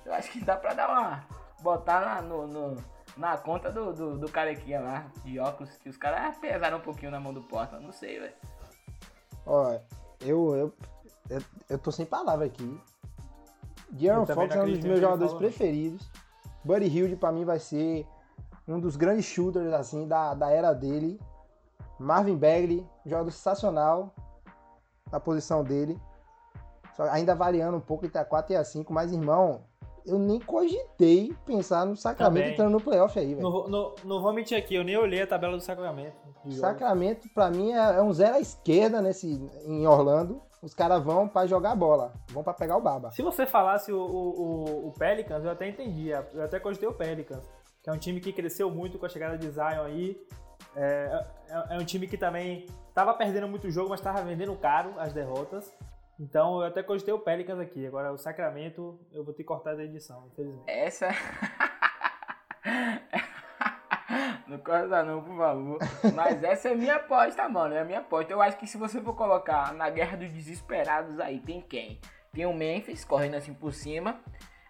Eu 0.05 0.13
acho 0.15 0.31
que 0.31 0.45
dá 0.45 0.57
pra 0.57 0.75
dar 0.75 0.89
uma. 0.91 1.25
botar 1.63 2.01
na, 2.01 2.23
no, 2.23 2.47
no- 2.47 2.97
na 3.17 3.39
conta 3.39 3.73
do, 3.73 3.95
do, 3.95 4.19
do 4.19 4.31
carequinha 4.31 4.79
lá, 4.79 5.07
de 5.25 5.39
óculos, 5.39 5.71
que 5.79 5.89
os 5.89 5.97
caras 5.97 6.37
pesaram 6.37 6.77
um 6.77 6.83
pouquinho 6.83 7.11
na 7.11 7.19
mão 7.19 7.33
do 7.33 7.41
Portland. 7.43 7.83
Não 7.83 7.93
sei, 7.93 8.21
velho. 8.21 8.35
Ó, 9.47 9.71
eu, 10.21 10.55
eu, 10.55 10.75
eu, 11.31 11.43
eu 11.71 11.79
tô 11.79 11.91
sem 11.91 12.05
palavra 12.05 12.45
aqui. 12.45 12.79
De'Aaron 13.91 14.27
Fox 14.35 14.55
é 14.55 14.59
um 14.63 14.67
dos 14.67 14.85
meus 14.85 15.01
jogadores 15.01 15.33
preferidos. 15.39 16.11
Buddy 16.67 16.87
Hilde 16.89 17.17
pra 17.17 17.31
mim 17.33 17.45
vai 17.45 17.59
ser 17.61 18.07
um 18.67 18.81
dos 18.81 18.97
grandes 18.97 19.25
shooters 19.25 19.73
assim 19.73 20.07
da, 20.09 20.35
da 20.35 20.51
era 20.51 20.73
dele. 20.73 21.21
Marvin 21.99 22.37
Bagley, 22.37 22.85
jogador 23.07 23.31
sensacional 23.31 24.13
na 25.11 25.21
posição 25.21 25.63
dele. 25.63 25.99
Só 26.97 27.05
ainda 27.05 27.35
variando 27.35 27.77
um 27.77 27.81
pouco 27.81 28.05
entre 28.05 28.19
a 28.19 28.25
4 28.25 28.53
e 28.53 28.57
a 28.57 28.65
5, 28.65 28.93
mas 28.93 29.13
irmão, 29.13 29.63
eu 30.05 30.19
nem 30.19 30.41
cogitei 30.41 31.33
pensar 31.45 31.85
no 31.87 31.97
Sacramento 31.97 32.35
Também. 32.43 32.53
entrando 32.53 32.73
no 32.73 32.81
playoff 32.81 33.19
aí, 33.19 33.29
velho. 33.35 33.43
Não, 33.43 33.51
vou- 33.53 33.69
não, 33.69 33.95
não 34.05 34.23
vou 34.23 34.33
mentir 34.33 34.57
aqui, 34.59 34.75
eu 34.75 34.83
nem 34.85 34.97
olhei 34.97 35.23
a 35.23 35.27
tabela 35.27 35.57
do 35.57 35.63
Sacramento. 35.63 36.17
Sacramento, 36.51 37.29
pra 37.35 37.51
mim, 37.51 37.73
é, 37.73 37.77
é 37.99 38.03
um 38.03 38.13
zero 38.13 38.37
à 38.37 38.41
esquerda 38.41 39.01
nesse, 39.01 39.29
em 39.65 39.87
Orlando. 39.87 40.41
Os 40.63 40.75
caras 40.75 41.03
vão 41.03 41.29
pra 41.29 41.47
jogar 41.47 41.75
bola, 41.77 42.13
vão 42.31 42.43
pra 42.43 42.55
pegar 42.55 42.77
o 42.77 42.81
baba. 42.81 43.11
Se 43.13 43.23
você 43.23 43.47
falasse 43.47 43.93
o, 43.93 43.99
o, 44.01 44.41
o- 44.41 44.89
o 44.89 44.93
Pelicans, 44.93 45.45
eu 45.45 45.51
até 45.51 45.69
entendia. 45.69 46.27
Eu 46.33 46.45
até 46.45 46.59
cogitei 46.59 46.89
o 46.89 46.95
Pelicans, 46.95 47.45
que 47.83 47.91
é 47.91 47.93
um 47.93 47.99
time 47.99 48.21
que 48.21 48.33
cresceu 48.33 48.71
muito 48.71 48.99
com 48.99 49.07
a 49.07 49.09
chegada 49.09 49.37
de 49.39 49.49
Zion 49.51 49.85
aí. 49.85 50.21
É, 50.75 51.25
é- 51.49 51.77
é 51.77 51.79
um 51.79 51.85
time 51.85 52.07
que 52.09 52.17
também 52.17 52.67
tava 52.95 53.13
perdendo 53.15 53.47
muito 53.47 53.71
jogo, 53.71 53.91
mas 53.91 54.01
tava 54.01 54.23
vendendo 54.23 54.57
caro 54.57 54.95
as 54.99 55.13
derrotas. 55.13 55.73
Então 56.19 56.61
eu 56.63 56.67
até 56.69 56.83
cogitei 56.83 57.13
o 57.13 57.19
Pelicans 57.19 57.61
aqui. 57.61 57.87
Agora 57.87 58.11
o 58.13 58.17
Sacramento 58.19 58.99
eu 59.13 59.23
vou 59.23 59.35
ter 59.35 59.43
que 59.43 59.49
cortar 59.49 59.77
da 59.77 59.85
edição, 59.85 60.27
infelizmente. 60.33 60.65
Essa. 60.71 61.09
não 64.47 64.59
corta 64.59 65.03
não, 65.03 65.23
por 65.23 65.37
favor. 65.37 65.79
Mas 66.15 66.43
essa 66.43 66.69
é 66.69 66.75
minha 66.75 66.97
aposta, 66.97 67.49
mano. 67.49 67.75
É 67.75 67.85
minha 67.85 67.99
aposta. 67.99 68.33
Eu 68.33 68.41
acho 68.41 68.57
que 68.57 68.67
se 68.67 68.77
você 68.77 69.01
for 69.01 69.15
colocar 69.15 69.73
na 69.75 69.91
guerra 69.91 70.17
dos 70.17 70.31
desesperados 70.31 71.19
aí, 71.21 71.41
tem 71.41 71.61
quem? 71.61 72.01
Tem 72.33 72.47
o 72.47 72.55
Memphis 72.55 73.05
correndo 73.05 73.35
assim 73.35 73.55
por 73.55 73.73
cima. 73.73 74.21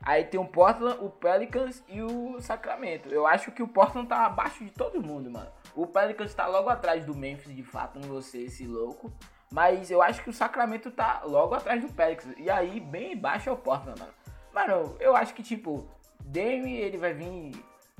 Aí 0.02 0.24
tem 0.24 0.38
o 0.38 0.44
Portland, 0.44 0.98
o 1.00 1.10
Pelicans 1.10 1.82
e 1.88 2.00
o 2.00 2.40
Sacramento. 2.40 3.08
Eu 3.08 3.26
acho 3.26 3.50
que 3.50 3.62
o 3.62 3.68
Portland 3.68 4.08
tá 4.08 4.26
abaixo 4.26 4.64
de 4.64 4.70
todo 4.70 5.02
mundo, 5.02 5.30
mano. 5.30 5.50
O 5.74 5.86
Pelicans 5.86 6.32
tá 6.32 6.46
logo 6.46 6.68
atrás 6.68 7.04
do 7.04 7.14
Memphis, 7.14 7.54
de 7.54 7.64
fato, 7.64 7.98
não 7.98 8.20
ser 8.20 8.44
esse 8.44 8.66
louco. 8.66 9.12
Mas 9.52 9.90
eu 9.90 10.00
acho 10.00 10.22
que 10.22 10.30
o 10.30 10.32
Sacramento 10.32 10.90
tá 10.90 11.22
logo 11.24 11.54
atrás 11.54 11.82
do 11.82 11.92
Pelicans. 11.92 12.34
E 12.38 12.48
aí, 12.48 12.78
bem 12.78 13.14
embaixo 13.14 13.48
é 13.48 13.52
o 13.52 13.56
Portland, 13.56 13.98
mano. 14.00 14.12
Mano, 14.54 14.96
eu 15.00 15.16
acho 15.16 15.34
que, 15.34 15.42
tipo, 15.42 15.88
Dame, 16.20 16.76
ele 16.76 16.96
vai 16.98 17.12
vir 17.12 17.52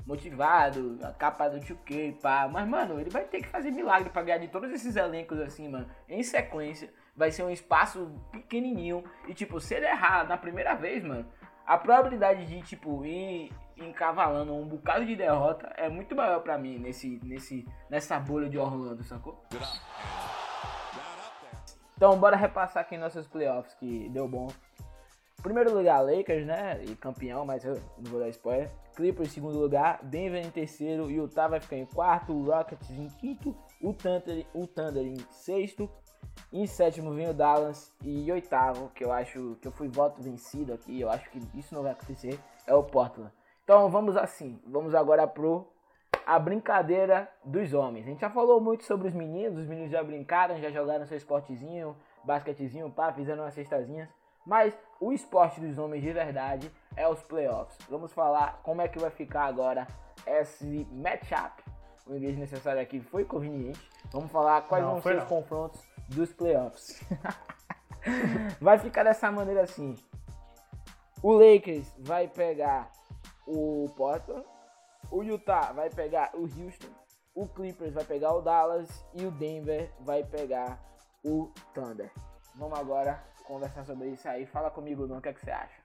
motivado, 0.07 0.97
a 1.03 1.11
capa 1.11 1.49
do 1.49 1.59
2K, 1.59 2.21
pá. 2.21 2.47
Mas, 2.47 2.67
mano, 2.67 2.99
ele 2.99 3.09
vai 3.09 3.25
ter 3.25 3.41
que 3.41 3.49
fazer 3.49 3.69
milagre 3.69 4.09
pra 4.09 4.23
ganhar 4.23 4.37
de 4.37 4.47
todos 4.47 4.71
esses 4.71 4.95
elencos 4.95 5.37
assim, 5.39 5.67
mano, 5.67 5.87
em 6.07 6.23
sequência. 6.23 6.91
Vai 7.15 7.29
ser 7.29 7.43
um 7.43 7.49
espaço 7.49 8.09
pequenininho. 8.31 9.03
E, 9.27 9.33
tipo, 9.33 9.59
se 9.59 9.75
ele 9.75 9.85
errar 9.85 10.25
na 10.27 10.37
primeira 10.37 10.73
vez, 10.75 11.03
mano, 11.03 11.27
a 11.65 11.77
probabilidade 11.77 12.45
de, 12.45 12.61
tipo, 12.61 13.05
ir 13.05 13.51
encavalando 13.75 14.55
um 14.55 14.65
bocado 14.65 15.05
de 15.05 15.15
derrota 15.15 15.71
é 15.75 15.89
muito 15.89 16.15
maior 16.15 16.39
pra 16.39 16.57
mim 16.57 16.79
nesse, 16.79 17.19
nesse, 17.23 17.67
nessa 17.89 18.17
bolha 18.17 18.49
de 18.49 18.57
Orlando, 18.57 19.03
sacou? 19.03 19.43
Então, 21.97 22.17
bora 22.17 22.35
repassar 22.35 22.83
aqui 22.83 22.95
nossos 22.95 23.27
playoffs 23.27 23.73
que 23.73 24.07
deu 24.09 24.27
bom. 24.27 24.47
Primeiro 25.41 25.73
lugar, 25.73 26.01
Lakers, 26.01 26.45
né? 26.45 26.83
E 26.83 26.95
campeão, 26.95 27.45
mas 27.45 27.63
eu 27.63 27.75
não 27.97 28.11
vou 28.11 28.19
dar 28.19 28.29
spoiler. 28.29 28.71
Clippers 28.95 29.29
em 29.29 29.31
segundo 29.31 29.59
lugar, 29.59 30.03
Denver 30.03 30.43
em 30.43 30.49
terceiro, 30.49 31.09
Utah 31.09 31.47
vai 31.47 31.59
ficar 31.59 31.77
em 31.77 31.85
quarto, 31.85 32.33
o 32.33 32.43
Rockets 32.43 32.89
em 32.89 33.07
quinto, 33.09 33.55
o 33.79 33.93
Thunder, 33.93 34.45
o 34.53 34.65
Thunder 34.65 35.05
em 35.05 35.17
sexto, 35.29 35.87
em 36.51 36.65
sétimo 36.65 37.13
vem 37.13 37.29
o 37.29 37.33
Dallas 37.33 37.93
e 38.03 38.31
oitavo, 38.31 38.89
que 38.95 39.05
eu 39.05 39.11
acho 39.11 39.55
que 39.61 39.67
eu 39.67 39.71
fui 39.71 39.87
voto 39.87 40.21
vencido 40.21 40.73
aqui, 40.73 40.99
eu 40.99 41.09
acho 41.09 41.29
que 41.29 41.39
isso 41.53 41.75
não 41.75 41.83
vai 41.83 41.91
acontecer, 41.91 42.39
é 42.65 42.73
o 42.73 42.83
Portland. 42.83 43.31
Então 43.63 43.87
vamos 43.91 44.17
assim, 44.17 44.59
vamos 44.65 44.95
agora 44.95 45.27
pro 45.27 45.67
a 46.25 46.39
brincadeira 46.39 47.29
dos 47.45 47.73
homens. 47.73 48.05
A 48.05 48.09
gente 48.09 48.21
já 48.21 48.29
falou 48.29 48.59
muito 48.59 48.83
sobre 48.83 49.07
os 49.07 49.13
meninos, 49.13 49.59
os 49.59 49.67
meninos 49.67 49.91
já 49.91 50.03
brincaram, 50.03 50.59
já 50.59 50.71
jogaram 50.71 51.05
seu 51.05 51.17
esportezinho, 51.17 51.95
basquetezinho, 52.23 52.89
pá, 52.89 53.13
fizeram 53.13 53.43
umas 53.43 53.53
cestazinhas. 53.53 54.09
Mas 54.45 54.77
o 54.99 55.11
esporte 55.11 55.59
dos 55.59 55.77
homens 55.77 56.01
de 56.01 56.11
verdade 56.11 56.71
é 56.95 57.07
os 57.07 57.21
playoffs. 57.21 57.77
Vamos 57.89 58.11
falar 58.11 58.59
como 58.63 58.81
é 58.81 58.87
que 58.87 58.99
vai 58.99 59.09
ficar 59.09 59.45
agora 59.45 59.87
esse 60.25 60.87
matchup. 60.91 61.63
O 62.05 62.15
inglês 62.15 62.37
necessário 62.37 62.81
aqui 62.81 62.99
foi 63.01 63.25
conveniente. 63.25 63.79
Vamos 64.11 64.31
falar 64.31 64.61
quais 64.61 64.83
Não, 64.83 64.93
vão 64.93 65.01
ser 65.01 65.15
não. 65.15 65.23
os 65.23 65.29
confrontos 65.29 65.81
dos 66.09 66.31
playoffs. 66.33 67.01
vai 68.61 68.79
ficar 68.79 69.03
dessa 69.03 69.31
maneira 69.31 69.63
assim. 69.63 69.95
O 71.21 71.33
Lakers 71.33 71.91
vai 71.99 72.27
pegar 72.27 72.91
o 73.45 73.87
Portland, 73.95 74.45
o 75.11 75.23
Utah 75.23 75.71
vai 75.73 75.89
pegar 75.89 76.31
o 76.33 76.41
Houston, 76.43 76.87
o 77.33 77.47
Clippers 77.47 77.93
vai 77.93 78.03
pegar 78.03 78.33
o 78.33 78.41
Dallas 78.41 78.87
e 79.13 79.25
o 79.25 79.31
Denver 79.31 79.91
vai 80.01 80.23
pegar 80.23 80.79
o 81.23 81.51
Thunder. 81.73 82.11
Vamos 82.55 82.77
agora 82.79 83.23
conversar 83.47 83.85
sobre 83.85 84.09
isso 84.09 84.27
aí. 84.27 84.45
Fala 84.45 84.69
comigo, 84.69 85.07
Dom, 85.07 85.17
o 85.17 85.21
que, 85.21 85.29
é 85.29 85.33
que 85.33 85.39
você 85.39 85.51
acha? 85.51 85.81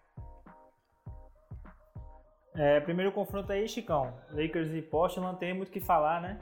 É, 2.55 2.81
primeiro 2.81 3.13
confronto 3.13 3.51
aí, 3.51 3.67
Chicão. 3.67 4.13
Lakers 4.31 4.73
e 4.75 4.83
Portland, 4.83 5.27
não 5.33 5.39
tem 5.39 5.55
muito 5.55 5.69
o 5.71 5.73
que 5.73 5.81
falar, 5.81 6.21
né? 6.21 6.39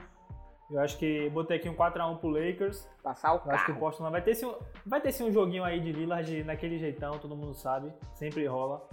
Eu 0.69 0.79
acho 0.79 0.97
que 0.97 1.29
botei 1.29 1.57
aqui 1.57 1.69
um 1.69 1.75
4x1 1.75 2.17
pro 2.19 2.29
Lakers. 2.29 2.87
Passar 3.03 3.33
o 3.33 3.41
Eu 3.45 3.51
acho 3.51 3.65
que 3.65 3.71
o 3.71 3.73
carro. 3.75 3.79
Portland 3.79 4.11
vai 4.11 4.21
ter, 4.21 4.35
sim, 4.35 4.45
um- 4.45 4.57
vai 4.85 5.01
ter 5.01 5.11
sim 5.11 5.23
um 5.25 5.31
joguinho 5.31 5.63
aí 5.63 5.79
de 5.79 5.91
Lillard 5.91 6.43
naquele 6.43 6.77
jeitão, 6.79 7.17
todo 7.19 7.35
mundo 7.35 7.53
sabe. 7.53 7.93
Sempre 8.15 8.45
rola. 8.47 8.87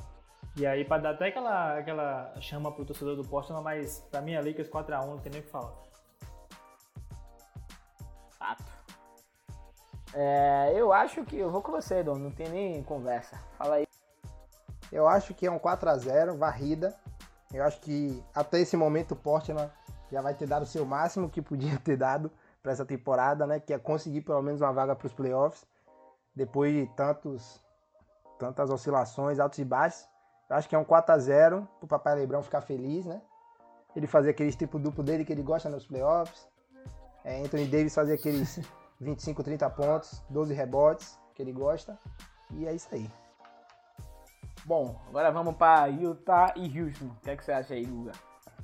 E 0.56 0.66
aí, 0.66 0.84
pra 0.84 0.98
dar 0.98 1.10
até 1.10 1.28
aquela, 1.28 1.78
aquela 1.78 2.34
chama 2.40 2.72
pro 2.72 2.84
torcedor 2.84 3.14
do 3.16 3.22
Portland, 3.28 3.62
mas 3.62 4.00
pra 4.10 4.20
mim 4.20 4.32
é 4.32 4.40
Lakers 4.40 4.68
4x1, 4.68 5.06
não 5.06 5.18
tem 5.18 5.30
nem 5.30 5.40
o 5.40 5.44
que 5.44 5.50
falar. 5.50 5.72
Fato. 8.38 8.64
É, 10.14 10.72
eu 10.74 10.92
acho 10.92 11.24
que 11.24 11.36
eu 11.36 11.50
vou 11.50 11.62
com 11.62 11.72
você, 11.72 12.02
Dom. 12.02 12.16
Não 12.16 12.30
tem 12.30 12.48
nem 12.48 12.82
conversa. 12.82 13.36
Fala 13.56 13.76
aí. 13.76 13.86
Eu 14.90 15.06
acho 15.06 15.34
que 15.34 15.46
é 15.46 15.50
um 15.50 15.58
4x0, 15.58 16.36
varrida. 16.36 16.94
Eu 17.52 17.64
acho 17.64 17.80
que 17.80 18.22
até 18.34 18.60
esse 18.60 18.76
momento 18.76 19.12
o 19.12 19.16
Portland 19.16 19.70
já 20.10 20.20
vai 20.20 20.34
ter 20.34 20.46
dado 20.46 20.62
o 20.62 20.66
seu 20.66 20.84
máximo 20.84 21.28
que 21.28 21.42
podia 21.42 21.78
ter 21.84 21.96
dado 21.96 22.30
para 22.62 22.72
essa 22.72 22.84
temporada, 22.84 23.46
né? 23.46 23.60
Que 23.60 23.72
é 23.72 23.78
conseguir 23.78 24.22
pelo 24.22 24.42
menos 24.42 24.60
uma 24.60 24.72
vaga 24.72 24.94
para 24.96 25.06
os 25.06 25.12
playoffs. 25.12 25.66
Depois 26.34 26.72
de 26.72 26.86
tantos, 26.94 27.60
tantas 28.38 28.70
oscilações, 28.70 29.38
altos 29.38 29.58
e 29.58 29.64
baixos. 29.64 30.08
Eu 30.48 30.56
acho 30.56 30.68
que 30.68 30.74
é 30.74 30.78
um 30.78 30.84
4x0 30.84 31.66
pro 31.78 31.88
Papai 31.88 32.14
Lebrão 32.14 32.42
ficar 32.42 32.62
feliz, 32.62 33.04
né? 33.04 33.20
Ele 33.94 34.06
fazer 34.06 34.30
aquele 34.30 34.52
tipo 34.52 34.78
duplo 34.78 35.02
dele 35.02 35.24
que 35.24 35.32
ele 35.32 35.42
gosta 35.42 35.68
nos 35.68 35.86
playoffs. 35.86 36.46
É, 37.24 37.40
Anthony 37.40 37.66
Davis 37.66 37.94
fazer 37.94 38.14
aqueles 38.14 38.60
25, 39.00 39.42
30 39.42 39.70
pontos, 39.70 40.22
12 40.30 40.54
rebotes 40.54 41.18
que 41.34 41.42
ele 41.42 41.52
gosta. 41.52 41.98
E 42.50 42.66
é 42.66 42.74
isso 42.74 42.88
aí. 42.92 43.08
Bom, 44.64 45.00
agora 45.08 45.30
vamos 45.30 45.56
para 45.56 45.86
Utah 45.86 46.52
e 46.56 46.80
Houston. 46.80 47.06
O 47.06 47.20
que, 47.22 47.30
é 47.30 47.36
que 47.36 47.44
você 47.44 47.52
acha 47.52 47.74
aí, 47.74 47.86
Guga? 47.86 48.12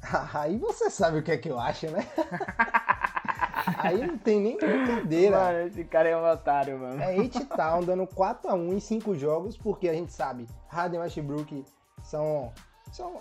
Aí 0.34 0.58
você 0.58 0.90
sabe 0.90 1.18
o 1.18 1.22
que 1.22 1.32
é 1.32 1.38
que 1.38 1.48
eu 1.48 1.58
acho, 1.58 1.90
né? 1.90 2.06
Aí 3.78 4.06
não 4.06 4.18
tem 4.18 4.38
nem 4.40 4.58
brincadeira. 4.58 5.38
Mano, 5.38 5.58
esse 5.66 5.84
cara 5.84 6.08
é 6.08 6.16
um 6.16 6.30
otário, 6.30 6.78
mano. 6.78 7.00
É 7.00 7.18
H-Town 7.18 7.84
dando 7.84 8.06
4x1 8.06 8.72
em 8.74 8.80
5 8.80 9.14
jogos, 9.14 9.56
porque 9.56 9.88
a 9.88 9.94
gente 9.94 10.12
sabe, 10.12 10.46
Harden 10.68 11.00
e 11.00 11.02
Westbrook 11.02 11.64
são, 12.02 12.52
são 12.92 13.16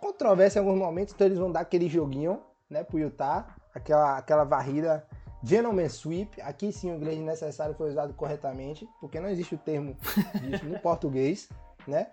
controvérsia 0.00 0.58
em 0.58 0.62
alguns 0.62 0.78
momentos, 0.78 1.14
então 1.14 1.26
eles 1.26 1.38
vão 1.38 1.50
dar 1.50 1.60
aquele 1.60 1.88
joguinho, 1.88 2.42
né, 2.68 2.84
pro 2.84 2.98
Utah, 2.98 3.46
aquela, 3.74 4.18
aquela 4.18 4.44
varrida 4.44 5.06
gentleman 5.42 5.88
sweep, 5.88 6.40
aqui 6.42 6.72
sim 6.72 6.90
o 6.90 6.96
inglês 6.96 7.18
necessário 7.20 7.74
foi 7.74 7.90
usado 7.90 8.14
corretamente, 8.14 8.88
porque 9.00 9.20
não 9.20 9.28
existe 9.28 9.54
o 9.54 9.58
termo 9.58 9.96
disso 10.42 10.64
no 10.66 10.78
português, 10.80 11.48
né? 11.86 12.08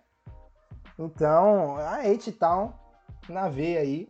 Então, 0.97 1.77
a 1.77 1.97
H-Town 1.97 2.73
na 3.29 3.49
veia 3.49 3.81
aí, 3.81 4.09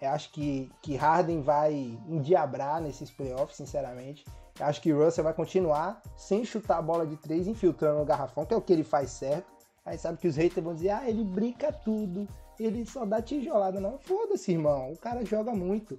eu 0.00 0.10
acho 0.10 0.30
que, 0.32 0.70
que 0.82 0.96
Harden 0.96 1.40
vai 1.40 1.98
endiabrar 2.06 2.80
nesses 2.80 3.10
playoffs, 3.10 3.56
sinceramente. 3.56 4.24
Eu 4.58 4.66
acho 4.66 4.80
que 4.80 4.92
Russell 4.92 5.24
vai 5.24 5.34
continuar 5.34 6.02
sem 6.16 6.44
chutar 6.44 6.78
a 6.78 6.82
bola 6.82 7.06
de 7.06 7.16
três, 7.16 7.46
infiltrando 7.46 7.98
no 8.00 8.04
garrafão, 8.04 8.44
que 8.44 8.52
é 8.52 8.56
o 8.56 8.60
que 8.60 8.72
ele 8.72 8.84
faz 8.84 9.10
certo. 9.10 9.46
Aí 9.84 9.96
sabe 9.96 10.18
que 10.18 10.26
os 10.26 10.36
haters 10.36 10.64
vão 10.64 10.74
dizer, 10.74 10.90
ah, 10.90 11.08
ele 11.08 11.24
brinca 11.24 11.72
tudo, 11.72 12.26
ele 12.58 12.84
só 12.84 13.04
dá 13.04 13.22
tijolada. 13.22 13.80
Não, 13.80 13.98
foda-se, 13.98 14.52
irmão, 14.52 14.92
o 14.92 14.96
cara 14.96 15.24
joga 15.24 15.52
muito. 15.52 15.98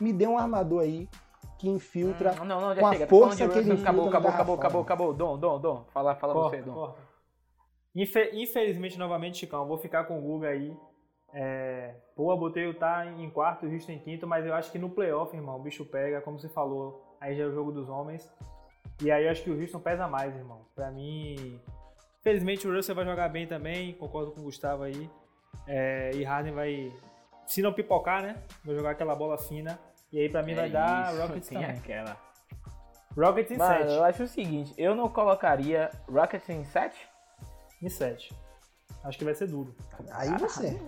Me 0.00 0.12
dê 0.12 0.26
um 0.26 0.38
armador 0.38 0.82
aí 0.82 1.08
que 1.58 1.68
infiltra. 1.68 2.32
Hum, 2.40 2.44
não, 2.44 2.60
não, 2.60 2.74
já 2.74 2.80
com 2.80 2.86
a 2.86 2.92
chega. 2.92 3.06
força 3.06 3.38
Tá 3.38 3.46
de 3.46 3.52
que 3.52 3.58
ele 3.58 3.72
acabou, 3.80 4.04
infiltra 4.04 4.18
acabou, 4.18 4.30
acabou, 4.34 4.56
garrafão. 4.56 4.80
acabou, 4.82 5.12
acabou. 5.12 5.14
Dom, 5.14 5.38
Dom, 5.38 5.60
Dom. 5.60 5.84
Fala, 5.92 6.14
fala 6.14 6.32
Corta, 6.32 6.56
você, 6.56 6.62
Dom. 6.62 6.74
corta. 6.74 7.00
Infe- 7.94 8.30
infelizmente, 8.34 8.98
novamente, 8.98 9.38
Chicão, 9.38 9.66
vou 9.66 9.78
ficar 9.78 10.04
com 10.04 10.18
o 10.18 10.22
Guga 10.22 10.48
aí. 10.48 10.76
É, 11.32 11.94
pô, 12.14 12.34
botei 12.36 12.66
o 12.66 12.74
Tá 12.74 13.06
em 13.06 13.28
quarto, 13.30 13.66
o 13.66 13.70
Houston 13.72 13.92
em 13.92 13.98
quinto, 13.98 14.26
mas 14.26 14.44
eu 14.46 14.54
acho 14.54 14.70
que 14.70 14.78
no 14.78 14.90
playoff, 14.90 15.34
irmão, 15.34 15.56
o 15.56 15.62
bicho 15.62 15.84
pega, 15.84 16.20
como 16.20 16.38
você 16.38 16.48
falou, 16.48 17.16
aí 17.20 17.34
já 17.36 17.44
é 17.44 17.46
o 17.46 17.52
jogo 17.52 17.72
dos 17.72 17.88
homens. 17.88 18.30
E 19.02 19.10
aí 19.10 19.24
eu 19.24 19.30
acho 19.30 19.42
que 19.42 19.50
o 19.50 19.58
Houston 19.60 19.80
pesa 19.80 20.06
mais, 20.08 20.34
irmão. 20.34 20.66
Pra 20.74 20.90
mim, 20.90 21.60
infelizmente 22.20 22.66
o 22.66 22.74
Russell 22.74 22.94
vai 22.94 23.04
jogar 23.04 23.28
bem 23.28 23.46
também, 23.46 23.92
concordo 23.94 24.30
com 24.32 24.40
o 24.40 24.44
Gustavo 24.44 24.82
aí. 24.84 25.10
É, 25.66 26.10
e 26.14 26.22
Harden 26.22 26.52
vai, 26.54 26.92
se 27.46 27.60
não 27.60 27.72
pipocar, 27.72 28.22
né, 28.22 28.36
vai 28.64 28.74
jogar 28.74 28.90
aquela 28.90 29.14
bola 29.14 29.36
fina. 29.36 29.78
E 30.16 30.20
aí 30.20 30.30
pra 30.30 30.42
mim 30.42 30.54
vai 30.54 30.68
É 30.68 30.70
dar 30.70 31.12
isso, 31.12 31.20
Rockets 31.20 31.48
tem 31.50 31.58
também. 31.58 31.76
aquela. 31.76 32.16
Rockets 33.14 33.50
em 33.50 33.58
Mano, 33.58 33.74
7. 33.80 33.92
eu 33.92 34.04
acho 34.04 34.22
o 34.22 34.28
seguinte, 34.28 34.74
eu 34.78 34.94
não 34.94 35.10
colocaria 35.10 35.90
Rockets 36.10 36.48
em 36.48 36.64
7? 36.64 37.06
Em 37.82 37.88
7. 37.90 38.34
Acho 39.04 39.18
que 39.18 39.24
vai 39.26 39.34
ser 39.34 39.46
duro. 39.46 39.76
Aí 40.12 40.30
você. 40.38 40.80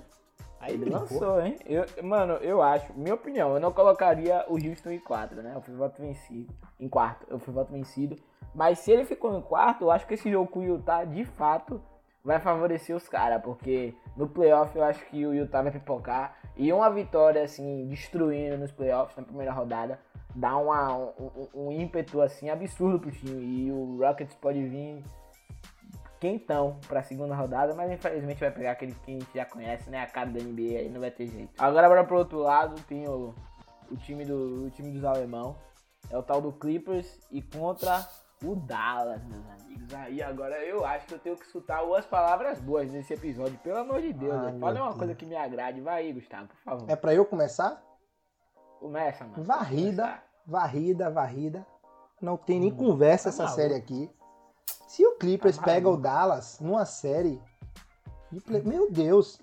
Aí 0.58 0.72
ele 0.72 0.88
lançou, 0.88 1.42
hein? 1.42 1.58
Eu, 1.66 1.84
mano, 2.02 2.36
eu 2.36 2.62
acho, 2.62 2.90
minha 2.94 3.14
opinião, 3.14 3.52
eu 3.52 3.60
não 3.60 3.70
colocaria 3.70 4.46
o 4.48 4.54
Houston 4.54 4.92
em 4.92 4.98
4, 4.98 5.42
né? 5.42 5.52
Eu 5.54 5.60
fui 5.60 5.74
voto 5.74 6.00
vencido. 6.00 6.50
Em 6.80 6.88
quarto, 6.88 7.26
eu 7.28 7.38
fui 7.38 7.52
voto 7.52 7.70
vencido. 7.70 8.16
Mas 8.54 8.78
se 8.78 8.90
ele 8.90 9.04
ficou 9.04 9.36
em 9.36 9.42
quarto, 9.42 9.84
eu 9.84 9.90
acho 9.90 10.06
que 10.06 10.14
esse 10.14 10.30
jogo 10.30 10.50
com 10.50 10.60
o 10.60 10.64
Utah, 10.64 11.04
de 11.04 11.26
fato, 11.26 11.82
vai 12.24 12.40
favorecer 12.40 12.96
os 12.96 13.06
caras. 13.06 13.42
Porque 13.42 13.94
no 14.16 14.26
playoff 14.26 14.74
eu 14.74 14.82
acho 14.84 15.04
que 15.10 15.26
o 15.26 15.34
Utah 15.34 15.60
vai 15.60 15.70
pipocar. 15.70 16.37
E 16.58 16.72
uma 16.72 16.90
vitória, 16.90 17.42
assim, 17.44 17.86
destruindo 17.86 18.58
nos 18.58 18.72
playoffs 18.72 19.16
na 19.16 19.22
primeira 19.22 19.52
rodada, 19.52 19.98
dá 20.34 20.56
uma, 20.56 20.92
um, 20.96 21.48
um- 21.54 21.72
ímpeto, 21.72 22.20
assim, 22.20 22.50
absurdo 22.50 22.98
pro 22.98 23.12
time. 23.12 23.40
E 23.44 23.70
o 23.72 23.96
Rockets 23.98 24.34
pode 24.34 24.60
vir 24.66 25.02
quentão 26.18 26.78
pra 26.88 27.02
segunda 27.02 27.34
rodada, 27.34 27.74
mas 27.74 27.92
infelizmente 27.92 28.40
vai 28.40 28.50
pegar 28.50 28.72
aquele 28.72 28.92
que 28.92 29.12
a 29.12 29.18
gente 29.18 29.28
já 29.34 29.44
conhece, 29.44 29.88
né? 29.88 30.02
A 30.02 30.06
cara 30.06 30.30
da 30.30 30.40
NBA 30.40 30.78
aí 30.78 30.88
não 30.88 31.00
vai 31.00 31.12
ter 31.12 31.28
jeito. 31.28 31.50
Agora 31.56 31.88
bora 31.88 32.02
pro 32.04 32.18
outro 32.18 32.38
lado, 32.40 32.74
tem 32.88 33.08
o, 33.08 33.32
o 33.90 33.96
time 33.96 34.24
do 34.24 34.66
o 34.66 34.70
time 34.70 34.90
dos 34.90 35.04
alemão. 35.04 35.56
É 36.10 36.16
o 36.18 36.22
tal 36.22 36.40
do 36.40 36.52
Clippers 36.52 37.20
e 37.30 37.40
contra 37.42 38.04
o 38.44 38.54
Dallas, 38.56 39.22
meus 39.24 39.44
amigos. 39.50 39.94
Aí 39.94 40.22
agora 40.22 40.56
eu 40.64 40.84
acho 40.84 41.06
que 41.06 41.14
eu 41.14 41.18
tenho 41.18 41.36
que 41.36 41.46
soltar 41.46 41.84
umas 41.84 42.04
palavras 42.06 42.60
boas 42.60 42.90
nesse 42.90 43.14
episódio, 43.14 43.58
pelo 43.58 43.78
amor 43.78 44.00
de 44.02 44.12
Deus. 44.12 44.34
Ai? 44.34 44.58
Fala 44.58 44.74
uma 44.80 44.86
Deus. 44.88 44.96
coisa 44.98 45.14
que 45.14 45.26
me 45.26 45.36
agrade. 45.36 45.80
Vai 45.80 46.02
aí, 46.02 46.12
Gustavo, 46.12 46.48
por 46.48 46.56
favor. 46.58 46.90
É 46.90 46.96
pra 46.96 47.14
eu 47.14 47.24
começar? 47.24 47.82
Começa, 48.78 49.24
mano. 49.24 49.42
Varrida, 49.44 50.22
varrida, 50.46 51.10
varrida. 51.10 51.66
Não 52.20 52.36
tem 52.36 52.60
nem 52.60 52.70
conversa 52.74 53.24
tá 53.24 53.28
essa 53.30 53.42
maluco. 53.44 53.60
série 53.60 53.74
aqui. 53.74 54.10
Se 54.86 55.04
o 55.06 55.16
Clippers 55.16 55.56
Tá 55.56 55.64
pega 55.64 55.88
o. 55.88 55.96
Dallas 55.96 56.58
numa 56.60 56.84
série. 56.84 57.40
de 58.30 58.40
play- 58.40 58.62
Meu 58.62 58.90
Deus! 58.90 59.40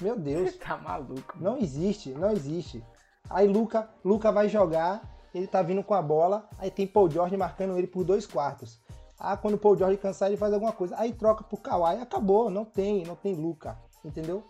Meu 0.00 0.18
Deus. 0.18 0.50
Você 0.52 0.58
tá 0.64 0.76
maluco. 0.76 1.36
Não 1.40 1.56
existe, 1.58 2.10
não 2.12 2.30
existe. 2.30 2.84
Aí 3.30 3.46
Luca, 3.46 3.88
Luca 4.04 4.30
vai 4.32 4.48
jogar, 4.48 5.00
ele 5.34 5.46
tá 5.46 5.62
vindo 5.62 5.82
com 5.82 5.94
a 5.94 6.02
bola, 6.02 6.48
aí 6.58 6.70
tem 6.70 6.86
Paul 6.86 7.10
George 7.10 7.36
marcando 7.36 7.76
ele 7.76 7.86
por 7.86 8.04
dois 8.04 8.26
quartos. 8.26 8.80
Ah, 9.18 9.36
quando 9.36 9.54
o 9.54 9.58
Paul 9.58 9.76
George 9.76 9.98
cansar, 9.98 10.28
ele 10.28 10.36
faz 10.36 10.52
alguma 10.52 10.72
coisa. 10.72 10.96
Aí 10.98 11.12
troca 11.12 11.44
pro 11.44 11.56
Kawhi, 11.56 12.00
acabou, 12.00 12.50
não 12.50 12.64
tem, 12.64 13.04
não 13.04 13.14
tem 13.14 13.34
Luca, 13.34 13.78
entendeu? 14.04 14.42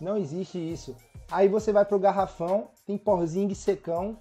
Não 0.00 0.16
existe 0.16 0.58
isso. 0.58 0.96
Aí 1.30 1.48
você 1.48 1.72
vai 1.72 1.84
pro 1.84 1.98
garrafão, 1.98 2.68
tem 2.86 2.96
Porzing 2.96 3.52
secão 3.54 4.16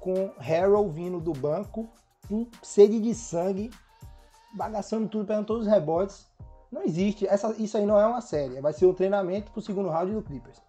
com 0.00 0.32
Harold 0.38 0.90
vindo 0.92 1.20
do 1.20 1.32
banco, 1.32 1.88
com 2.28 2.46
sede 2.62 2.98
de 2.98 3.14
sangue, 3.14 3.70
bagaçando 4.54 5.08
tudo, 5.08 5.26
pegando 5.26 5.46
todos 5.46 5.66
os 5.66 5.72
rebotes. 5.72 6.26
Não 6.72 6.82
existe. 6.82 7.26
Essa, 7.26 7.54
isso 7.58 7.76
aí 7.76 7.84
não 7.84 7.98
é 7.98 8.06
uma 8.06 8.20
série. 8.20 8.60
Vai 8.60 8.72
ser 8.72 8.86
um 8.86 8.94
treinamento 8.94 9.50
pro 9.52 9.60
segundo 9.60 9.88
round 9.88 10.12
do 10.12 10.22
Clippers. 10.22 10.60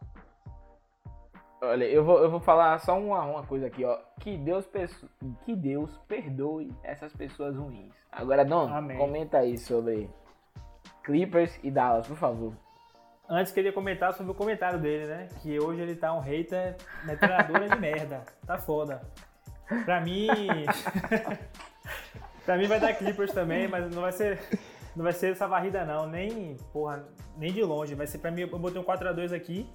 Olha, 1.63 1.85
eu 1.85 2.03
vou, 2.03 2.17
eu 2.17 2.31
vou 2.31 2.39
falar 2.39 2.79
só 2.79 2.97
uma, 2.97 3.23
uma 3.23 3.43
coisa 3.43 3.67
aqui, 3.67 3.85
ó. 3.85 3.99
Que 4.19 4.35
Deus, 4.35 4.67
que 5.45 5.55
Deus 5.55 5.95
perdoe 6.07 6.73
essas 6.83 7.13
pessoas 7.13 7.55
ruins. 7.55 7.93
Agora, 8.11 8.43
Dom, 8.43 8.67
Amém. 8.67 8.97
comenta 8.97 9.37
aí 9.37 9.59
sobre 9.59 10.09
Clippers 11.03 11.59
e 11.61 11.69
Dallas, 11.69 12.07
por 12.07 12.17
favor. 12.17 12.53
Antes 13.29 13.53
queria 13.53 13.71
comentar 13.71 14.11
sobre 14.13 14.31
o 14.31 14.35
comentário 14.35 14.79
dele, 14.79 15.05
né? 15.05 15.29
Que 15.41 15.59
hoje 15.59 15.81
ele 15.81 15.95
tá 15.95 16.11
um 16.13 16.19
hater 16.19 16.75
metralhadora 17.05 17.69
de 17.69 17.79
merda. 17.79 18.25
Tá 18.45 18.57
foda. 18.57 19.01
Pra 19.85 20.01
mim. 20.01 20.27
pra 22.43 22.57
mim 22.57 22.67
vai 22.67 22.79
dar 22.79 22.95
Clippers 22.95 23.31
também, 23.31 23.67
mas 23.67 23.93
não 23.93 24.01
vai 24.01 24.11
ser. 24.11 24.39
Não 24.95 25.03
vai 25.03 25.13
ser 25.13 25.31
essa 25.31 25.47
varrida 25.47 25.85
não, 25.85 26.05
nem, 26.05 26.57
porra, 26.73 27.07
nem 27.37 27.53
de 27.53 27.63
longe. 27.63 27.95
Vai 27.95 28.07
ser 28.07 28.17
pra 28.17 28.31
mim, 28.31 28.41
eu 28.41 28.59
botei 28.59 28.81
um 28.81 28.83
4x2 28.83 29.33
aqui. 29.33 29.69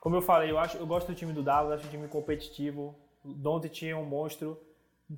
Como 0.00 0.16
eu 0.16 0.22
falei, 0.22 0.50
eu, 0.50 0.58
acho, 0.58 0.78
eu 0.78 0.86
gosto 0.86 1.08
do 1.08 1.14
time 1.14 1.32
do 1.32 1.42
Dallas, 1.42 1.74
acho 1.78 1.86
um 1.86 1.90
time 1.90 2.08
competitivo. 2.08 2.94
Doncic 3.22 3.82
é 3.82 3.94
um 3.94 4.04
monstro. 4.04 4.58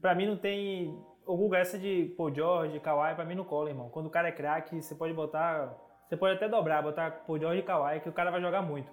Pra 0.01 0.14
mim 0.14 0.26
não 0.26 0.37
tem... 0.37 1.01
O 1.24 1.37
Guga, 1.37 1.59
essa 1.59 1.78
de 1.78 2.12
Paul 2.16 2.35
George, 2.35 2.80
Kawhi, 2.80 3.14
pra 3.14 3.24
mim 3.24 3.37
não 3.37 3.45
cola, 3.45 3.70
irmão. 3.70 3.89
Quando 3.91 4.07
o 4.07 4.11
cara 4.11 4.28
é 4.28 4.33
craque, 4.33 4.83
você 4.83 4.95
pode 4.95 5.14
botar... 5.14 5.72
Você 6.09 6.16
pode 6.16 6.35
até 6.35 6.49
dobrar, 6.49 6.83
botar 6.83 7.22
Paul 7.24 7.39
George 7.39 7.61
e 7.61 7.62
Kawhi, 7.62 8.01
que 8.01 8.09
o 8.09 8.12
cara 8.12 8.30
vai 8.30 8.41
jogar 8.41 8.61
muito. 8.61 8.91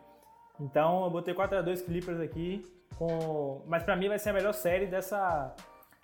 Então 0.60 1.06
eu 1.06 1.10
botei 1.10 1.34
4x2 1.34 1.84
Clippers 1.84 2.20
aqui. 2.20 2.64
Com... 2.98 3.64
Mas 3.66 3.82
pra 3.82 3.96
mim 3.96 4.08
vai 4.08 4.20
ser 4.20 4.30
a 4.30 4.34
melhor 4.34 4.54
série 4.54 4.86
dessa, 4.86 5.56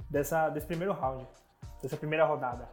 dessa, 0.09 0.49
desse 0.49 0.65
primeiro 0.65 0.93
round. 0.93 1.27
Dessa 1.81 1.95
primeira 1.95 2.25
rodada. 2.25 2.67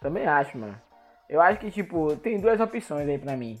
Também 0.00 0.26
acho, 0.26 0.56
mano. 0.56 0.80
Eu 1.28 1.40
acho 1.40 1.58
que, 1.58 1.70
tipo, 1.72 2.14
tem 2.16 2.40
duas 2.40 2.60
opções 2.60 3.08
aí 3.08 3.18
pra 3.18 3.36
mim. 3.36 3.60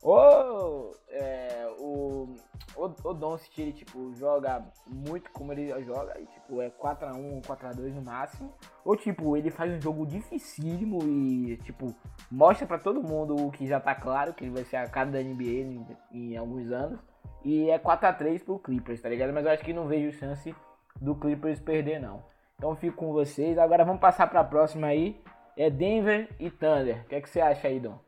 Ou 0.00 0.94
é, 1.08 1.59
o, 1.90 2.36
o, 2.76 3.08
o 3.08 3.14
Doncic, 3.14 3.58
ele, 3.58 3.72
tipo, 3.72 4.14
joga 4.14 4.64
muito 4.86 5.30
como 5.32 5.52
ele 5.52 5.68
joga, 5.84 6.18
e, 6.20 6.26
tipo, 6.26 6.60
é 6.60 6.70
4x1, 6.70 7.42
4x2 7.42 7.94
no 7.94 8.02
máximo. 8.02 8.52
Ou, 8.84 8.96
tipo, 8.96 9.36
ele 9.36 9.50
faz 9.50 9.72
um 9.72 9.80
jogo 9.80 10.06
dificílimo 10.06 11.02
e, 11.02 11.56
tipo, 11.58 11.94
mostra 12.30 12.66
pra 12.66 12.78
todo 12.78 13.02
mundo 13.02 13.36
o 13.36 13.50
que 13.50 13.66
já 13.66 13.80
tá 13.80 13.94
claro, 13.94 14.32
que 14.34 14.44
ele 14.44 14.54
vai 14.54 14.64
ser 14.64 14.76
a 14.76 14.88
cara 14.88 15.10
da 15.10 15.22
NBA 15.22 15.44
em, 15.44 15.86
em 16.12 16.36
alguns 16.36 16.70
anos. 16.70 17.00
E 17.44 17.70
é 17.70 17.78
4x3 17.78 18.44
pro 18.44 18.58
Clippers, 18.58 19.00
tá 19.00 19.08
ligado? 19.08 19.32
Mas 19.32 19.44
eu 19.44 19.52
acho 19.52 19.64
que 19.64 19.72
não 19.72 19.86
vejo 19.86 20.16
chance 20.18 20.54
do 21.00 21.14
Clippers 21.14 21.60
perder, 21.60 22.00
não. 22.00 22.22
Então 22.56 22.76
fico 22.76 22.96
com 22.96 23.12
vocês. 23.12 23.56
Agora 23.58 23.84
vamos 23.84 24.00
passar 24.00 24.26
pra 24.28 24.44
próxima 24.44 24.88
aí. 24.88 25.20
É 25.56 25.70
Denver 25.70 26.28
e 26.38 26.50
Thunder. 26.50 27.02
O 27.02 27.08
que, 27.08 27.14
é 27.14 27.20
que 27.20 27.28
você 27.28 27.40
acha 27.40 27.68
aí, 27.68 27.80
Dom? 27.80 27.98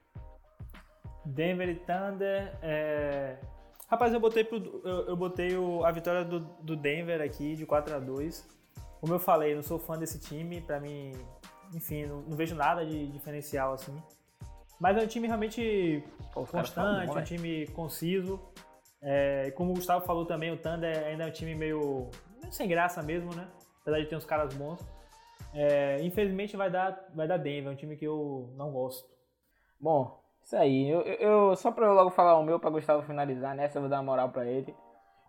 Denver 1.24 1.68
e 1.68 1.76
Thunder. 1.76 2.52
É... 2.62 3.36
Rapaz, 3.92 4.14
eu 4.14 4.20
botei, 4.20 4.42
pro, 4.42 4.80
eu, 4.86 5.08
eu 5.08 5.14
botei 5.14 5.54
o, 5.54 5.84
a 5.84 5.92
vitória 5.92 6.24
do, 6.24 6.40
do, 6.40 6.74
Denver 6.74 7.20
aqui 7.20 7.54
de 7.54 7.66
4 7.66 7.94
a 7.94 7.98
2 7.98 8.48
Como 8.98 9.12
eu 9.12 9.18
falei, 9.18 9.54
não 9.54 9.62
sou 9.62 9.78
fã 9.78 9.98
desse 9.98 10.18
time. 10.18 10.62
Pra 10.62 10.80
mim, 10.80 11.12
enfim, 11.74 12.06
não, 12.06 12.22
não 12.22 12.34
vejo 12.34 12.54
nada 12.54 12.86
de 12.86 13.06
diferencial 13.08 13.74
assim. 13.74 13.94
Mas 14.80 14.96
é 14.96 15.02
um 15.02 15.06
time 15.06 15.26
realmente 15.26 16.02
Pô, 16.32 16.46
constante, 16.46 17.06
bom, 17.06 17.18
um 17.18 17.22
time 17.22 17.66
conciso. 17.66 18.40
É, 19.02 19.50
como 19.50 19.72
o 19.72 19.74
Gustavo 19.74 20.06
falou 20.06 20.24
também, 20.24 20.50
o 20.50 20.56
Thunder 20.56 21.04
ainda 21.04 21.24
é 21.24 21.26
um 21.26 21.30
time 21.32 21.54
meio 21.54 22.08
sem 22.50 22.66
graça 22.66 23.02
mesmo, 23.02 23.34
né? 23.34 23.46
Apesar 23.82 23.98
de 23.98 24.06
ter 24.06 24.16
uns 24.16 24.24
caras 24.24 24.54
bons. 24.54 24.80
É, 25.52 26.02
infelizmente 26.02 26.56
vai 26.56 26.70
dar, 26.70 27.10
vai 27.14 27.28
dar 27.28 27.36
Denver, 27.36 27.70
é 27.70 27.74
um 27.74 27.76
time 27.76 27.94
que 27.94 28.06
eu 28.06 28.54
não 28.56 28.72
gosto. 28.72 29.06
Bom, 29.78 30.21
isso 30.52 30.56
aí. 30.56 30.88
Eu, 30.88 31.00
eu 31.00 31.56
só 31.56 31.70
pra 31.72 31.86
eu 31.86 31.94
logo 31.94 32.10
falar 32.10 32.38
o 32.38 32.44
meu 32.44 32.60
pra 32.60 32.70
Gustavo 32.70 33.02
finalizar 33.02 33.54
nessa, 33.54 33.78
eu 33.78 33.82
vou 33.82 33.90
dar 33.90 33.96
uma 33.96 34.02
moral 34.02 34.28
pra 34.28 34.44
ele. 34.44 34.74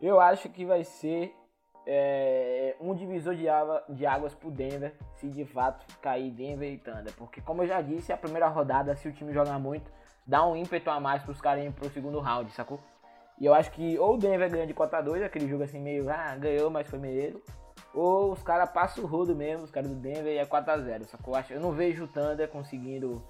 Eu 0.01 0.19
acho 0.19 0.49
que 0.49 0.65
vai 0.65 0.83
ser 0.83 1.33
é, 1.87 2.75
um 2.81 2.93
divisor 2.93 3.33
de, 3.33 3.47
água, 3.47 3.83
de 3.87 4.05
águas 4.05 4.35
pro 4.35 4.51
Denver, 4.51 4.93
se 5.15 5.29
de 5.29 5.45
fato 5.45 5.85
cair 6.01 6.29
Denver 6.29 6.69
e 6.69 6.77
Thunder. 6.77 7.13
Porque, 7.15 7.39
como 7.39 7.63
eu 7.63 7.67
já 7.67 7.81
disse, 7.81 8.11
a 8.11 8.17
primeira 8.17 8.47
rodada, 8.49 8.95
se 8.95 9.07
o 9.07 9.13
time 9.13 9.33
jogar 9.33 9.57
muito, 9.59 9.89
dá 10.27 10.45
um 10.45 10.57
ímpeto 10.57 10.89
a 10.89 10.99
mais 10.99 11.23
pros 11.23 11.39
caras 11.39 11.61
irem 11.61 11.71
pro 11.71 11.89
segundo 11.89 12.19
round, 12.19 12.51
sacou? 12.51 12.79
E 13.39 13.45
eu 13.45 13.53
acho 13.53 13.71
que 13.71 13.97
ou 13.97 14.15
o 14.15 14.17
Denver 14.17 14.51
ganha 14.51 14.67
de 14.67 14.73
cota 14.73 15.01
2, 15.01 15.23
aquele 15.23 15.47
jogo 15.47 15.63
assim 15.63 15.79
meio, 15.79 16.09
ah, 16.09 16.35
ganhou, 16.35 16.69
mas 16.69 16.87
foi 16.87 16.99
meio. 16.99 17.41
Ou 17.93 18.31
os 18.31 18.43
caras 18.43 18.69
passam 18.71 19.03
o 19.03 19.07
rodo 19.07 19.35
mesmo, 19.35 19.63
os 19.63 19.71
caras 19.71 19.89
do 19.89 19.95
Denver, 19.95 20.33
e 20.33 20.37
é 20.37 20.45
4x0, 20.45 21.05
sacou? 21.05 21.33
Eu 21.49 21.61
não 21.61 21.71
vejo 21.71 22.05
o 22.05 22.07
Thunder 22.07 22.47
conseguindo 22.49 23.23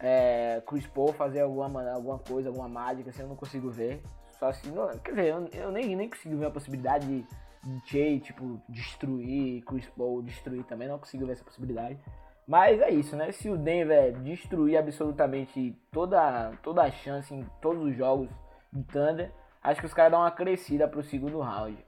é, 0.00 0.62
Chris 0.66 0.86
Paul 0.86 1.12
fazer 1.12 1.40
alguma, 1.40 1.90
alguma 1.90 2.18
coisa, 2.18 2.48
alguma 2.48 2.68
mágica, 2.68 3.10
assim, 3.10 3.22
eu 3.22 3.28
não 3.28 3.36
consigo 3.36 3.70
ver. 3.70 4.02
Só 4.38 4.48
assim, 4.48 4.70
não, 4.70 4.88
quer 4.98 5.10
dizer, 5.10 5.26
eu, 5.26 5.48
eu, 5.52 5.70
nem, 5.70 5.94
nem 5.94 6.08
consigo 6.08 6.36
ver 6.38 6.46
a 6.46 6.50
possibilidade 6.50 7.06
de, 7.06 7.26
de 7.62 7.90
Jay, 7.90 8.20
tipo, 8.20 8.60
destruir, 8.68 9.62
Chris 9.64 9.86
Paul 9.90 10.22
destruir 10.22 10.64
também, 10.64 10.88
não 10.88 10.98
consigo 10.98 11.26
ver 11.26 11.32
essa 11.32 11.44
possibilidade. 11.44 11.98
Mas 12.46 12.80
é 12.80 12.90
isso, 12.90 13.14
né? 13.14 13.30
Se 13.30 13.48
o 13.48 13.56
Denver 13.56 14.12
destruir 14.22 14.76
absolutamente 14.76 15.78
toda, 15.92 16.50
toda 16.62 16.82
a 16.82 16.90
chance 16.90 17.32
em 17.32 17.44
todos 17.60 17.84
os 17.84 17.96
jogos 17.96 18.28
do 18.72 18.82
Thunder, 18.84 19.30
acho 19.62 19.80
que 19.80 19.86
os 19.86 19.94
caras 19.94 20.10
dão 20.10 20.20
uma 20.20 20.30
crescida 20.30 20.88
pro 20.88 21.02
segundo 21.02 21.38
round. 21.38 21.78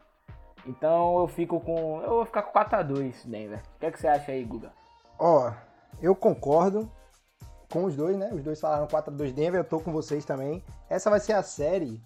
Então 0.67 1.19
eu 1.19 1.27
fico 1.27 1.59
com. 1.59 2.01
Eu 2.03 2.11
vou 2.11 2.25
ficar 2.27 2.43
com 2.43 2.57
4x2, 2.57 3.27
Denver. 3.27 3.61
O 3.75 3.81
que, 3.81 3.87
é 3.87 3.91
que 3.91 3.99
você 3.99 4.07
acha 4.07 4.31
aí, 4.31 4.45
Guga? 4.45 4.73
Ó, 5.19 5.49
oh, 5.49 5.53
eu 6.01 6.15
concordo 6.15 6.89
com 7.73 7.85
os 7.85 7.97
dois, 7.97 8.17
né? 8.17 8.29
Os 8.33 8.43
dois 8.43 8.61
falaram 8.61 8.87
4x2 8.87 9.33
Denver, 9.33 9.61
eu 9.61 9.65
tô 9.65 9.81
com 9.81 9.91
vocês 9.91 10.25
também. 10.25 10.63
Essa 10.91 11.09
vai 11.09 11.19
ser 11.19 11.33
a 11.33 11.43
série. 11.43 12.01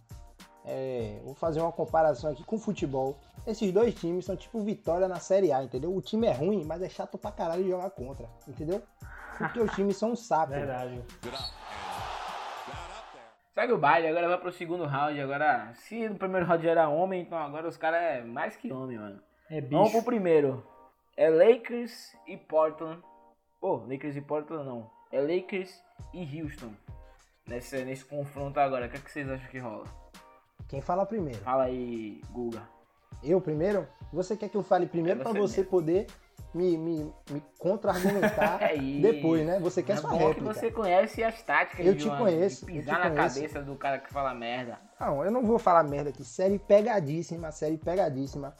É, 0.64 1.21
vou 1.25 1.35
fazer 1.35 1.61
uma 1.61 1.73
comparação 1.73 2.31
aqui 2.31 2.45
com 2.45 2.57
o 2.57 2.59
futebol. 2.59 3.19
Esses 3.47 3.73
dois 3.73 3.95
times 3.95 4.25
são 4.25 4.37
tipo 4.37 4.61
vitória 4.61 5.07
na 5.07 5.21
Série 5.21 5.53
A, 5.53 5.62
entendeu? 5.62 5.95
O 5.95 6.01
time 6.01 6.27
é 6.27 6.33
ruim, 6.33 6.64
mas 6.64 6.83
é 6.83 6.89
chato 6.89 7.19
pra 7.19 7.31
caralho 7.31 7.62
de 7.62 7.71
jogar 7.71 7.91
contra, 7.91 8.29
entendeu? 8.49 8.83
Porque 9.39 9.61
os 9.61 9.71
times 9.73 9.97
são 9.97 10.12
um 10.12 10.17
saco. 10.17 10.53
Verdade. 10.53 11.03
Segue 13.55 13.73
o 13.73 13.79
baile, 13.79 14.09
agora 14.09 14.29
vai 14.29 14.39
pro 14.39 14.53
segundo 14.53 14.85
round. 14.85 15.21
Agora, 15.21 15.73
se 15.75 16.09
no 16.09 16.17
primeiro 16.17 16.47
round 16.47 16.67
era 16.67 16.89
homem, 16.89 17.23
então 17.23 17.39
agora 17.39 17.69
os 17.69 17.77
caras 17.77 18.01
é 18.01 18.23
mais 18.23 18.57
que 18.57 18.73
homem, 18.73 18.99
mano. 18.99 19.21
É 19.49 19.61
bicho. 19.61 19.73
Vamos 19.73 19.93
pro 19.93 20.03
primeiro. 20.03 20.67
É 21.17 21.31
Lakers 21.31 22.17
e 22.27 22.37
Portland. 22.37 23.03
Pô, 23.61 23.77
Lakers 23.89 24.17
e 24.17 24.21
Portland 24.21 24.64
não 24.64 24.96
é 25.13 25.21
Lakers 25.21 25.83
e 26.13 26.41
Houston. 26.43 26.73
Nesse, 27.47 27.85
nesse 27.85 28.05
confronto 28.05 28.59
agora, 28.59 28.87
o 28.87 28.91
que, 28.91 28.97
é 28.97 29.01
que 29.01 29.11
vocês 29.11 29.29
acham 29.29 29.49
que 29.49 29.59
rola? 29.59 29.85
Quem 30.69 30.81
fala 30.81 31.07
primeiro? 31.07 31.39
Fala 31.41 31.65
aí, 31.65 32.21
Guga. 32.33 32.63
Eu 33.23 33.41
primeiro? 33.41 33.87
Você 34.13 34.37
quer 34.37 34.49
que 34.49 34.57
eu 34.57 34.63
fale 34.63 34.87
primeiro 34.87 35.21
é 35.21 35.23
para 35.23 35.33
você 35.33 35.59
mesmo. 35.59 35.71
poder 35.71 36.07
me, 36.53 36.77
me, 36.77 37.13
me 37.31 37.43
contra-argumentar 37.59 38.59
é 38.63 38.77
depois, 38.77 39.47
né? 39.47 39.61
Você 39.61 39.83
quer 39.83 39.93
é 39.93 39.97
sua 39.97 40.11
bom 40.11 40.19
réplica. 40.19 40.41
que 40.41 40.55
você 40.55 40.71
conhece 40.71 41.23
as 41.23 41.41
táticas 41.43 41.87
eu 41.87 41.95
de, 41.95 42.05
te 42.05 42.11
conheço, 42.17 42.67
de 42.67 42.73
pisar 42.73 42.99
na 42.99 43.11
conheço. 43.11 43.35
cabeça 43.37 43.63
do 43.63 43.77
cara 43.77 43.99
que 43.99 44.13
fala 44.13 44.35
merda. 44.35 44.79
Não, 44.99 45.25
eu 45.25 45.31
não 45.31 45.45
vou 45.45 45.59
falar 45.59 45.83
merda 45.85 46.11
aqui. 46.11 46.25
Série 46.25 46.59
pegadíssima, 46.59 47.53
série 47.53 47.79
pegadíssima. 47.79 48.55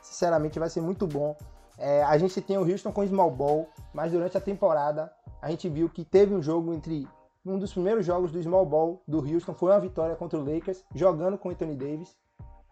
Sinceramente, 0.00 0.58
vai 0.58 0.68
ser 0.68 0.80
muito 0.80 1.06
bom. 1.06 1.36
É, 1.78 2.02
a 2.04 2.16
gente 2.18 2.40
tem 2.40 2.56
o 2.56 2.70
Houston 2.70 2.92
com 2.92 3.06
Small 3.06 3.30
Ball, 3.30 3.68
mas 3.92 4.12
durante 4.12 4.36
a 4.36 4.40
temporada 4.40 5.12
a 5.42 5.50
gente 5.50 5.68
viu 5.68 5.88
que 5.88 6.04
teve 6.04 6.32
um 6.32 6.40
jogo 6.40 6.72
entre 6.72 7.06
um 7.44 7.58
dos 7.58 7.72
primeiros 7.72 8.06
jogos 8.06 8.30
do 8.30 8.40
Small 8.40 8.64
Ball 8.64 9.02
do 9.06 9.18
Houston 9.18 9.52
foi 9.52 9.72
uma 9.72 9.80
vitória 9.80 10.14
contra 10.14 10.38
o 10.38 10.44
Lakers, 10.44 10.84
jogando 10.94 11.36
com 11.36 11.50
Anthony 11.50 11.74
Davis. 11.74 12.16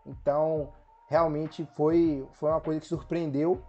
Então, 0.06 0.68
realmente 1.08 1.68
foi, 1.76 2.24
foi 2.34 2.50
uma 2.50 2.60
coisa 2.60 2.80
que 2.80 2.86
surpreendeu 2.86 3.60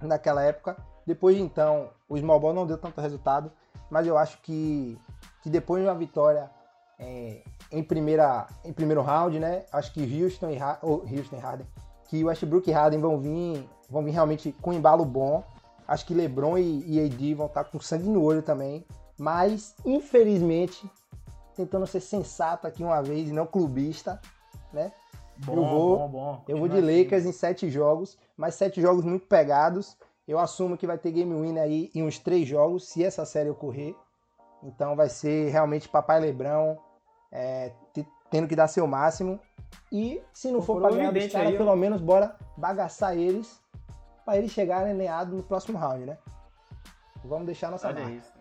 naquela 0.00 0.42
época. 0.42 0.74
Depois 1.06 1.36
de 1.36 1.42
então, 1.42 1.90
o 2.08 2.16
Small 2.16 2.40
Ball 2.40 2.54
não 2.54 2.66
deu 2.66 2.78
tanto 2.78 2.98
resultado, 2.98 3.52
mas 3.90 4.06
eu 4.06 4.16
acho 4.16 4.40
que, 4.40 4.98
que 5.42 5.50
depois 5.50 5.82
de 5.82 5.88
uma 5.88 5.94
vitória 5.94 6.50
é, 6.98 7.42
em, 7.70 7.82
primeira, 7.82 8.46
em 8.64 8.72
primeiro 8.72 9.02
round, 9.02 9.38
né? 9.38 9.66
Acho 9.70 9.92
que 9.92 10.22
Houston 10.22 10.50
e, 10.50 10.58
ou 10.80 11.02
Houston 11.02 11.36
e 11.36 11.38
Harden, 11.38 11.66
que 12.08 12.24
Westbrook 12.24 12.70
e 12.70 12.72
Harden 12.72 13.00
vão 13.00 13.18
vir, 13.18 13.68
vão 13.90 14.02
vir 14.02 14.12
realmente 14.12 14.52
com 14.62 14.70
um 14.70 14.74
embalo 14.74 15.04
bom. 15.04 15.44
Acho 15.86 16.04
que 16.06 16.14
LeBron 16.14 16.58
e, 16.58 16.84
e 16.86 17.04
AD 17.04 17.34
vão 17.34 17.46
estar 17.46 17.64
com 17.64 17.78
sangue 17.80 18.08
no 18.08 18.22
olho 18.22 18.42
também. 18.42 18.84
Mas, 19.18 19.74
infelizmente, 19.84 20.90
tentando 21.54 21.86
ser 21.86 22.00
sensato 22.00 22.66
aqui 22.66 22.82
uma 22.82 23.02
vez 23.02 23.28
e 23.28 23.32
não 23.32 23.46
clubista, 23.46 24.20
né? 24.72 24.92
Bom, 25.38 25.54
eu 25.54 25.64
vou, 25.64 25.98
bom, 25.98 26.08
bom. 26.08 26.44
eu 26.48 26.58
vou 26.58 26.68
de. 26.68 26.80
Lakers 26.80 27.26
em 27.26 27.32
sete 27.32 27.70
jogos, 27.70 28.18
mas 28.36 28.54
sete 28.54 28.80
jogos 28.80 29.04
muito 29.04 29.26
pegados. 29.26 29.96
Eu 30.26 30.38
assumo 30.38 30.76
que 30.76 30.86
vai 30.86 30.98
ter 30.98 31.12
game 31.12 31.32
winner 31.34 31.62
aí 31.62 31.90
em 31.94 32.02
uns 32.02 32.18
três 32.18 32.48
jogos, 32.48 32.88
se 32.88 33.04
essa 33.04 33.24
série 33.24 33.48
ocorrer. 33.50 33.94
Então 34.62 34.96
vai 34.96 35.08
ser 35.08 35.50
realmente 35.50 35.88
Papai 35.88 36.18
Lebrão 36.18 36.78
é, 37.30 37.70
te- 37.92 38.06
tendo 38.30 38.48
que 38.48 38.56
dar 38.56 38.66
seu 38.66 38.86
máximo. 38.86 39.38
E 39.92 40.20
se 40.32 40.50
não 40.50 40.60
for 40.62 40.78
um 40.78 40.88
ganhar 40.90 41.12
dos 41.12 41.26
caras, 41.32 41.56
pelo 41.56 41.76
menos 41.76 42.00
bora 42.00 42.34
bagaçar 42.56 43.16
eles 43.16 43.60
pra 44.26 44.36
eles 44.36 44.50
chegarem 44.50 44.90
alinhados 44.92 45.32
no 45.32 45.42
próximo 45.42 45.78
round, 45.78 46.04
né? 46.04 46.18
Vamos 47.24 47.46
deixar 47.46 47.70
nossa 47.70 47.88
Olha 47.88 48.00
marca. 48.00 48.16
isso. 48.16 48.36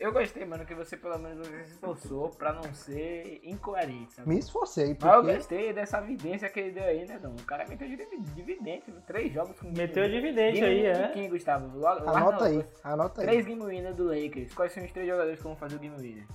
Eu 0.00 0.12
gostei, 0.12 0.44
mano, 0.44 0.64
que 0.64 0.74
você 0.76 0.96
pelo 0.96 1.18
menos 1.18 1.46
se 1.48 1.72
esforçou 1.72 2.28
pra 2.30 2.52
não 2.52 2.62
ser 2.72 3.40
incoerente, 3.42 4.12
sabe? 4.14 4.28
Me 4.28 4.38
esforcei, 4.38 4.96
Mas 5.00 5.02
eu 5.12 5.20
porque 5.22 5.34
gostei 5.34 5.72
dessa 5.72 5.98
evidência 5.98 6.48
que 6.48 6.60
ele 6.60 6.70
deu 6.70 6.84
aí, 6.84 7.04
né, 7.04 7.18
Dom? 7.18 7.34
O 7.34 7.42
cara 7.44 7.66
meteu 7.66 7.88
divi- 7.88 8.20
dividente, 8.34 8.92
três 9.08 9.32
jogos 9.32 9.58
com 9.58 9.68
Meteu 9.72 10.08
dividente 10.08 10.60
game 10.60 10.66
aí, 10.66 10.86
é. 10.86 11.08
quem, 11.08 11.28
Gustavo? 11.28 11.76
Logo- 11.76 12.04
lá 12.04 12.16
anota 12.16 12.38
não, 12.48 12.58
aí, 12.60 12.66
anota 12.84 13.20
aí. 13.22 13.26
Três 13.26 13.44
game 13.46 13.64
winner 13.64 13.92
do 13.92 14.04
Lakers. 14.04 14.54
Quais 14.54 14.72
são 14.72 14.84
os 14.84 14.92
três 14.92 15.08
jogadores 15.08 15.38
que 15.38 15.44
vão 15.44 15.56
fazer 15.56 15.74
o 15.74 15.78
game 15.80 15.96
winner? 15.96 16.26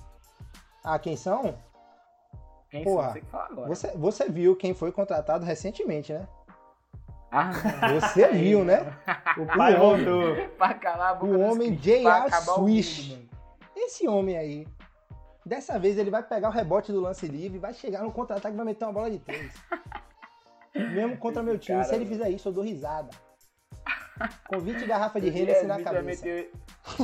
Ah, 0.84 0.98
quem 0.98 1.16
são? 1.16 1.56
Quem 2.68 2.84
Porra, 2.84 3.04
são? 3.04 3.12
Você 3.14 3.20
que 3.22 3.26
fala 3.28 3.44
agora. 3.46 3.68
Você, 3.68 3.96
você 3.96 4.28
viu 4.28 4.54
quem 4.56 4.74
foi 4.74 4.92
contratado 4.92 5.42
recentemente, 5.46 6.12
né? 6.12 6.28
Ah. 7.36 7.50
Você 7.98 8.28
viu, 8.28 8.64
né? 8.64 8.78
O 9.36 9.46
pai 9.46 9.74
O 9.74 9.82
homem. 9.82 10.04
voltou. 10.04 10.48
pra 10.50 10.74
calar 10.74 11.10
a 11.10 11.14
boca 11.14 11.32
O 11.32 11.40
homem 11.40 11.74
J.R. 11.74 12.30
Swish. 12.54 13.18
Esse 13.76 14.06
homem 14.06 14.36
aí, 14.38 14.68
dessa 15.44 15.76
vez 15.78 15.98
ele 15.98 16.10
vai 16.10 16.22
pegar 16.22 16.48
o 16.48 16.52
rebote 16.52 16.92
do 16.92 17.00
lance 17.00 17.26
livre, 17.26 17.58
vai 17.58 17.74
chegar 17.74 18.02
no 18.02 18.12
contra-ataque 18.12 18.54
e 18.54 18.56
vai 18.56 18.64
meter 18.66 18.84
uma 18.84 18.92
bola 18.92 19.10
de 19.10 19.18
três. 19.18 19.52
Mesmo 20.74 21.16
contra 21.16 21.42
Esse 21.42 21.50
meu 21.50 21.58
time. 21.58 21.78
cara, 21.78 21.88
Se 21.88 21.94
ele 21.96 22.06
fizer 22.06 22.30
isso, 22.30 22.48
eu 22.48 22.52
dou 22.52 22.62
risada. 22.64 23.10
Com 24.48 24.60
20 24.60 24.86
garrafas 24.86 25.20
de 25.20 25.28
Hennessy 25.28 25.66
na 25.66 25.74
vai 25.74 25.82
cabeça. 25.84 26.24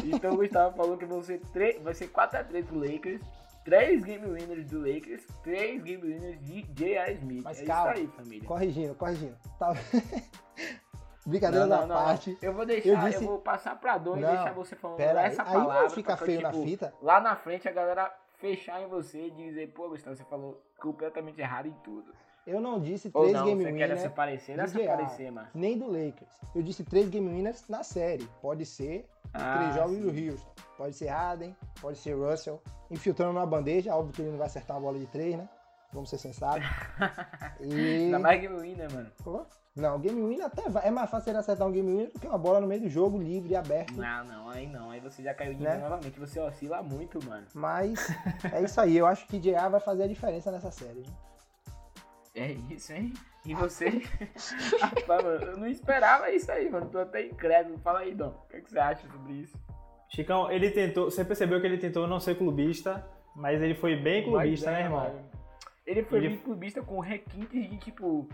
Então 0.05 0.35
o 0.35 0.37
Gustavo 0.37 0.77
falou 0.77 0.97
que 0.97 1.05
vão 1.07 1.23
ser 1.23 1.41
tre- 1.53 1.81
vai 1.83 1.93
ser 1.95 2.09
4x3 2.09 2.65
pro 2.67 2.79
Lakers, 2.79 3.21
3 3.65 4.03
game 4.05 4.27
winners 4.27 4.65
do 4.67 4.79
Lakers, 4.81 5.27
3 5.43 5.83
game 5.83 6.03
winners 6.03 6.41
de 6.45 6.63
J.R. 6.63 7.13
Smith. 7.15 7.43
Mas 7.45 7.61
é 7.63 7.65
calma. 7.67 7.93
isso 7.95 8.01
aí, 8.01 8.07
família. 8.09 8.49
Corrigindo, 8.49 8.95
corrigindo. 8.95 9.37
Tá... 9.59 9.75
Brincadeira 11.27 11.67
Não, 11.67 11.77
da 11.77 11.81
não, 11.83 11.89
não, 11.89 12.05
parte. 12.05 12.31
não. 12.31 12.39
Eu 12.41 12.55
vou 12.55 12.65
deixar, 12.65 12.89
Eu 12.89 12.95
eu, 12.99 13.09
disse- 13.11 13.25
vou 13.25 13.39
passar 13.39 13.79
pra 13.79 13.99
Dom 13.99 14.17
e 14.17 14.21
Não, 14.21 14.29
deixar 14.29 14.53
você 14.55 14.75
falando 14.75 14.97
Pera 14.97 15.21
aí, 15.21 15.27
essa 15.27 15.43
aí 15.43 15.53
palavra. 15.53 15.91
ficar 15.91 16.17
pra, 16.17 16.27
feio 16.27 16.41
na 16.41 16.51
tipo, 16.51 16.65
fita. 16.65 16.95
Lá 17.03 17.21
na 17.21 17.37
frente 17.37 17.69
a 17.69 17.73
galera 17.73 18.11
fechar 18.39 18.81
em 18.83 18.89
você 18.89 19.27
e 19.27 19.31
dizer, 19.31 19.69
pô, 19.73 19.91
Gustavo, 19.91 20.17
você 20.17 20.25
falou 20.25 20.61
completamente 20.81 21.39
errado 21.41 21.67
em 21.67 21.75
tudo. 21.85 22.13
Eu 22.47 22.59
não 22.59 22.81
disse 22.81 23.11
três 23.11 23.33
não, 23.35 23.45
game 23.45 23.63
você 23.63 23.71
winners 23.71 24.13
parecer, 24.13 24.57
não 24.57 24.67
se 24.67 24.79
JR, 24.79 24.87
parecer, 24.87 25.31
mano. 25.31 25.49
nem 25.55 25.79
do 25.79 25.87
Lakers. 25.87 26.41
Eu 26.55 26.63
disse 26.63 26.83
três 26.85 27.09
game 27.11 27.29
winners 27.29 27.69
na 27.69 27.83
série. 27.85 28.27
Pode 28.41 28.65
ser 28.65 29.07
Ah, 29.35 29.59
três 29.59 29.75
jogos 29.75 29.97
sim. 29.97 30.01
do 30.03 30.09
Houston. 30.33 30.51
Pode 30.81 30.95
ser 30.95 31.09
Harden, 31.09 31.55
pode 31.79 31.99
ser 31.99 32.15
Russell. 32.15 32.59
Infiltrando 32.91 33.35
na 33.35 33.45
bandeja, 33.45 33.95
óbvio 33.95 34.15
que 34.15 34.23
ele 34.23 34.31
não 34.31 34.39
vai 34.39 34.47
acertar 34.47 34.79
uma 34.79 34.83
bola 34.83 34.99
de 34.99 35.05
três, 35.09 35.37
né? 35.37 35.47
Vamos 35.93 36.09
ser 36.09 36.17
sensatos. 36.17 36.65
E... 37.61 38.05
Ainda 38.05 38.19
mais 38.19 38.41
game 38.41 38.59
winner, 38.59 38.91
mano. 38.91 39.11
Pô, 39.23 39.45
Não, 39.77 40.01
game 40.01 40.19
winner 40.23 40.47
até 40.47 40.67
vai. 40.71 40.87
É 40.89 40.91
mais 40.91 41.11
fácil 41.11 41.33
ele 41.33 41.37
acertar 41.39 41.69
um 41.69 41.71
game 41.71 41.87
winner 41.87 42.11
do 42.11 42.19
que 42.19 42.27
uma 42.27 42.39
bola 42.39 42.63
no 42.63 42.67
meio 42.67 42.81
do 42.81 42.89
jogo, 42.89 43.19
livre 43.19 43.51
e 43.53 43.57
aberto. 43.57 43.93
Não, 43.93 44.25
não, 44.25 44.49
aí 44.49 44.67
não. 44.67 44.91
Aí 44.91 45.01
você 45.01 45.23
já 45.23 45.35
caiu 45.35 45.53
de 45.53 45.63
Né? 45.63 45.77
novamente. 45.77 46.19
Você 46.19 46.41
oscila 46.41 46.83
muito, 46.83 47.23
mano. 47.27 47.47
Mas 47.53 48.09
é 48.51 48.63
isso 48.63 48.81
aí. 48.81 48.97
Eu 48.97 49.07
acho 49.07 49.27
que 49.27 49.39
JA 49.39 49.69
vai 49.69 49.81
fazer 49.81 50.05
a 50.05 50.09
diferença 50.09 50.51
nessa 50.51 50.71
série. 50.71 51.05
É 52.35 52.53
isso, 52.53 52.95
hein? 52.95 53.13
E 53.45 53.53
você? 53.55 54.03
Rapaz, 54.81 55.23
mano, 55.23 55.45
eu 55.45 55.57
não 55.59 55.67
esperava 55.67 56.31
isso 56.31 56.51
aí, 56.51 56.71
mano. 56.71 56.89
Tô 56.89 57.01
até 57.01 57.27
incrédulo. 57.27 57.77
Fala 57.81 57.99
aí, 57.99 58.15
Dom. 58.15 58.29
O 58.29 58.49
que, 58.49 58.57
é 58.57 58.61
que 58.63 58.71
você 58.71 58.79
acha 58.79 59.07
sobre 59.07 59.35
isso? 59.35 59.59
Chicão, 60.11 60.51
ele 60.51 60.71
tentou. 60.71 61.11
Você 61.11 61.25
percebeu 61.25 61.61
que 61.61 61.67
ele 61.67 61.79
tentou 61.79 62.07
não 62.07 62.19
ser 62.21 62.37
clubista, 62.37 63.07
mas 63.35 63.63
ele 63.63 63.75
foi 63.75 63.97
bem 63.97 64.25
clubista, 64.25 64.67
Mas, 64.67 64.75
né, 64.77 64.83
é, 64.83 64.85
irmão? 64.85 65.01
mano. 65.05 65.31
Ele 65.87 66.03
foi 66.05 66.19
Ele- 66.19 66.29
bem 66.31 66.39
clubista 66.39 66.83
com 66.83 67.01
requintes 67.01 67.71
de 67.71 67.77
tipo. 67.79 68.29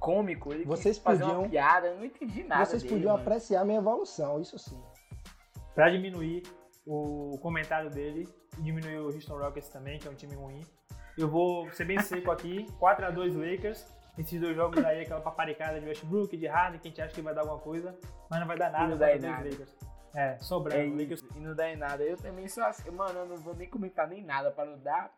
cômico. 0.00 0.52
Ele 0.52 0.64
Vocês 0.64 0.96
quis 0.96 1.04
fazer 1.04 1.22
podiam- 1.22 1.40
uma 1.42 1.48
piada. 1.48 1.86
Eu 1.88 1.96
não 1.98 2.04
entendi 2.04 2.42
nada. 2.42 2.64
Vocês 2.64 2.82
dele, 2.82 2.94
podiam 2.94 3.12
mano. 3.12 3.22
apreciar 3.22 3.60
a 3.60 3.64
minha 3.64 3.78
evolução, 3.78 4.40
isso 4.40 4.58
sim. 4.58 4.80
Pra 5.76 5.88
diminuir 5.90 6.42
o 6.84 7.38
comentário 7.40 7.88
dele 7.88 8.28
e 8.58 8.62
diminuir 8.62 8.98
o 8.98 9.04
Houston 9.14 9.38
Rockets 9.38 9.68
também, 9.68 9.98
que 10.00 10.08
é 10.08 10.10
um 10.10 10.14
time 10.14 10.34
ruim. 10.34 10.60
Eu 11.16 11.28
vou 11.28 11.70
ser 11.70 11.84
bem 11.84 12.00
seco 12.00 12.30
aqui, 12.32 12.66
4x2 12.80 13.36
Lakers. 13.36 13.86
Esses 14.18 14.40
dois 14.40 14.56
jogos 14.56 14.84
aí, 14.84 15.02
aquela 15.02 15.20
paparicada 15.20 15.78
de 15.80 15.86
Westbrook, 15.86 16.36
de 16.36 16.46
Harden, 16.48 16.80
que 16.80 16.88
a 16.88 16.90
gente 16.90 17.00
acha 17.00 17.14
que 17.14 17.22
vai 17.22 17.32
dar 17.34 17.42
alguma 17.42 17.60
coisa, 17.60 17.96
mas 18.28 18.40
não 18.40 18.46
vai 18.48 18.58
dar 18.58 18.70
nada, 18.72 18.88
não 18.88 18.98
4x2 18.98 19.20
nada. 19.22 19.48
Lakers. 19.48 19.76
É, 20.14 20.34
É 20.34 20.38
sobrando. 20.38 21.00
Isso, 21.02 21.26
e 21.36 21.40
não 21.40 21.54
dá 21.54 21.68
em 21.70 21.76
nada. 21.76 22.02
Eu 22.02 22.16
também 22.16 22.46
sou 22.48 22.64
assim, 22.64 22.90
mano, 22.90 23.20
eu 23.20 23.26
não 23.26 23.36
vou 23.36 23.54
nem 23.54 23.68
comentar 23.68 24.06
nem 24.08 24.22
nada 24.22 24.50
pra 24.50 24.64
não 24.64 24.78
dar 24.78 25.12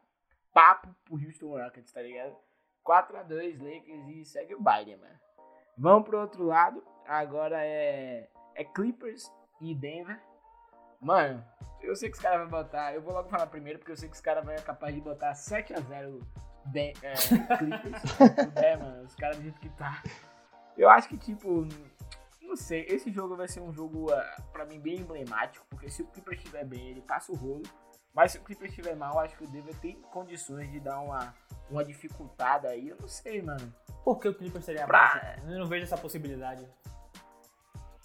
papo 0.52 0.88
pro 1.04 1.16
Houston 1.16 1.48
Rockets, 1.58 1.92
tá 1.92 2.00
ligado? 2.00 2.36
4x2 2.86 3.58
Lakers 3.58 4.08
e 4.08 4.24
segue 4.24 4.54
o 4.54 4.60
baile, 4.60 4.96
mano. 4.96 5.18
Vamos 5.76 6.08
pro 6.08 6.20
outro 6.20 6.44
lado. 6.44 6.82
Agora 7.06 7.58
é, 7.64 8.28
é 8.54 8.64
Clippers 8.64 9.30
e 9.60 9.74
Denver. 9.74 10.20
Mano, 11.00 11.44
eu 11.82 11.94
sei 11.96 12.08
que 12.10 12.16
os 12.16 12.22
caras 12.22 12.40
vão 12.48 12.62
botar. 12.62 12.94
Eu 12.94 13.02
vou 13.02 13.12
logo 13.12 13.28
falar 13.28 13.46
primeiro, 13.46 13.78
porque 13.78 13.92
eu 13.92 13.96
sei 13.96 14.08
que 14.08 14.14
os 14.14 14.20
caras 14.20 14.44
vão 14.44 14.56
ser 14.56 14.64
capaz 14.64 14.94
de 14.94 15.00
botar 15.00 15.32
7x0 15.32 16.22
Den- 16.66 16.94
é, 17.02 17.14
Clippers. 17.58 18.02
é, 18.56 18.76
mano, 18.76 19.02
os 19.04 19.14
caras 19.16 19.36
do 19.36 19.42
jeito 19.42 19.60
que 19.60 19.68
tá. 19.70 20.02
Eu 20.78 20.88
acho 20.88 21.08
que, 21.08 21.16
tipo, 21.18 21.66
não 22.54 22.56
sei, 22.56 22.86
esse 22.88 23.10
jogo 23.10 23.36
vai 23.36 23.48
ser 23.48 23.60
um 23.60 23.72
jogo, 23.72 24.12
ah, 24.12 24.36
pra 24.52 24.64
mim, 24.64 24.78
bem 24.78 25.00
emblemático, 25.00 25.66
porque 25.68 25.90
se 25.90 26.02
o 26.02 26.06
Clippers 26.06 26.38
estiver 26.38 26.64
bem, 26.64 26.90
ele 26.90 27.00
passa 27.00 27.32
o 27.32 27.34
rolo. 27.34 27.64
Mas 28.14 28.30
se 28.30 28.38
o 28.38 28.42
Clippers 28.42 28.70
estiver 28.70 28.94
mal, 28.94 29.18
acho 29.18 29.36
que 29.36 29.42
o 29.42 29.48
Denver 29.48 29.74
tem 29.80 30.00
condições 30.02 30.70
de 30.70 30.78
dar 30.78 31.00
uma, 31.00 31.34
uma 31.68 31.84
dificultada 31.84 32.68
aí. 32.68 32.90
Eu 32.90 32.96
não 33.00 33.08
sei, 33.08 33.42
mano. 33.42 33.74
Por 34.04 34.20
que 34.20 34.28
o 34.28 34.34
Clippers 34.34 34.64
seria 34.64 34.86
Pra-? 34.86 35.36
Eu 35.48 35.58
não 35.58 35.66
vejo 35.66 35.82
essa 35.82 35.98
possibilidade. 35.98 36.64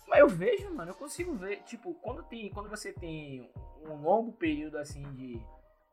Mas 0.08 0.20
eu 0.20 0.28
vejo, 0.28 0.74
mano, 0.74 0.90
eu 0.90 0.96
consigo 0.96 1.36
ver, 1.36 1.58
tipo, 1.62 1.94
quando, 2.02 2.24
tem, 2.24 2.50
quando 2.50 2.68
você 2.68 2.92
tem 2.92 3.52
um 3.88 4.02
longo 4.02 4.32
período 4.32 4.80
assim 4.80 5.04
de, 5.14 5.40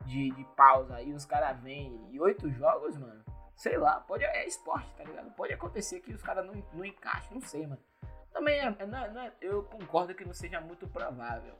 de, 0.06 0.30
de 0.30 0.44
pausa 0.56 1.02
e 1.02 1.12
os 1.12 1.26
caras 1.26 1.60
vêm 1.60 2.08
e 2.10 2.18
oito 2.18 2.50
jogos, 2.50 2.96
mano, 2.96 3.22
sei 3.54 3.76
lá, 3.76 4.00
pode, 4.00 4.24
é 4.24 4.46
esporte, 4.46 4.90
tá 4.96 5.04
ligado? 5.04 5.30
Pode 5.32 5.52
acontecer 5.52 6.00
que 6.00 6.14
os 6.14 6.22
caras 6.22 6.46
não, 6.46 6.54
não 6.72 6.86
encaixem, 6.86 7.34
não 7.34 7.42
sei, 7.42 7.66
mano. 7.66 7.82
Também 8.36 8.60
é, 8.60 8.66
é- 8.78 8.86
não 8.86 9.22
é- 9.22 9.32
eu 9.40 9.62
concordo 9.64 10.14
que 10.14 10.22
não 10.22 10.34
seja 10.34 10.60
muito 10.60 10.86
provável. 10.86 11.54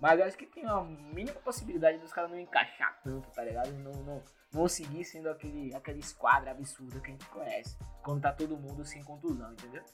Mas 0.00 0.18
eu 0.18 0.26
acho 0.26 0.36
que 0.36 0.44
tem 0.44 0.64
uma 0.64 0.82
mínima 0.82 1.38
possibilidade 1.40 1.98
dos 1.98 2.12
caras 2.12 2.32
não 2.32 2.38
encaixar 2.38 3.00
tanto, 3.04 3.30
tá 3.30 3.44
ligado? 3.44 3.70
Não, 3.74 3.92
não, 4.02 4.22
não 4.52 4.66
seguir 4.68 5.04
sendo 5.04 5.30
aquele, 5.30 5.72
aquele 5.72 6.00
esquadro 6.00 6.50
absurdo 6.50 7.00
que 7.00 7.10
a 7.10 7.12
gente 7.12 7.26
conhece. 7.28 7.78
Quando 8.02 8.22
tá 8.22 8.32
todo 8.32 8.56
mundo 8.58 8.84
sem 8.84 9.04
contusão, 9.04 9.52
entendeu? 9.52 9.84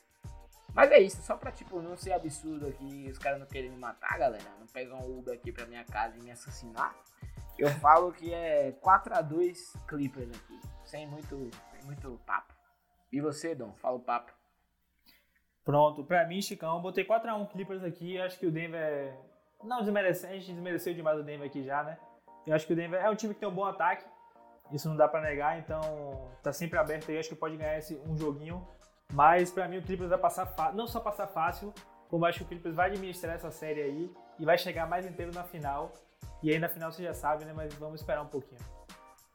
Mas 0.72 0.90
é 0.90 1.00
isso, 1.00 1.20
só 1.22 1.36
pra 1.36 1.52
tipo, 1.52 1.82
não 1.82 1.98
ser 1.98 2.14
absurdo 2.14 2.66
aqui, 2.66 3.10
os 3.10 3.18
caras 3.18 3.38
não 3.38 3.46
querem 3.46 3.68
me 3.70 3.76
matar, 3.76 4.18
galera. 4.18 4.50
Não 4.58 4.66
pegar 4.66 4.96
um 4.96 5.18
Uber 5.18 5.34
aqui 5.34 5.52
pra 5.52 5.66
minha 5.66 5.84
casa 5.84 6.16
e 6.16 6.22
me 6.22 6.30
assassinar. 6.30 6.96
Eu 7.58 7.68
falo 7.72 8.10
que 8.10 8.32
é 8.32 8.72
4x2 8.80 9.76
Clippers 9.86 10.30
aqui. 10.34 10.58
Sem 10.82 11.06
muito, 11.06 11.50
sem 11.72 11.84
muito 11.84 12.18
papo. 12.24 12.54
E 13.12 13.20
você, 13.20 13.54
Dom? 13.54 13.74
Fala 13.74 13.96
o 13.96 14.00
papo. 14.00 14.32
Pronto, 15.64 16.02
pra 16.04 16.26
mim, 16.26 16.42
Chicão, 16.42 16.76
eu 16.76 16.82
botei 16.82 17.04
4x1 17.04 17.48
Clippers 17.50 17.84
aqui. 17.84 18.20
Acho 18.20 18.38
que 18.38 18.46
o 18.46 18.50
Denver. 18.50 19.16
Não 19.62 19.80
desmerece, 19.80 20.26
a 20.26 20.30
gente 20.30 20.52
desmereceu 20.52 20.92
demais 20.92 21.18
o 21.18 21.22
Denver 21.22 21.46
aqui 21.46 21.62
já, 21.62 21.84
né? 21.84 21.96
Eu 22.46 22.54
acho 22.54 22.66
que 22.66 22.72
o 22.72 22.76
Denver 22.76 23.00
é 23.00 23.08
um 23.08 23.14
time 23.14 23.32
que 23.32 23.40
tem 23.40 23.48
um 23.48 23.54
bom 23.54 23.64
ataque. 23.64 24.04
Isso 24.72 24.88
não 24.88 24.96
dá 24.96 25.06
pra 25.06 25.20
negar, 25.20 25.58
então 25.58 25.80
tá 26.42 26.52
sempre 26.52 26.78
aberto 26.78 27.10
aí. 27.10 27.18
Acho 27.18 27.28
que 27.28 27.36
pode 27.36 27.56
ganhar 27.56 27.78
esse, 27.78 27.94
um 28.06 28.16
joguinho. 28.16 28.66
Mas 29.12 29.50
pra 29.50 29.68
mim 29.68 29.78
o 29.78 29.82
Clippers 29.82 30.10
vai 30.10 30.18
passar 30.18 30.46
fácil. 30.46 30.76
Não 30.76 30.86
só 30.86 30.98
passar 30.98 31.26
fácil, 31.28 31.72
como 32.08 32.24
acho 32.24 32.38
que 32.38 32.44
o 32.44 32.48
Clippers 32.48 32.74
vai 32.74 32.88
administrar 32.88 33.34
essa 33.34 33.50
série 33.50 33.82
aí 33.82 34.14
e 34.38 34.44
vai 34.44 34.58
chegar 34.58 34.86
mais 34.86 35.06
inteiro 35.06 35.30
na 35.32 35.44
final. 35.44 35.92
E 36.42 36.50
aí 36.50 36.58
na 36.58 36.68
final 36.68 36.90
você 36.90 37.04
já 37.04 37.14
sabe, 37.14 37.44
né? 37.44 37.52
Mas 37.54 37.72
vamos 37.74 38.00
esperar 38.00 38.22
um 38.22 38.28
pouquinho. 38.28 38.60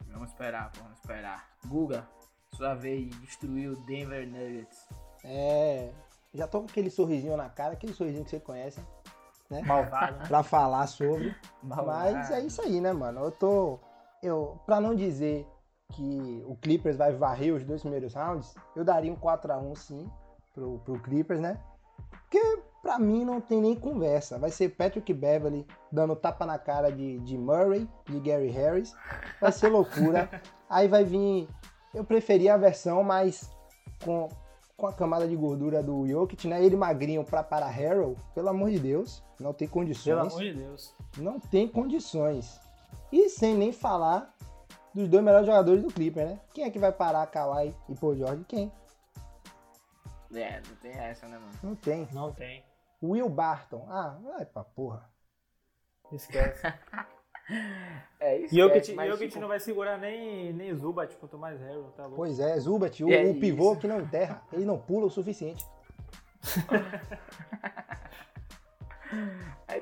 Vamos 0.08 0.30
esperar, 0.30 0.70
pô, 0.72 0.82
vamos 0.82 0.98
esperar. 0.98 1.48
Guga, 1.66 2.06
sua 2.52 2.74
vez 2.74 3.08
de 3.08 3.20
destruir 3.20 3.70
o 3.70 3.76
Denver 3.86 4.26
Nuggets. 4.26 4.88
É. 5.24 5.92
Já 6.34 6.46
tô 6.46 6.60
com 6.60 6.66
aquele 6.66 6.90
sorrisinho 6.90 7.36
na 7.36 7.48
cara, 7.48 7.72
aquele 7.72 7.92
sorrisinho 7.92 8.24
que 8.24 8.30
você 8.30 8.40
conhece, 8.40 8.80
Malvado, 9.66 10.18
né? 10.18 10.26
pra 10.26 10.42
falar 10.42 10.86
sobre. 10.86 11.34
Malvado. 11.62 12.14
Mas 12.14 12.30
é 12.30 12.40
isso 12.40 12.60
aí, 12.60 12.80
né, 12.80 12.92
mano? 12.92 13.20
Eu 13.20 13.30
tô. 13.30 13.78
Eu, 14.22 14.58
pra 14.66 14.80
não 14.80 14.94
dizer 14.94 15.46
que 15.92 16.44
o 16.46 16.54
Clippers 16.56 16.96
vai 16.96 17.12
varrer 17.12 17.54
os 17.54 17.64
dois 17.64 17.80
primeiros 17.80 18.14
rounds, 18.14 18.54
eu 18.76 18.84
daria 18.84 19.12
um 19.12 19.16
4x1 19.16 19.76
sim 19.76 20.10
pro, 20.54 20.78
pro 20.80 21.00
Clippers, 21.00 21.40
né? 21.40 21.58
Porque 22.10 22.62
Pra 22.82 22.98
mim 22.98 23.24
não 23.24 23.40
tem 23.40 23.60
nem 23.60 23.74
conversa. 23.74 24.38
Vai 24.38 24.50
ser 24.50 24.70
Patrick 24.70 25.12
Beverly 25.12 25.66
dando 25.90 26.14
tapa 26.14 26.46
na 26.46 26.58
cara 26.58 26.90
de, 26.90 27.18
de 27.20 27.36
Murray, 27.36 27.88
de 28.06 28.20
Gary 28.20 28.50
Harris. 28.50 28.94
Vai 29.40 29.52
ser 29.52 29.68
loucura. 29.68 30.30
Aí 30.70 30.86
vai 30.86 31.04
vir. 31.04 31.48
Eu 31.92 32.04
preferia 32.04 32.54
a 32.54 32.56
versão 32.56 33.02
mais 33.02 33.50
com, 34.04 34.28
com 34.78 34.86
a 34.86 34.92
camada 34.92 35.26
de 35.26 35.34
gordura 35.34 35.82
do 35.82 36.06
Jokic, 36.06 36.46
né? 36.46 36.64
Ele 36.64 36.76
magrinho 36.76 37.24
pra 37.24 37.42
parar 37.42 37.66
Harrell. 37.66 38.16
Pelo 38.32 38.48
amor 38.48 38.70
de 38.70 38.78
Deus. 38.78 39.24
Não 39.38 39.52
tem 39.52 39.66
condições. 39.66 40.04
Pelo 40.04 40.20
amor 40.20 40.40
de 40.40 40.54
Deus. 40.54 40.94
Não 41.18 41.40
tem 41.40 41.66
condições. 41.66 42.60
E 43.10 43.28
sem 43.28 43.56
nem 43.56 43.72
falar 43.72 44.32
dos 44.94 45.08
dois 45.08 45.22
melhores 45.22 45.46
jogadores 45.46 45.82
do 45.82 45.92
Clipper, 45.92 46.26
né? 46.26 46.40
Quem 46.54 46.64
é 46.64 46.70
que 46.70 46.78
vai 46.78 46.92
parar 46.92 47.26
Kawhi 47.26 47.74
e 47.88 47.94
Paul 47.96 48.14
George? 48.14 48.44
Quem? 48.46 48.72
É, 50.32 50.60
não 50.60 50.76
tem 50.76 50.92
essa, 50.92 51.26
né, 51.26 51.38
mano? 51.38 51.52
Não 51.60 51.74
tem. 51.74 52.08
Não 52.12 52.32
tem. 52.32 52.64
Will 53.02 53.28
Barton. 53.28 53.84
Ah, 53.90 54.16
vai 54.22 54.46
pra 54.46 54.62
porra. 54.62 55.10
Esquece. 56.12 56.62
É 58.20 58.36
isso. 58.36 58.52
Jokic, 58.52 58.94
mas, 58.94 59.10
Jokic 59.12 59.28
tipo, 59.28 59.40
não 59.40 59.46
vai 59.46 59.60
segurar 59.60 59.96
nem, 59.96 60.52
nem 60.52 60.74
Zubat, 60.74 61.14
quanto 61.18 61.38
mais 61.38 61.60
Harrell, 61.60 61.84
tá 61.96 62.02
louco. 62.02 62.16
Pois 62.16 62.40
é, 62.40 62.58
Zubat, 62.58 63.04
o, 63.04 63.12
É 63.12 63.24
o 63.24 63.38
pivô 63.38 63.70
isso. 63.70 63.80
que 63.80 63.86
não 63.86 64.00
enterra, 64.00 64.42
ele 64.52 64.64
não 64.64 64.76
pula 64.76 65.06
o 65.06 65.10
suficiente. 65.10 65.64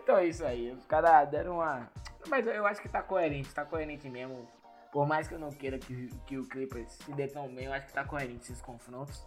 Então 0.06 0.16
é 0.18 0.26
isso 0.26 0.44
aí. 0.44 0.70
Os 0.70 0.84
caras 0.86 1.28
deram 1.28 1.54
uma. 1.54 1.90
Mas 2.28 2.46
eu 2.46 2.66
acho 2.66 2.80
que 2.80 2.88
tá 2.88 3.02
coerente, 3.02 3.52
tá 3.54 3.64
coerente 3.64 4.08
mesmo. 4.08 4.46
Por 4.92 5.06
mais 5.06 5.28
que 5.28 5.34
eu 5.34 5.38
não 5.38 5.50
queira 5.50 5.78
que, 5.78 6.08
que 6.26 6.38
o 6.38 6.44
Clippers 6.46 6.92
se 6.92 7.12
dê 7.12 7.26
tão 7.28 7.52
bem, 7.52 7.66
eu 7.66 7.72
acho 7.72 7.86
que 7.86 7.92
tá 7.92 8.04
coerente 8.04 8.44
esses 8.44 8.62
confrontos. 8.62 9.22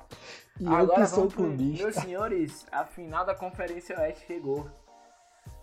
E 0.59 0.65
eu 0.65 0.73
Agora 0.73 1.01
que 1.01 1.07
sou 1.07 1.19
vamos 1.19 1.33
pro... 1.33 1.43
clubista. 1.43 1.83
Meus 1.83 1.95
senhores, 1.95 2.65
a 2.71 2.85
final 2.85 3.25
da 3.25 3.35
Conferência 3.35 3.99
Oeste 3.99 4.25
chegou. 4.25 4.69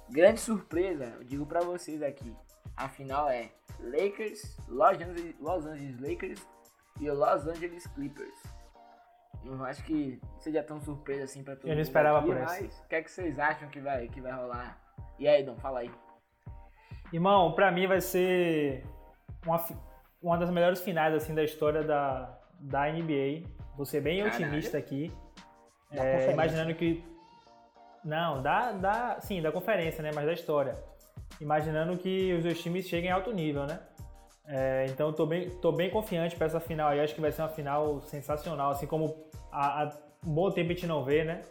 Grande 0.09 0.39
surpresa, 0.39 1.07
eu 1.19 1.25
digo 1.25 1.47
pra 1.47 1.61
vocês 1.61 2.03
aqui. 2.03 2.35
A 2.77 2.89
final 2.89 3.29
é 3.29 3.51
Lakers, 3.81 4.57
Los 4.69 4.97
Angeles, 4.97 5.35
Los 5.41 5.67
Angeles 5.67 6.01
Lakers 6.01 6.47
e 7.01 7.11
Los 7.11 7.47
Angeles 7.47 7.87
Clippers. 7.89 8.43
Eu 9.45 9.65
acho 9.65 9.83
que 9.85 10.21
seja 10.41 10.63
tão 10.63 10.81
surpresa 10.81 11.25
assim 11.25 11.43
pra 11.45 11.55
todo 11.55 11.65
Eu 11.65 11.69
não 11.71 11.77
mundo 11.77 11.83
esperava 11.85 12.19
aqui, 12.19 12.27
por 12.27 12.37
essa. 12.37 12.61
mas 12.63 12.79
o 12.81 12.89
que 12.89 12.95
é 12.97 13.03
que 13.03 13.11
vocês 13.11 13.39
acham 13.39 13.69
que 13.69 13.81
vai, 13.81 14.09
que 14.09 14.21
vai 14.21 14.33
rolar? 14.33 14.79
E 15.19 15.29
aí, 15.29 15.45
Dom, 15.45 15.57
fala 15.57 15.81
aí. 15.81 15.91
Irmão, 17.13 17.53
pra 17.53 17.71
mim 17.71 17.87
vai 17.87 18.01
ser 18.01 18.85
uma, 19.47 19.65
uma 20.21 20.37
das 20.37 20.51
melhores 20.51 20.81
finais 20.83 21.15
assim 21.15 21.35
da 21.35 21.45
história 21.45 21.83
da, 21.85 22.37
da 22.59 22.91
NBA. 22.91 23.49
Vou 23.77 23.87
ser 23.87 24.01
bem 24.01 24.23
Caralho. 24.23 24.45
otimista 24.47 24.77
aqui. 24.79 25.13
É, 25.93 26.33
imaginando 26.33 26.75
que. 26.75 27.05
Não, 28.05 28.43
da, 28.43 28.73
da. 28.73 29.21
Sim, 29.21 29.41
da 29.41 29.53
conferência, 29.53 30.03
né? 30.03 30.11
Mas 30.15 30.27
da 30.27 30.33
história. 30.33 30.75
Imaginando 31.41 31.97
que 31.99 32.33
os 32.35 32.43
dois 32.43 32.61
times 32.63 32.87
cheguem 32.87 33.11
em 33.11 33.13
alto 33.13 33.33
nível, 33.33 33.67
né? 33.67 33.79
É, 34.47 34.87
então 34.89 35.13
tô 35.13 35.27
bem, 35.27 35.51
tô 35.51 35.73
bem 35.73 35.91
confiante 35.91 36.37
pra 36.37 36.47
essa 36.47 36.61
final 36.61 36.89
aí. 36.89 37.01
Acho 37.01 37.15
que 37.15 37.21
vai 37.21 37.33
ser 37.33 37.43
uma 37.43 37.49
final 37.49 38.01
sensacional, 38.03 38.71
assim 38.71 38.87
como 38.87 39.29
há, 39.51 39.83
há 39.83 39.93
um 40.25 40.33
bom 40.33 40.51
tempo 40.51 40.71
a 40.71 40.75
gente 40.75 40.87
não 40.87 41.05
vê, 41.05 41.25
né? 41.25 41.43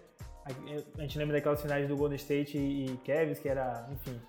A, 0.45 0.99
a 0.99 1.01
gente 1.01 1.17
lembra 1.17 1.36
daquelas 1.36 1.61
finais 1.61 1.88
do 1.88 1.97
Golden 1.97 2.15
State 2.15 2.57
e, 2.57 2.86
e 2.86 2.97
Cavs, 2.97 3.39
que 3.39 3.49
era, 3.49 3.88
enfim, 3.91 4.19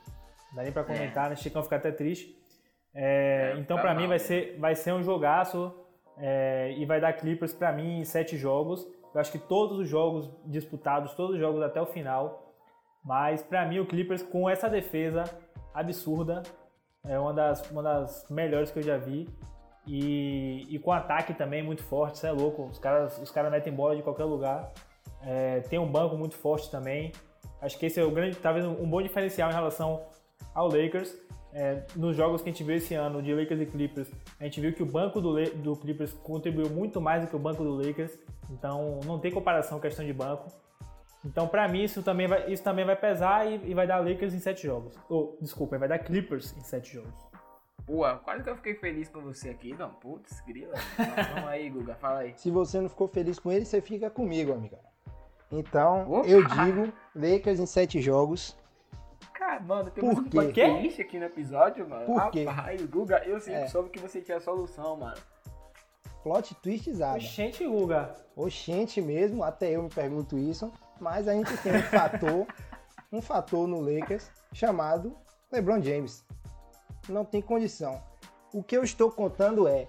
não 0.48 0.56
dá 0.56 0.62
nem 0.62 0.72
pra 0.72 0.82
comentar, 0.82 1.30
né? 1.30 1.36
Chicão 1.36 1.62
fica 1.62 1.76
até 1.76 1.92
triste. 1.92 2.36
É, 2.94 3.52
É, 3.54 3.58
então 3.58 3.76
tá 3.76 3.82
pra 3.82 3.94
mim 3.94 4.06
vai 4.06 4.18
ser, 4.18 4.58
vai 4.58 4.74
ser 4.74 4.92
um 4.92 5.02
jogaço 5.02 5.72
é, 6.18 6.74
e 6.76 6.84
vai 6.86 7.00
dar 7.00 7.12
Clippers 7.12 7.52
pra 7.52 7.72
mim 7.72 8.00
em 8.00 8.04
sete 8.04 8.36
jogos. 8.36 8.86
Eu 9.14 9.20
acho 9.20 9.30
que 9.30 9.38
todos 9.38 9.78
os 9.78 9.88
jogos 9.88 10.30
disputados, 10.44 11.14
todos 11.14 11.34
os 11.34 11.40
jogos 11.40 11.62
até 11.62 11.80
o 11.80 11.86
final. 11.86 12.45
Mas 13.06 13.40
pra 13.40 13.64
mim 13.64 13.78
o 13.78 13.86
Clippers 13.86 14.22
com 14.22 14.50
essa 14.50 14.68
defesa 14.68 15.22
absurda 15.72 16.42
é 17.04 17.16
uma 17.16 17.32
das, 17.32 17.70
uma 17.70 17.82
das 17.82 18.26
melhores 18.28 18.72
que 18.72 18.80
eu 18.80 18.82
já 18.82 18.98
vi. 18.98 19.28
E, 19.86 20.66
e 20.68 20.78
com 20.80 20.90
ataque 20.90 21.32
também 21.32 21.62
muito 21.62 21.84
forte, 21.84 22.16
isso 22.16 22.26
é 22.26 22.32
louco. 22.32 22.64
Os 22.64 22.80
caras, 22.80 23.16
os 23.18 23.30
caras 23.30 23.52
metem 23.52 23.72
bola 23.72 23.94
de 23.94 24.02
qualquer 24.02 24.24
lugar. 24.24 24.72
É, 25.22 25.60
tem 25.60 25.78
um 25.78 25.86
banco 25.86 26.16
muito 26.16 26.34
forte 26.34 26.68
também. 26.68 27.12
Acho 27.62 27.78
que 27.78 27.86
esse 27.86 28.00
é 28.00 28.04
o 28.04 28.10
grande, 28.10 28.36
talvez 28.36 28.66
um, 28.66 28.88
bom 28.88 29.00
diferencial 29.00 29.50
em 29.50 29.54
relação 29.54 30.02
ao 30.52 30.66
Lakers. 30.66 31.14
É, 31.52 31.84
nos 31.94 32.16
jogos 32.16 32.42
que 32.42 32.50
a 32.50 32.52
gente 32.52 32.64
viu 32.64 32.76
esse 32.76 32.94
ano 32.94 33.22
de 33.22 33.32
Lakers 33.32 33.60
e 33.60 33.66
Clippers, 33.66 34.10
a 34.38 34.44
gente 34.44 34.60
viu 34.60 34.72
que 34.72 34.82
o 34.82 34.86
banco 34.86 35.20
do, 35.20 35.42
do 35.44 35.76
Clippers 35.76 36.12
contribuiu 36.12 36.68
muito 36.68 37.00
mais 37.00 37.22
do 37.22 37.28
que 37.28 37.36
o 37.36 37.38
banco 37.38 37.62
do 37.62 37.76
Lakers. 37.76 38.18
Então 38.50 38.98
não 39.04 39.20
tem 39.20 39.30
comparação 39.30 39.78
questão 39.78 40.04
de 40.04 40.12
banco. 40.12 40.50
Então 41.26 41.48
pra 41.48 41.66
mim 41.66 41.82
isso 41.82 42.02
também 42.02 42.28
vai, 42.28 42.50
isso 42.50 42.62
também 42.62 42.84
vai 42.84 42.94
pesar 42.96 43.46
e, 43.46 43.60
e 43.68 43.74
vai 43.74 43.86
dar 43.86 43.98
Lakers 43.98 44.32
em 44.32 44.38
sete 44.38 44.66
jogos. 44.66 44.96
Ou, 45.08 45.36
desculpa, 45.40 45.76
vai 45.76 45.88
dar 45.88 45.98
Clippers 45.98 46.56
em 46.56 46.60
sete 46.62 46.94
jogos. 46.94 47.26
Pô, 47.84 48.02
quase 48.24 48.42
que 48.42 48.50
eu 48.50 48.56
fiquei 48.56 48.74
feliz 48.74 49.08
com 49.08 49.20
você 49.20 49.50
aqui, 49.50 49.74
Dom. 49.74 49.90
Putz, 49.90 50.40
grila. 50.46 50.74
Vamos 51.34 51.48
aí, 51.50 51.68
Guga, 51.70 51.94
fala 51.96 52.20
aí. 52.20 52.34
Se 52.38 52.50
você 52.50 52.80
não 52.80 52.88
ficou 52.88 53.06
feliz 53.08 53.38
com 53.38 53.50
ele, 53.52 53.64
você 53.64 53.80
fica 53.80 54.08
comigo, 54.10 54.52
amiga. 54.52 54.78
Então, 55.50 56.10
Opa! 56.10 56.28
eu 56.28 56.44
digo 56.44 56.92
Lakers 57.14 57.60
em 57.60 57.66
sete 57.66 58.00
jogos. 58.00 58.56
Cara, 59.32 59.60
mano, 59.60 59.90
tem 59.90 60.02
Por 60.02 60.24
quê? 60.24 60.30
plot 60.30 60.52
twist 60.52 61.00
aqui 61.02 61.18
no 61.18 61.26
episódio, 61.26 61.88
mano. 61.88 62.06
Por 62.06 62.30
quê? 62.30 62.44
Rapaz, 62.44 62.84
Guga, 62.86 63.22
eu 63.24 63.38
sempre 63.40 63.60
É. 63.62 63.66
soube 63.68 63.90
que 63.90 64.00
você 64.00 64.20
tinha 64.20 64.38
a 64.38 64.40
solução, 64.40 64.96
mano. 64.96 65.16
Plot 66.24 66.54
twistizada. 66.56 67.16
Oxente, 67.18 67.64
Guga. 67.64 68.14
Oxente 68.34 69.00
mesmo, 69.00 69.44
até 69.44 69.70
eu 69.70 69.82
me 69.84 69.88
pergunto 69.90 70.36
isso. 70.36 70.72
Mas 71.00 71.28
a 71.28 71.32
gente 71.32 71.56
tem 71.58 71.74
um 71.74 71.82
fator, 71.82 72.46
um 73.12 73.20
fator 73.22 73.66
no 73.68 73.80
Lakers 73.80 74.30
chamado 74.52 75.16
LeBron 75.52 75.82
James. 75.82 76.24
Não 77.08 77.24
tem 77.24 77.40
condição. 77.40 78.02
O 78.52 78.62
que 78.62 78.76
eu 78.76 78.82
estou 78.82 79.10
contando 79.10 79.68
é. 79.68 79.88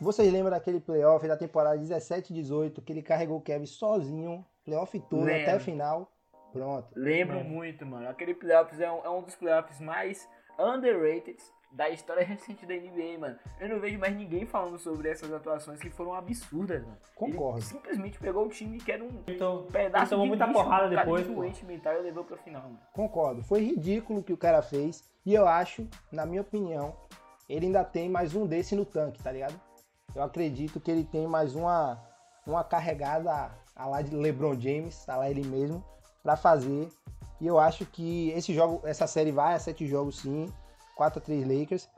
Vocês 0.00 0.32
lembram 0.32 0.50
daquele 0.50 0.80
playoff 0.80 1.26
da 1.28 1.36
temporada 1.36 1.76
17 1.76 2.32
18 2.32 2.80
que 2.80 2.92
ele 2.92 3.02
carregou 3.02 3.36
o 3.38 3.40
Kevin 3.40 3.66
sozinho, 3.66 4.44
playoff 4.64 4.98
todo 4.98 5.24
Lembro. 5.24 5.42
até 5.42 5.52
a 5.52 5.60
final? 5.60 6.10
Pronto. 6.52 6.88
Lembro 6.96 7.36
Mano. 7.36 7.48
muito, 7.50 7.86
mano. 7.86 8.08
Aquele 8.08 8.34
playoffs 8.34 8.80
é 8.80 8.90
um, 8.90 9.04
é 9.04 9.10
um 9.10 9.22
dos 9.22 9.36
playoffs 9.36 9.78
mais 9.80 10.28
underrated 10.58 11.38
da 11.72 11.88
história 11.88 12.24
recente 12.24 12.66
da 12.66 12.74
NBA, 12.74 13.18
mano. 13.18 13.38
Eu 13.60 13.68
não 13.68 13.80
vejo 13.80 13.98
mais 13.98 14.14
ninguém 14.16 14.44
falando 14.44 14.78
sobre 14.78 15.08
essas 15.08 15.32
atuações 15.32 15.78
que 15.78 15.90
foram 15.90 16.14
absurdas, 16.14 16.82
mano. 16.82 16.96
Concordo. 17.14 17.58
Ele 17.58 17.66
simplesmente 17.66 18.18
pegou 18.18 18.46
o 18.46 18.48
time 18.48 18.78
que 18.78 18.90
era 18.90 19.04
um 19.04 19.22
Então, 19.26 19.66
pedaço 19.70 20.10
tomou 20.10 20.24
de 20.24 20.30
muita 20.30 20.46
lixo, 20.46 20.62
porrada 20.62 20.86
um 20.86 20.90
depois, 20.90 21.26
pô. 21.26 21.34
doente 21.34 21.64
mental 21.64 21.94
e 21.94 22.02
levou 22.02 22.24
pra 22.24 22.36
final, 22.38 22.62
mano. 22.62 22.80
Concordo. 22.92 23.42
Foi 23.42 23.60
ridículo 23.60 24.20
o 24.20 24.22
que 24.22 24.32
o 24.32 24.36
cara 24.36 24.62
fez. 24.62 25.08
E 25.24 25.34
eu 25.34 25.46
acho, 25.46 25.86
na 26.10 26.26
minha 26.26 26.40
opinião, 26.40 26.94
ele 27.48 27.66
ainda 27.66 27.84
tem 27.84 28.08
mais 28.08 28.34
um 28.34 28.46
desse 28.46 28.74
no 28.74 28.84
tanque, 28.84 29.22
tá 29.22 29.30
ligado? 29.30 29.58
Eu 30.14 30.22
acredito 30.22 30.80
que 30.80 30.90
ele 30.90 31.04
tem 31.04 31.26
mais 31.26 31.54
uma, 31.54 32.02
uma 32.46 32.64
carregada 32.64 33.50
a 33.76 33.86
lá 33.86 34.02
de 34.02 34.14
LeBron 34.14 34.58
James, 34.60 35.08
a 35.08 35.16
lá 35.16 35.30
ele 35.30 35.44
mesmo, 35.46 35.84
pra 36.22 36.36
fazer. 36.36 36.88
E 37.40 37.46
eu 37.46 37.58
acho 37.58 37.86
que 37.86 38.30
esse 38.30 38.52
jogo, 38.52 38.80
essa 38.84 39.06
série 39.06 39.30
vai 39.30 39.54
a 39.54 39.58
sete 39.58 39.86
jogos 39.86 40.18
sim, 40.18 40.52
4 41.00 41.18
a 41.18 41.22
3 41.22 41.48
Lakers. 41.48 41.88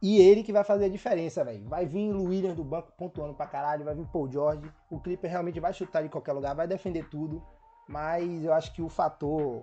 E 0.00 0.18
ele 0.18 0.42
que 0.42 0.54
vai 0.54 0.64
fazer 0.64 0.86
a 0.86 0.88
diferença, 0.88 1.44
velho. 1.44 1.68
Vai 1.68 1.84
vir 1.84 2.14
o 2.14 2.24
Williams 2.24 2.56
do 2.56 2.64
banco 2.64 2.90
pontuando 2.96 3.34
pra 3.34 3.46
caralho, 3.46 3.84
vai 3.84 3.94
vir 3.94 4.06
Paul 4.06 4.30
George. 4.32 4.72
O 4.90 4.98
Clipper 4.98 5.30
realmente 5.30 5.60
vai 5.60 5.72
chutar 5.74 6.02
de 6.02 6.08
qualquer 6.08 6.32
lugar, 6.32 6.54
vai 6.54 6.66
defender 6.66 7.08
tudo. 7.10 7.42
Mas 7.86 8.42
eu 8.42 8.54
acho 8.54 8.72
que 8.72 8.80
o 8.80 8.88
fator 8.88 9.62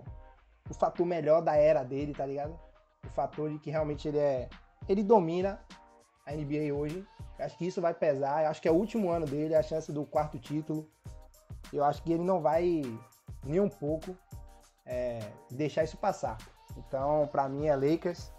o 0.70 0.74
fator 0.74 1.04
melhor 1.04 1.42
da 1.42 1.56
era 1.56 1.82
dele, 1.82 2.14
tá 2.14 2.24
ligado? 2.24 2.56
O 3.04 3.10
fator 3.10 3.50
de 3.50 3.58
que 3.58 3.70
realmente 3.70 4.06
ele 4.06 4.18
é. 4.18 4.48
Ele 4.88 5.02
domina 5.02 5.60
a 6.24 6.32
NBA 6.32 6.72
hoje. 6.72 7.04
Eu 7.38 7.44
acho 7.44 7.58
que 7.58 7.66
isso 7.66 7.80
vai 7.80 7.92
pesar. 7.92 8.44
Eu 8.44 8.50
acho 8.50 8.62
que 8.62 8.68
é 8.68 8.70
o 8.70 8.76
último 8.76 9.10
ano 9.10 9.26
dele, 9.26 9.54
é 9.54 9.58
a 9.58 9.62
chance 9.64 9.92
do 9.92 10.06
quarto 10.06 10.38
título. 10.38 10.88
Eu 11.72 11.84
acho 11.84 12.02
que 12.04 12.12
ele 12.12 12.22
não 12.22 12.40
vai 12.40 12.82
nem 13.44 13.58
um 13.58 13.68
pouco 13.68 14.16
é, 14.86 15.18
deixar 15.50 15.82
isso 15.82 15.96
passar. 15.96 16.38
Então, 16.76 17.28
pra 17.32 17.48
mim, 17.48 17.66
é 17.66 17.74
Lakers 17.74 18.32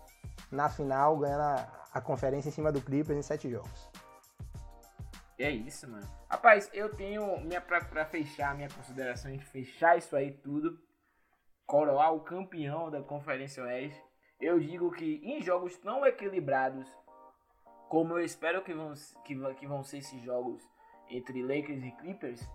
na 0.51 0.69
final, 0.69 1.17
ganhando 1.17 1.41
a, 1.41 1.85
a 1.93 2.01
conferência 2.01 2.49
em 2.49 2.51
cima 2.51 2.71
do 2.71 2.81
Clippers 2.81 3.17
em 3.17 3.21
sete 3.21 3.49
jogos. 3.49 3.89
É 5.37 5.49
isso, 5.49 5.89
mano. 5.89 6.07
Rapaz, 6.29 6.69
eu 6.71 6.93
tenho 6.95 7.39
minha 7.41 7.59
pra, 7.59 7.83
pra 7.83 8.05
fechar 8.05 8.55
minha 8.55 8.69
consideração 8.69 9.33
e 9.33 9.39
fechar 9.39 9.97
isso 9.97 10.15
aí 10.15 10.31
tudo, 10.31 10.79
coroar 11.65 12.13
o 12.13 12.21
campeão 12.21 12.91
da 12.91 13.01
Conferência 13.01 13.63
Oeste. 13.63 14.01
Eu 14.39 14.59
digo 14.59 14.91
que 14.91 15.21
em 15.23 15.41
jogos 15.41 15.77
tão 15.77 16.05
equilibrados 16.05 16.87
como 17.91 18.13
eu 18.13 18.23
espero 18.23 18.63
que 18.63 18.73
vão, 18.73 18.93
que, 19.25 19.35
que 19.55 19.67
vão 19.67 19.83
ser 19.83 19.97
esses 19.97 20.21
jogos 20.21 20.63
entre 21.09 21.41
Lakers 21.41 21.83
e 21.83 21.91
Clippers, 21.91 22.49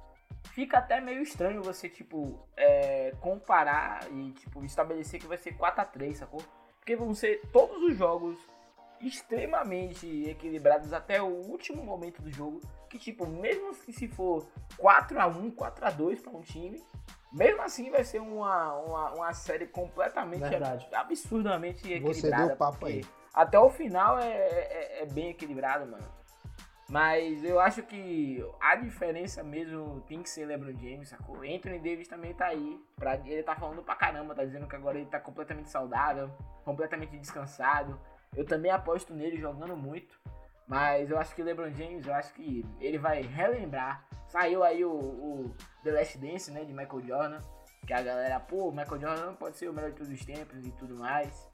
fica 0.54 0.78
até 0.78 0.98
meio 0.98 1.20
estranho 1.20 1.62
você, 1.62 1.90
tipo, 1.90 2.48
é, 2.56 3.12
comparar 3.20 4.00
e, 4.10 4.32
tipo, 4.32 4.64
estabelecer 4.64 5.20
que 5.20 5.26
vai 5.26 5.36
ser 5.36 5.52
4 5.52 5.82
a 5.82 5.84
3 5.84 6.16
sacou? 6.16 6.42
Porque 6.86 6.94
vão 6.94 7.12
ser 7.12 7.42
todos 7.52 7.82
os 7.82 7.96
jogos 7.96 8.38
extremamente 9.00 10.06
equilibrados 10.30 10.92
até 10.92 11.20
o 11.20 11.26
último 11.26 11.82
momento 11.82 12.22
do 12.22 12.30
jogo. 12.30 12.60
Que, 12.88 12.96
tipo, 12.96 13.26
mesmo 13.26 13.74
que 13.74 13.92
se 13.92 14.06
for 14.06 14.46
4 14.78 15.20
a 15.20 15.26
1 15.26 15.50
4 15.50 15.84
a 15.84 15.90
2 15.90 16.20
para 16.20 16.30
um 16.30 16.42
time, 16.42 16.80
Mesmo 17.32 17.60
assim, 17.60 17.90
vai 17.90 18.04
ser 18.04 18.20
uma, 18.20 18.72
uma, 18.78 19.10
uma 19.14 19.32
série 19.34 19.66
completamente 19.66 20.48
Verdade. 20.48 20.88
absurdamente 20.92 21.80
Você 21.80 21.94
equilibrada. 21.94 22.46
deu 22.46 22.54
o 22.54 22.56
papo 22.56 22.86
aí. 22.86 23.04
Até 23.34 23.58
o 23.58 23.68
final 23.68 24.18
é, 24.20 24.30
é, 24.30 25.02
é 25.02 25.06
bem 25.06 25.30
equilibrado, 25.30 25.90
mano. 25.90 26.04
Mas 26.88 27.42
eu 27.42 27.58
acho 27.58 27.82
que 27.82 28.44
a 28.60 28.76
diferença 28.76 29.42
mesmo 29.42 30.00
tem 30.02 30.22
que 30.22 30.30
ser 30.30 30.46
LeBron 30.46 30.72
James, 30.78 31.08
sacou? 31.08 31.38
Anthony 31.38 31.80
Davis 31.80 32.06
também 32.06 32.32
tá 32.32 32.46
aí. 32.46 32.80
Pra, 32.94 33.16
ele 33.26 33.42
tá 33.42 33.56
falando 33.56 33.82
pra 33.82 33.96
caramba, 33.96 34.34
tá 34.36 34.44
dizendo 34.44 34.68
que 34.68 34.76
agora 34.76 34.96
ele 34.96 35.10
tá 35.10 35.18
completamente 35.18 35.68
saudável, 35.68 36.30
completamente 36.64 37.18
descansado. 37.18 37.98
Eu 38.36 38.44
também 38.44 38.70
aposto 38.70 39.12
nele 39.12 39.36
jogando 39.36 39.76
muito. 39.76 40.18
Mas 40.68 41.10
eu 41.10 41.18
acho 41.18 41.34
que 41.34 41.42
o 41.42 41.44
LeBron 41.44 41.72
James, 41.72 42.06
eu 42.06 42.14
acho 42.14 42.32
que 42.34 42.64
ele 42.80 42.98
vai 42.98 43.22
relembrar. 43.22 44.04
Saiu 44.28 44.62
aí 44.62 44.84
o, 44.84 44.90
o 44.90 45.56
The 45.82 45.90
Last 45.92 46.18
Dance, 46.18 46.50
né, 46.52 46.64
de 46.64 46.72
Michael 46.72 47.04
Jordan. 47.04 47.40
Que 47.84 47.92
a 47.92 48.02
galera, 48.02 48.40
pô, 48.40 48.70
Michael 48.70 49.00
Jordan 49.00 49.26
não 49.26 49.34
pode 49.34 49.56
ser 49.56 49.68
o 49.68 49.72
melhor 49.72 49.90
de 49.90 49.96
todos 49.96 50.12
os 50.12 50.24
tempos 50.24 50.66
e 50.66 50.72
tudo 50.72 50.96
mais. 50.96 51.48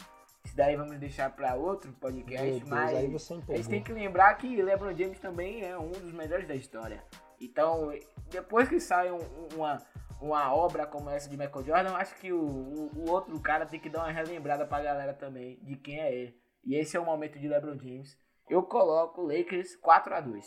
Isso 0.44 0.56
daí 0.56 0.76
vamos 0.76 0.98
deixar 0.98 1.30
pra 1.34 1.54
outro 1.54 1.92
podcast, 1.92 2.44
Deus, 2.50 2.68
mas 2.68 2.94
aí 2.94 3.06
você 3.08 3.34
a 3.34 3.56
gente 3.56 3.68
tem 3.68 3.82
que 3.82 3.92
lembrar 3.92 4.34
que 4.34 4.60
LeBron 4.60 4.94
James 4.96 5.18
também 5.20 5.64
é 5.64 5.78
um 5.78 5.90
dos 5.90 6.12
melhores 6.12 6.46
da 6.48 6.54
história. 6.54 7.02
Então, 7.40 7.92
depois 8.28 8.68
que 8.68 8.80
sai 8.80 9.10
um- 9.10 9.48
uma, 9.54 9.78
uma 10.20 10.54
obra 10.54 10.86
como 10.86 11.08
essa 11.10 11.28
de 11.28 11.36
Michael 11.36 11.64
Jordan, 11.64 11.90
eu 11.90 11.96
acho 11.96 12.14
que 12.16 12.32
o, 12.32 12.40
o, 12.40 12.90
o 12.96 13.10
outro 13.10 13.38
cara 13.40 13.66
tem 13.66 13.78
que 13.80 13.88
dar 13.88 14.00
uma 14.00 14.10
relembrada 14.12 14.66
pra 14.66 14.82
galera 14.82 15.14
também 15.14 15.58
de 15.62 15.76
quem 15.76 16.00
é 16.00 16.12
ele. 16.14 16.36
E 16.64 16.74
esse 16.76 16.96
é 16.96 17.00
o 17.00 17.04
momento 17.04 17.38
de 17.38 17.48
LeBron 17.48 17.78
James. 17.78 18.16
Eu 18.50 18.62
coloco 18.64 19.22
Lakers 19.22 19.76
4 19.76 20.14
a 20.14 20.20
2 20.20 20.44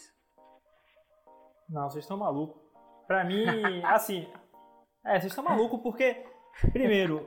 Não, 1.69 1.89
vocês 1.89 2.03
estão 2.03 2.17
malucos. 2.17 2.61
Pra 3.07 3.23
mim, 3.23 3.45
assim. 3.85 4.27
É, 5.05 5.19
vocês 5.19 5.31
estão 5.31 5.43
malucos 5.43 5.79
porque, 5.81 6.23
primeiro, 6.71 7.25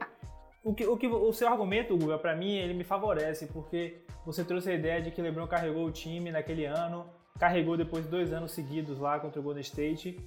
o, 0.62 0.74
que, 0.74 0.86
o, 0.86 0.96
que, 0.96 1.06
o 1.06 1.32
seu 1.32 1.48
argumento, 1.48 1.96
Guga, 1.96 2.18
pra 2.18 2.34
mim, 2.34 2.56
ele 2.56 2.74
me 2.74 2.84
favorece, 2.84 3.46
porque 3.46 4.02
você 4.26 4.44
trouxe 4.44 4.70
a 4.70 4.74
ideia 4.74 5.00
de 5.00 5.10
que 5.10 5.22
LeBron 5.22 5.46
carregou 5.46 5.86
o 5.86 5.90
time 5.90 6.30
naquele 6.30 6.64
ano, 6.64 7.06
carregou 7.38 7.76
depois 7.76 8.04
de 8.04 8.10
dois 8.10 8.32
anos 8.32 8.52
seguidos 8.52 8.98
lá 8.98 9.18
contra 9.18 9.40
o 9.40 9.42
Golden 9.42 9.62
State 9.62 10.18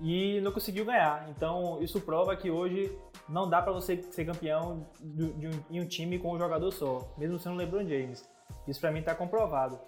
e 0.00 0.40
não 0.40 0.52
conseguiu 0.52 0.84
ganhar. 0.84 1.28
Então, 1.30 1.80
isso 1.82 2.00
prova 2.00 2.34
que 2.36 2.50
hoje 2.50 2.96
não 3.28 3.48
dá 3.48 3.62
pra 3.62 3.72
você 3.72 4.02
ser 4.10 4.24
campeão 4.24 4.86
de, 5.00 5.32
de 5.32 5.48
um, 5.48 5.82
um 5.82 5.86
time 5.86 6.18
com 6.18 6.32
um 6.32 6.38
jogador 6.38 6.70
só, 6.72 7.12
mesmo 7.16 7.38
sendo 7.38 7.56
LeBron 7.56 7.86
James. 7.86 8.28
Isso 8.66 8.80
pra 8.80 8.90
mim 8.90 9.02
tá 9.02 9.14
comprovado. 9.14 9.78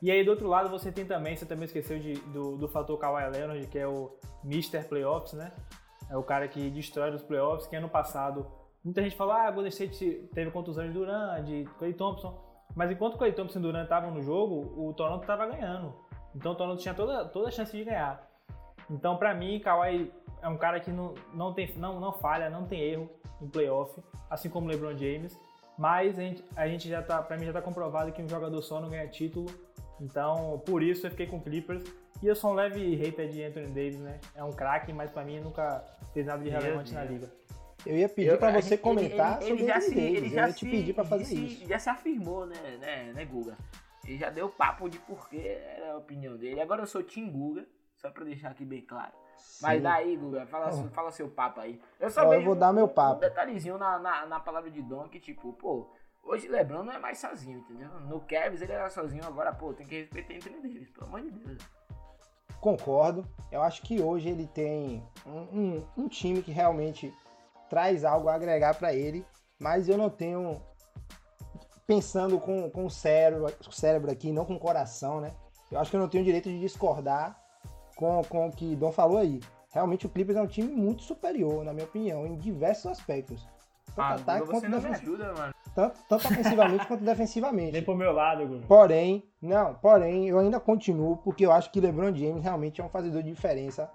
E 0.00 0.10
aí 0.10 0.24
do 0.24 0.30
outro 0.30 0.48
lado 0.48 0.68
você 0.68 0.92
tem 0.92 1.04
também, 1.04 1.36
você 1.36 1.46
também 1.46 1.64
esqueceu 1.64 1.98
de, 1.98 2.14
do, 2.32 2.56
do 2.56 2.68
fator 2.68 2.98
Kawhi 2.98 3.30
Leonard, 3.30 3.66
que 3.68 3.78
é 3.78 3.86
o 3.86 4.16
Mr. 4.44 4.84
Playoffs, 4.84 5.32
né? 5.32 5.52
É 6.10 6.16
o 6.16 6.22
cara 6.22 6.46
que 6.46 6.68
destrói 6.70 7.10
os 7.10 7.22
playoffs, 7.22 7.66
que 7.66 7.74
ano 7.74 7.88
passado 7.88 8.46
muita 8.84 9.02
gente 9.02 9.16
falou, 9.16 9.34
ah, 9.34 9.50
Golden 9.50 9.70
State 9.70 10.28
teve 10.34 10.50
contusões 10.50 10.88
de 10.88 10.94
Durant, 10.94 11.44
de 11.44 11.64
Clay 11.78 11.94
Thompson, 11.94 12.38
mas 12.74 12.90
enquanto 12.90 13.16
Clay 13.16 13.32
Thompson 13.32 13.58
e 13.58 13.62
Durant 13.62 13.84
estavam 13.84 14.10
no 14.10 14.22
jogo, 14.22 14.74
o 14.76 14.92
Toronto 14.92 15.22
estava 15.22 15.46
ganhando. 15.46 15.94
Então 16.34 16.52
o 16.52 16.54
Toronto 16.54 16.80
tinha 16.80 16.94
toda, 16.94 17.24
toda 17.24 17.48
a 17.48 17.50
chance 17.50 17.76
de 17.76 17.84
ganhar. 17.84 18.28
Então 18.90 19.16
pra 19.16 19.34
mim, 19.34 19.58
Kawhi 19.60 20.12
é 20.42 20.48
um 20.48 20.58
cara 20.58 20.80
que 20.80 20.90
não, 20.90 21.14
não, 21.32 21.54
tem, 21.54 21.72
não, 21.76 21.98
não 21.98 22.12
falha, 22.12 22.50
não 22.50 22.66
tem 22.66 22.80
erro 22.80 23.08
no 23.40 23.48
playoff, 23.48 23.98
assim 24.28 24.50
como 24.50 24.66
o 24.66 24.70
LeBron 24.70 24.96
James. 24.96 25.38
Mas 25.78 26.18
a 26.18 26.22
gente, 26.22 26.44
a 26.54 26.68
gente 26.68 26.88
já 26.88 27.02
tá, 27.02 27.22
pra 27.22 27.36
mim 27.36 27.46
já 27.46 27.52
tá 27.52 27.62
comprovado 27.62 28.12
que 28.12 28.22
um 28.22 28.28
jogador 28.28 28.60
só 28.62 28.80
não 28.80 28.90
ganha 28.90 29.08
título. 29.08 29.46
Então, 30.00 30.62
por 30.66 30.82
isso 30.82 31.06
eu 31.06 31.10
fiquei 31.10 31.26
com 31.26 31.38
o 31.38 31.40
Clippers. 31.40 31.84
E 32.22 32.26
eu 32.26 32.36
sou 32.36 32.52
um 32.52 32.54
leve 32.54 32.94
hater 32.94 33.28
de 33.28 33.42
Anthony 33.42 33.66
Davis, 33.66 33.98
né? 33.98 34.20
É 34.34 34.44
um 34.44 34.52
craque, 34.52 34.92
mas 34.92 35.10
pra 35.10 35.24
mim 35.24 35.40
nunca 35.40 35.84
fez 36.12 36.26
nada 36.26 36.42
de 36.42 36.48
relevante 36.48 36.94
na 36.94 37.04
liga. 37.04 37.28
Eu 37.86 37.96
ia 37.96 38.08
pedir 38.08 38.28
Eu- 38.30 38.38
pra 38.38 38.48
a 38.48 38.52
você 38.52 38.70
gente- 38.70 38.80
comentar 38.80 39.42
ele, 39.42 39.50
ele, 39.50 39.58
sobre 39.58 39.66
já 39.66 39.80
se, 39.80 39.98
ele 39.98 40.26
Eu 40.26 40.30
já 40.30 40.46
ia 40.48 40.52
te 40.54 40.60
se- 40.60 40.70
pedir 40.70 40.92
pra 40.94 41.04
fazer 41.04 41.24
se- 41.26 41.44
isso. 41.44 41.66
Já 41.66 41.78
se 41.78 41.90
afirmou, 41.90 42.46
né, 42.46 42.56
né, 42.80 43.12
né, 43.12 43.24
Guga? 43.24 43.56
Ele 44.04 44.18
já 44.18 44.30
deu 44.30 44.48
papo 44.48 44.88
de 44.88 44.98
porquê 44.98 45.58
era 45.76 45.92
a 45.92 45.96
opinião 45.98 46.36
dele. 46.36 46.60
Agora 46.60 46.82
eu 46.82 46.86
sou 46.86 47.02
Tim 47.02 47.30
Guga, 47.30 47.66
só 47.96 48.10
pra 48.10 48.24
deixar 48.24 48.50
aqui 48.50 48.64
bem 48.64 48.80
claro. 48.82 49.12
Mas 49.60 49.76
Sim. 49.78 49.82
daí, 49.82 50.16
Guga, 50.16 50.46
fala, 50.46 50.70
Oh. 50.74 50.88
fala 50.90 51.10
seu 51.10 51.28
papo 51.28 51.60
aí. 51.60 51.80
Eu 52.00 52.10
só 52.10 52.22
eu 52.24 52.30
vejo 52.30 52.44
vou 52.46 52.54
dar 52.54 52.72
meu 52.72 52.88
papo. 52.88 53.16
Um 53.16 53.20
detalhezinho 53.20 53.78
na, 53.78 53.98
na, 53.98 54.26
na 54.26 54.40
palavra 54.40 54.70
de 54.70 54.80
Dom 54.82 55.08
que, 55.08 55.20
tipo, 55.20 55.52
pô, 55.54 55.88
hoje 56.22 56.48
Lebron 56.48 56.82
não 56.84 56.92
é 56.92 56.98
mais 56.98 57.18
sozinho, 57.18 57.58
entendeu? 57.58 57.88
No 58.00 58.20
Cavs 58.20 58.60
ele 58.62 58.72
era 58.72 58.88
sozinho, 58.90 59.24
agora, 59.26 59.52
pô, 59.52 59.72
tem 59.74 59.86
que 59.86 60.00
respeitar 60.02 60.34
entre 60.34 60.52
eles, 60.54 60.90
pelo 60.90 61.06
amor 61.06 61.20
de 61.22 61.30
Deus. 61.30 61.58
Concordo. 62.60 63.26
Eu 63.52 63.62
acho 63.62 63.82
que 63.82 64.00
hoje 64.00 64.28
ele 64.28 64.46
tem 64.46 65.02
um, 65.26 65.30
um- 65.30 65.86
um 65.98 66.08
time 66.08 66.42
que 66.42 66.50
realmente 66.50 67.12
traz 67.74 68.04
algo 68.04 68.28
a 68.28 68.34
agregar 68.36 68.74
pra 68.76 68.94
ele, 68.94 69.26
mas 69.58 69.88
eu 69.88 69.98
não 69.98 70.08
tenho. 70.08 70.60
Pensando 71.86 72.38
com, 72.38 72.70
com 72.70 72.86
o, 72.86 72.90
cérebro, 72.90 73.52
o 73.68 73.72
cérebro 73.72 74.10
aqui, 74.10 74.32
não 74.32 74.44
com 74.46 74.54
o 74.54 74.58
coração, 74.60 75.20
né? 75.20 75.32
Eu 75.70 75.78
acho 75.80 75.90
que 75.90 75.96
eu 75.96 76.00
não 76.00 76.08
tenho 76.08 76.22
o 76.22 76.24
direito 76.24 76.48
de 76.48 76.58
discordar 76.60 77.38
com, 77.96 78.22
com 78.24 78.46
o 78.46 78.52
que 78.52 78.74
Dom 78.76 78.90
falou 78.92 79.18
aí. 79.18 79.40
Realmente 79.72 80.06
o 80.06 80.08
Clippers 80.08 80.38
é 80.38 80.40
um 80.40 80.46
time 80.46 80.72
muito 80.72 81.02
superior, 81.02 81.62
na 81.64 81.72
minha 81.74 81.84
opinião, 81.84 82.24
em 82.26 82.36
diversos 82.36 82.86
aspectos. 82.86 83.44
Tanto 83.94 84.00
Ah, 84.00 84.14
ataque 84.14 84.46
quanto, 84.46 84.60
você 84.60 84.68
não 84.68 84.78
me 84.78 84.84
defensi- 84.84 85.02
ajuda, 85.02 85.32
mano. 85.34 85.54
tanto, 85.74 85.98
tanto 86.08 86.26
ofensivamente 86.28 86.86
quanto 86.86 87.04
defensivamente. 87.04 87.72
Vem 87.72 87.82
pro 87.82 87.94
meu 87.96 88.12
lado, 88.12 88.46
Guga. 88.46 88.66
Porém, 88.66 89.28
não, 89.42 89.74
porém, 89.74 90.28
eu 90.28 90.38
ainda 90.38 90.58
continuo 90.60 91.16
porque 91.18 91.44
eu 91.44 91.52
acho 91.52 91.70
que 91.70 91.80
LeBron 91.80 92.14
James 92.14 92.42
realmente 92.42 92.80
é 92.80 92.84
um 92.84 92.88
fazedor 92.88 93.22
de 93.22 93.30
diferença 93.32 93.90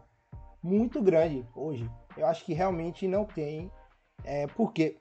muito 0.62 1.02
grande 1.02 1.44
hoje. 1.56 1.90
Eu 2.18 2.26
acho 2.28 2.44
que 2.46 2.54
realmente 2.54 3.08
não 3.08 3.26
tem. 3.26 3.72
É, 4.24 4.48
porque 4.48 4.98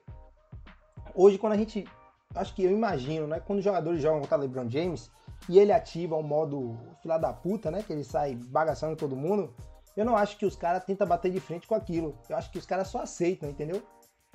hoje, 1.13 1.37
quando 1.37 1.53
a 1.53 1.57
gente. 1.57 1.85
Acho 2.35 2.53
que 2.53 2.63
eu 2.63 2.71
imagino, 2.71 3.25
né? 3.25 3.39
Quando 3.39 3.57
os 3.59 3.65
jogadores 3.65 4.01
jogam 4.01 4.21
contra 4.21 4.37
LeBron 4.37 4.69
James 4.69 5.11
e 5.49 5.57
ele 5.57 5.71
ativa 5.71 6.15
o 6.15 6.21
modo 6.21 6.77
fila 7.01 7.17
da 7.17 7.33
puta, 7.33 7.71
né? 7.71 7.81
Que 7.81 7.91
ele 7.91 8.03
sai 8.03 8.35
bagaçando 8.35 8.95
todo 8.95 9.15
mundo. 9.15 9.53
Eu 9.97 10.05
não 10.05 10.15
acho 10.15 10.37
que 10.37 10.45
os 10.45 10.55
caras 10.55 10.83
tentam 10.85 11.07
bater 11.07 11.31
de 11.31 11.39
frente 11.39 11.67
com 11.67 11.73
aquilo. 11.73 12.15
Eu 12.29 12.37
acho 12.37 12.51
que 12.51 12.59
os 12.59 12.65
caras 12.67 12.87
só 12.87 13.01
aceitam, 13.01 13.49
entendeu? 13.49 13.81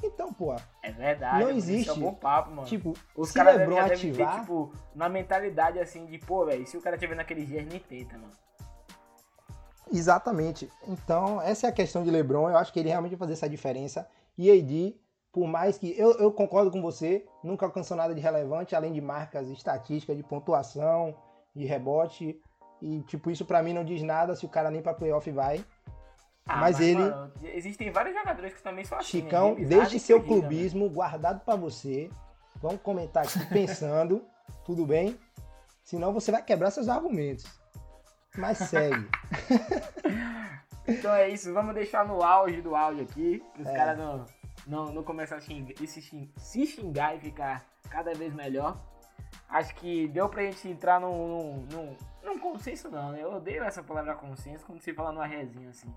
Então, 0.03 0.33
pô, 0.33 0.55
É 0.83 0.91
verdade. 0.91 1.45
Não 1.45 1.51
existe. 1.51 1.89
É 1.89 1.93
um 1.93 2.01
bom 2.01 2.15
papo, 2.15 2.51
mano. 2.51 2.67
tipo, 2.67 2.95
Os 3.17 3.31
caras 3.31 3.57
LeBron 3.57 3.77
ter, 3.77 3.93
ativar. 3.95 4.41
tipo, 4.41 4.73
na 4.95 5.09
mentalidade 5.09 5.79
assim 5.79 6.05
de, 6.05 6.19
pô, 6.19 6.45
velho, 6.45 6.67
se 6.67 6.77
o 6.77 6.83
cara 6.83 6.99
tiver 6.99 7.15
naqueles 7.15 7.47
dias, 7.47 7.65
nem 7.65 7.79
tenta, 7.79 8.19
mano. 8.19 8.33
Exatamente. 9.93 10.71
Então, 10.89 11.41
essa 11.41 11.67
é 11.67 11.71
a 11.71 11.73
questão 11.73 12.03
de 12.03 12.11
LeBron. 12.11 12.49
Eu 12.51 12.57
acho 12.57 12.73
que 12.73 12.81
ele 12.81 12.89
realmente 12.89 13.13
vai 13.13 13.19
fazer 13.21 13.33
essa 13.35 13.49
diferença. 13.49 14.09
E 14.37 14.51
AD, 14.51 14.97
por 15.33 15.47
mais 15.47 15.79
que. 15.79 15.95
Eu, 15.99 16.13
eu 16.19 16.33
concordo 16.33 16.71
com 16.71 16.81
você, 16.83 17.25
nunca 17.43 17.67
alcançou 17.67 17.97
nada 17.97 18.15
de 18.15 18.21
relevante, 18.21 18.75
além 18.75 18.93
de 18.93 19.01
marcas 19.01 19.49
estatísticas 19.49 20.17
de 20.17 20.23
pontuação, 20.23 21.15
de 21.55 21.65
rebote. 21.65 22.41
E, 22.83 23.03
tipo, 23.03 23.31
isso 23.31 23.45
pra 23.45 23.63
mim 23.63 23.73
não 23.73 23.85
diz 23.85 24.03
nada 24.03 24.35
se 24.35 24.45
o 24.45 24.49
cara 24.49 24.71
nem 24.71 24.83
pra 24.83 24.95
playoff 24.95 25.31
vai. 25.31 25.65
Ah, 26.47 26.59
Mas 26.61 26.79
ele- 26.81 27.01
mano, 27.01 27.33
existem 27.43 27.91
vários 27.91 28.15
jogadores 28.15 28.53
que 28.53 28.63
também 28.63 28.85
são 28.85 28.99
assim. 28.99 29.23
Chicão, 29.23 29.55
né? 29.55 29.65
Deixe 29.65 29.99
seu 29.99 30.19
eu 30.19 30.23
diga, 30.23 30.35
clubismo 30.35 30.91
guardado 30.91 31.41
pra 31.43 31.57
você. 31.57 32.11
Vamos 32.57 32.81
comentar 32.83 33.25
aqui 33.25 33.39
pensando, 33.49 34.23
tudo 34.65 34.85
bem? 34.85 35.19
Senão 35.83 36.13
você 36.13 36.31
vai 36.31 36.43
quebrar 36.43 36.71
seus 36.71 36.89
argumentos. 36.89 37.45
Mas 38.37 38.59
segue. 38.59 39.09
Então 40.87 41.15
é 41.15 41.29
isso, 41.29 41.53
vamos 41.55 41.75
deixar 41.75 42.05
no 42.07 42.23
auge 42.23 42.61
do 42.61 42.75
áudio 42.77 43.05
aqui, 43.05 43.43
para 43.53 43.63
os 43.63 43.69
É. 43.69 43.75
caras 43.77 43.99
não, 43.99 44.27
não, 44.67 44.93
não 44.93 45.03
começarem 45.03 45.43
a 45.43 45.47
xingar, 45.47 45.87
se, 45.87 46.03
xing- 46.03 46.31
se 46.37 46.67
xingar 46.67 47.17
e 47.17 47.21
ficar 47.21 47.65
cada 47.89 48.13
vez 48.13 48.35
melhor. 48.35 48.77
Acho 49.49 49.75
que 49.77 50.09
deu 50.09 50.29
pra 50.29 50.43
gente 50.43 50.69
entrar 50.69 51.01
num, 51.01 51.27
num, 51.29 51.67
num, 51.71 51.97
num 52.25 52.39
consenso, 52.39 52.91
não, 52.91 53.13
né? 53.13 53.23
Eu 53.23 53.33
odeio 53.35 53.63
essa 53.65 53.83
palavra 53.83 54.15
consenso 54.15 54.65
quando 54.67 54.81
se 54.81 54.93
fala 54.93 55.13
numa 55.13 55.27
resinha 55.27 55.71
assim. 55.71 55.93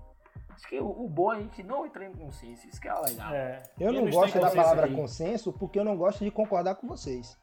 Acho 0.50 0.66
que 0.68 0.78
o, 0.80 0.86
o 0.88 1.08
bom 1.08 1.32
é 1.32 1.36
a 1.36 1.40
gente 1.40 1.62
não 1.62 1.84
entrar 1.86 2.04
em 2.06 2.12
consenso, 2.12 2.66
isso 2.68 2.80
que 2.80 2.88
é 2.88 2.94
o 2.94 3.02
legal. 3.02 3.32
É. 3.32 3.62
Eu 3.78 3.92
não 3.92 4.02
não 4.04 4.10
gosto 4.10 4.40
da 4.40 4.50
palavra 4.50 4.86
aí. 4.86 4.94
consenso 4.94 5.52
porque 5.52 5.78
eu 5.78 5.84
não 5.84 5.96
gosto 5.96 6.24
de 6.24 6.30
concordar 6.30 6.76
com 6.76 6.86
vocês. 6.88 7.36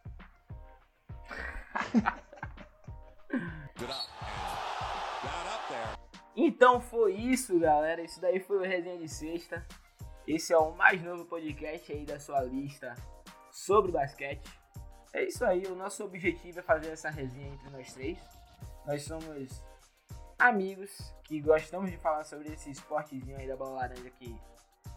Então 6.36 6.81
foi 6.81 7.13
isso, 7.13 7.57
galera. 7.59 8.01
Isso 8.01 8.19
daí 8.19 8.39
foi 8.39 8.57
o 8.57 8.61
Resenha 8.61 8.97
de 8.97 9.07
Sexta. 9.07 9.65
Esse 10.27 10.51
é 10.51 10.57
o 10.57 10.75
mais 10.75 11.01
novo 11.01 11.25
podcast 11.25 11.91
aí 11.91 12.05
da 12.05 12.19
sua 12.19 12.41
lista 12.41 12.93
sobre 13.51 13.91
basquete. 13.91 14.49
É 15.13 15.23
isso 15.23 15.45
aí, 15.45 15.65
o 15.67 15.75
nosso 15.75 16.03
objetivo 16.03 16.59
é 16.59 16.63
fazer 16.63 16.89
essa 16.89 17.09
resenha 17.09 17.53
entre 17.53 17.69
nós 17.69 17.93
três. 17.93 18.19
Nós 18.86 19.03
somos 19.03 19.63
amigos 20.38 21.15
que 21.23 21.39
gostamos 21.39 21.89
de 21.89 21.97
falar 21.97 22.25
sobre 22.25 22.51
esse 22.51 22.69
esportezinho 22.69 23.38
aí 23.38 23.47
da 23.47 23.55
bola 23.55 23.75
laranja 23.75 24.09
que 24.09 24.36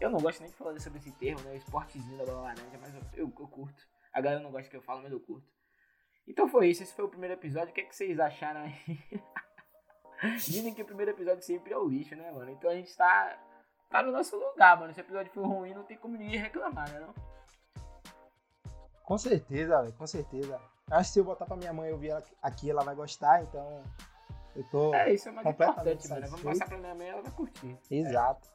eu 0.01 0.09
não 0.09 0.19
gosto 0.19 0.41
nem 0.41 0.49
de 0.49 0.55
falar 0.57 0.77
sobre 0.79 0.99
esse 0.99 1.11
termo, 1.13 1.41
né? 1.43 1.51
O 1.51 1.55
esportezinho 1.55 2.17
da 2.17 2.25
bola 2.25 2.41
laranja, 2.41 2.77
mas 2.81 2.93
eu, 2.93 3.01
eu, 3.13 3.33
eu 3.39 3.47
curto. 3.47 3.87
A 4.11 4.19
galera 4.19 4.43
não 4.43 4.51
gosta 4.51 4.69
que 4.69 4.75
eu 4.75 4.81
falo, 4.81 5.03
mas 5.03 5.11
eu 5.11 5.19
curto. 5.21 5.47
Então 6.27 6.49
foi 6.49 6.69
isso, 6.69 6.83
esse 6.83 6.93
foi 6.93 7.05
o 7.05 7.09
primeiro 7.09 7.35
episódio. 7.35 7.69
O 7.69 7.73
que, 7.73 7.81
é 7.81 7.85
que 7.85 7.95
vocês 7.95 8.19
acharam 8.19 8.61
aí? 8.61 8.99
Dizem 10.21 10.73
que 10.73 10.81
o 10.81 10.85
primeiro 10.85 11.11
episódio 11.11 11.41
sempre 11.43 11.73
é 11.73 11.77
o 11.77 11.87
lixo, 11.87 12.15
né, 12.15 12.31
mano? 12.31 12.51
Então 12.51 12.69
a 12.69 12.75
gente 12.75 12.95
tá 12.95 13.37
tá 13.89 14.03
no 14.03 14.11
nosso 14.11 14.35
lugar, 14.37 14.79
mano. 14.79 14.93
Se 14.93 14.99
o 14.99 15.01
episódio 15.01 15.31
for 15.31 15.45
ruim, 15.45 15.73
não 15.73 15.83
tem 15.83 15.97
como 15.97 16.17
ninguém 16.17 16.39
reclamar, 16.39 16.89
né? 16.91 16.99
Não? 16.99 17.13
Com 19.03 19.17
certeza, 19.17 19.81
velho, 19.81 19.93
com 19.93 20.05
certeza. 20.05 20.59
Acho 20.91 21.09
que 21.09 21.13
se 21.13 21.19
eu 21.19 21.23
botar 21.23 21.45
pra 21.45 21.55
minha 21.55 21.73
mãe 21.73 21.91
ouvir 21.91 22.09
ela 22.09 22.23
aqui, 22.41 22.69
ela 22.69 22.83
vai 22.83 22.95
gostar, 22.95 23.41
então 23.43 23.83
eu 24.55 24.63
tô. 24.69 24.93
É, 24.93 25.13
isso 25.13 25.29
é 25.29 25.31
mais 25.31 25.47
completamente 25.47 26.05
importante, 26.05 26.09
mano. 26.09 26.27
Vamos 26.27 26.59
passar 26.59 26.67
pra 26.67 26.77
minha 26.77 26.95
mãe, 26.95 27.09
ela 27.09 27.21
vai 27.21 27.31
curtir. 27.31 27.77
Exato. 27.89 28.47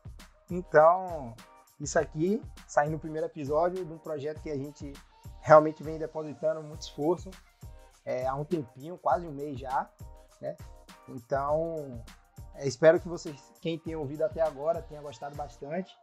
Então, 0.51 1.35
isso 1.81 1.99
aqui, 1.99 2.43
saindo 2.69 2.93
no 2.93 2.99
primeiro 2.99 3.27
episódio 3.27 3.85
de 3.85 3.93
um 3.93 3.99
projeto 3.99 4.41
que 4.43 4.51
a 4.51 4.57
gente 4.57 4.93
realmente 5.41 5.83
vem 5.83 5.99
depositando 5.99 6.62
muito 6.62 6.83
esforço 6.83 7.31
é, 8.05 8.27
há 8.27 8.35
um 8.35 8.45
tempinho, 8.45 8.99
quase 8.99 9.27
um 9.27 9.33
mês 9.33 9.59
já, 9.59 9.89
né? 10.41 10.57
Então, 11.09 12.03
é, 12.55 12.67
espero 12.67 13.01
que 13.01 13.09
vocês, 13.09 13.53
quem 13.61 13.79
tenha 13.79 13.99
ouvido 13.99 14.23
até 14.23 14.41
agora, 14.41 14.83
tenha 14.83 15.03
gostado 15.03 15.37
bastante. 15.37 15.97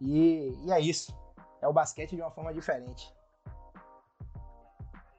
E, 0.00 0.56
e 0.64 0.72
é 0.72 0.80
isso. 0.80 1.14
É 1.60 1.68
o 1.68 1.72
basquete 1.72 2.16
de 2.16 2.22
uma 2.22 2.30
forma 2.30 2.52
diferente. 2.52 3.12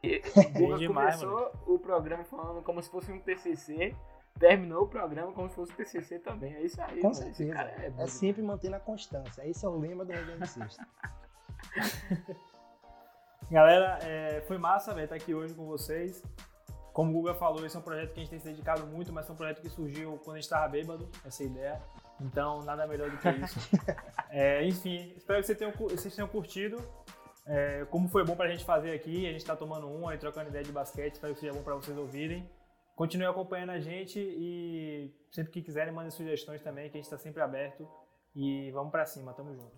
O 0.03 0.59
Guga 0.59 0.78
demais, 0.80 1.19
começou 1.19 1.51
o 1.67 1.78
programa 1.78 2.24
falando 2.24 2.63
como 2.63 2.82
se 2.82 2.89
fosse 2.89 3.11
um 3.11 3.19
TCC, 3.19 3.95
terminou 4.39 4.86
o 4.86 4.88
programa 4.88 5.32
como 5.32 5.47
se 5.47 5.53
fosse 5.53 5.72
um 5.72 5.76
TCC 5.76 6.17
também. 6.17 6.55
É 6.55 6.61
isso 6.63 6.82
aí, 6.82 6.99
Com 7.01 7.09
mano. 7.09 7.13
Certeza. 7.13 7.53
cara 7.53 7.69
é, 7.69 7.93
É 7.95 8.07
sempre 8.07 8.41
mantendo 8.41 8.78
a 8.78 8.80
constância. 8.80 9.47
Esse 9.47 9.63
é 9.63 9.69
o 9.69 9.78
lema 9.78 10.03
do 10.03 10.11
Resenha 10.11 10.45
Sexta. 10.47 10.88
Galera, 13.51 13.99
é, 14.01 14.41
foi 14.47 14.57
massa, 14.57 14.91
velho, 14.93 15.03
estar 15.03 15.17
aqui 15.17 15.36
hoje 15.36 15.53
com 15.53 15.67
vocês. 15.67 16.24
Como 16.93 17.11
o 17.11 17.13
Guga 17.13 17.33
falou, 17.33 17.65
esse 17.65 17.75
é 17.75 17.79
um 17.79 17.83
projeto 17.83 18.13
que 18.13 18.19
a 18.19 18.23
gente 18.23 18.29
tem 18.29 18.39
se 18.39 18.45
dedicado 18.45 18.85
muito, 18.85 19.13
mas 19.13 19.29
é 19.29 19.31
um 19.31 19.35
projeto 19.35 19.61
que 19.61 19.69
surgiu 19.69 20.19
quando 20.23 20.35
a 20.35 20.39
gente 20.39 20.43
estava 20.43 20.67
bêbado, 20.67 21.09
essa 21.25 21.43
ideia. 21.43 21.81
Então, 22.19 22.61
nada 22.63 22.85
melhor 22.85 23.09
do 23.09 23.17
que 23.17 23.29
isso. 23.29 23.59
É, 24.33 24.65
enfim, 24.65 25.11
espero 25.17 25.41
que 25.41 25.47
vocês 25.47 25.57
tenham, 25.57 25.73
vocês 25.73 26.15
tenham 26.15 26.27
curtido. 26.29 26.81
É, 27.45 27.85
como 27.89 28.07
foi 28.07 28.23
bom 28.23 28.33
pra 28.33 28.47
gente 28.47 28.63
fazer 28.63 28.93
aqui, 28.93 29.27
a 29.27 29.31
gente 29.33 29.43
tá 29.43 29.57
tomando 29.57 29.89
um, 29.89 30.07
aí 30.07 30.17
trocando 30.17 30.47
ideia 30.47 30.63
de 30.63 30.71
basquete, 30.71 31.15
espero 31.15 31.33
que 31.33 31.41
seja 31.41 31.51
bom 31.51 31.61
pra 31.61 31.75
vocês 31.75 31.97
ouvirem. 31.97 32.49
Continue 32.95 33.25
acompanhando 33.25 33.71
a 33.71 33.79
gente 33.79 34.19
e 34.19 35.13
sempre 35.31 35.51
que 35.51 35.61
quiserem, 35.61 35.93
mandem 35.93 36.11
sugestões 36.11 36.61
também, 36.61 36.89
que 36.89 36.97
a 36.97 37.01
gente 37.01 37.09
tá 37.09 37.17
sempre 37.17 37.41
aberto. 37.41 37.85
E 38.33 38.71
vamos 38.71 38.91
pra 38.91 39.05
cima, 39.05 39.33
tamo 39.33 39.53
junto. 39.53 39.75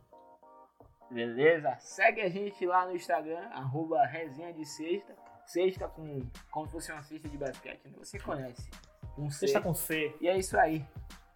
Beleza? 1.09 1.75
Segue 1.79 2.21
a 2.21 2.29
gente 2.29 2.63
lá 2.65 2.85
no 2.85 2.95
Instagram, 2.95 3.47
arroba 3.53 4.05
resenha 4.05 4.53
de 4.53 4.65
sexta. 4.65 5.15
Sexta 5.45 5.87
com 5.87 6.21
como 6.51 6.65
se 6.67 6.71
fosse 6.71 6.91
uma 6.91 7.03
cesta 7.03 7.27
de 7.29 7.37
basquete, 7.37 7.81
né? 7.85 7.93
Você 7.97 8.19
conhece. 8.19 8.69
Um 9.17 9.29
Você 9.29 9.39
C. 9.39 9.45
está 9.45 9.61
com 9.61 9.73
C. 9.73 10.15
E 10.19 10.27
é 10.27 10.37
isso 10.37 10.57
aí. 10.57 10.85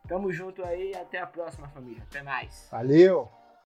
Tamo 0.07 0.31
junto 0.31 0.63
aí 0.63 0.91
e 0.91 0.95
até 0.95 1.19
a 1.19 1.27
próxima, 1.27 1.67
família. 1.67 2.01
Até 2.09 2.23
mais. 2.23 2.67
Valeu! 2.71 3.29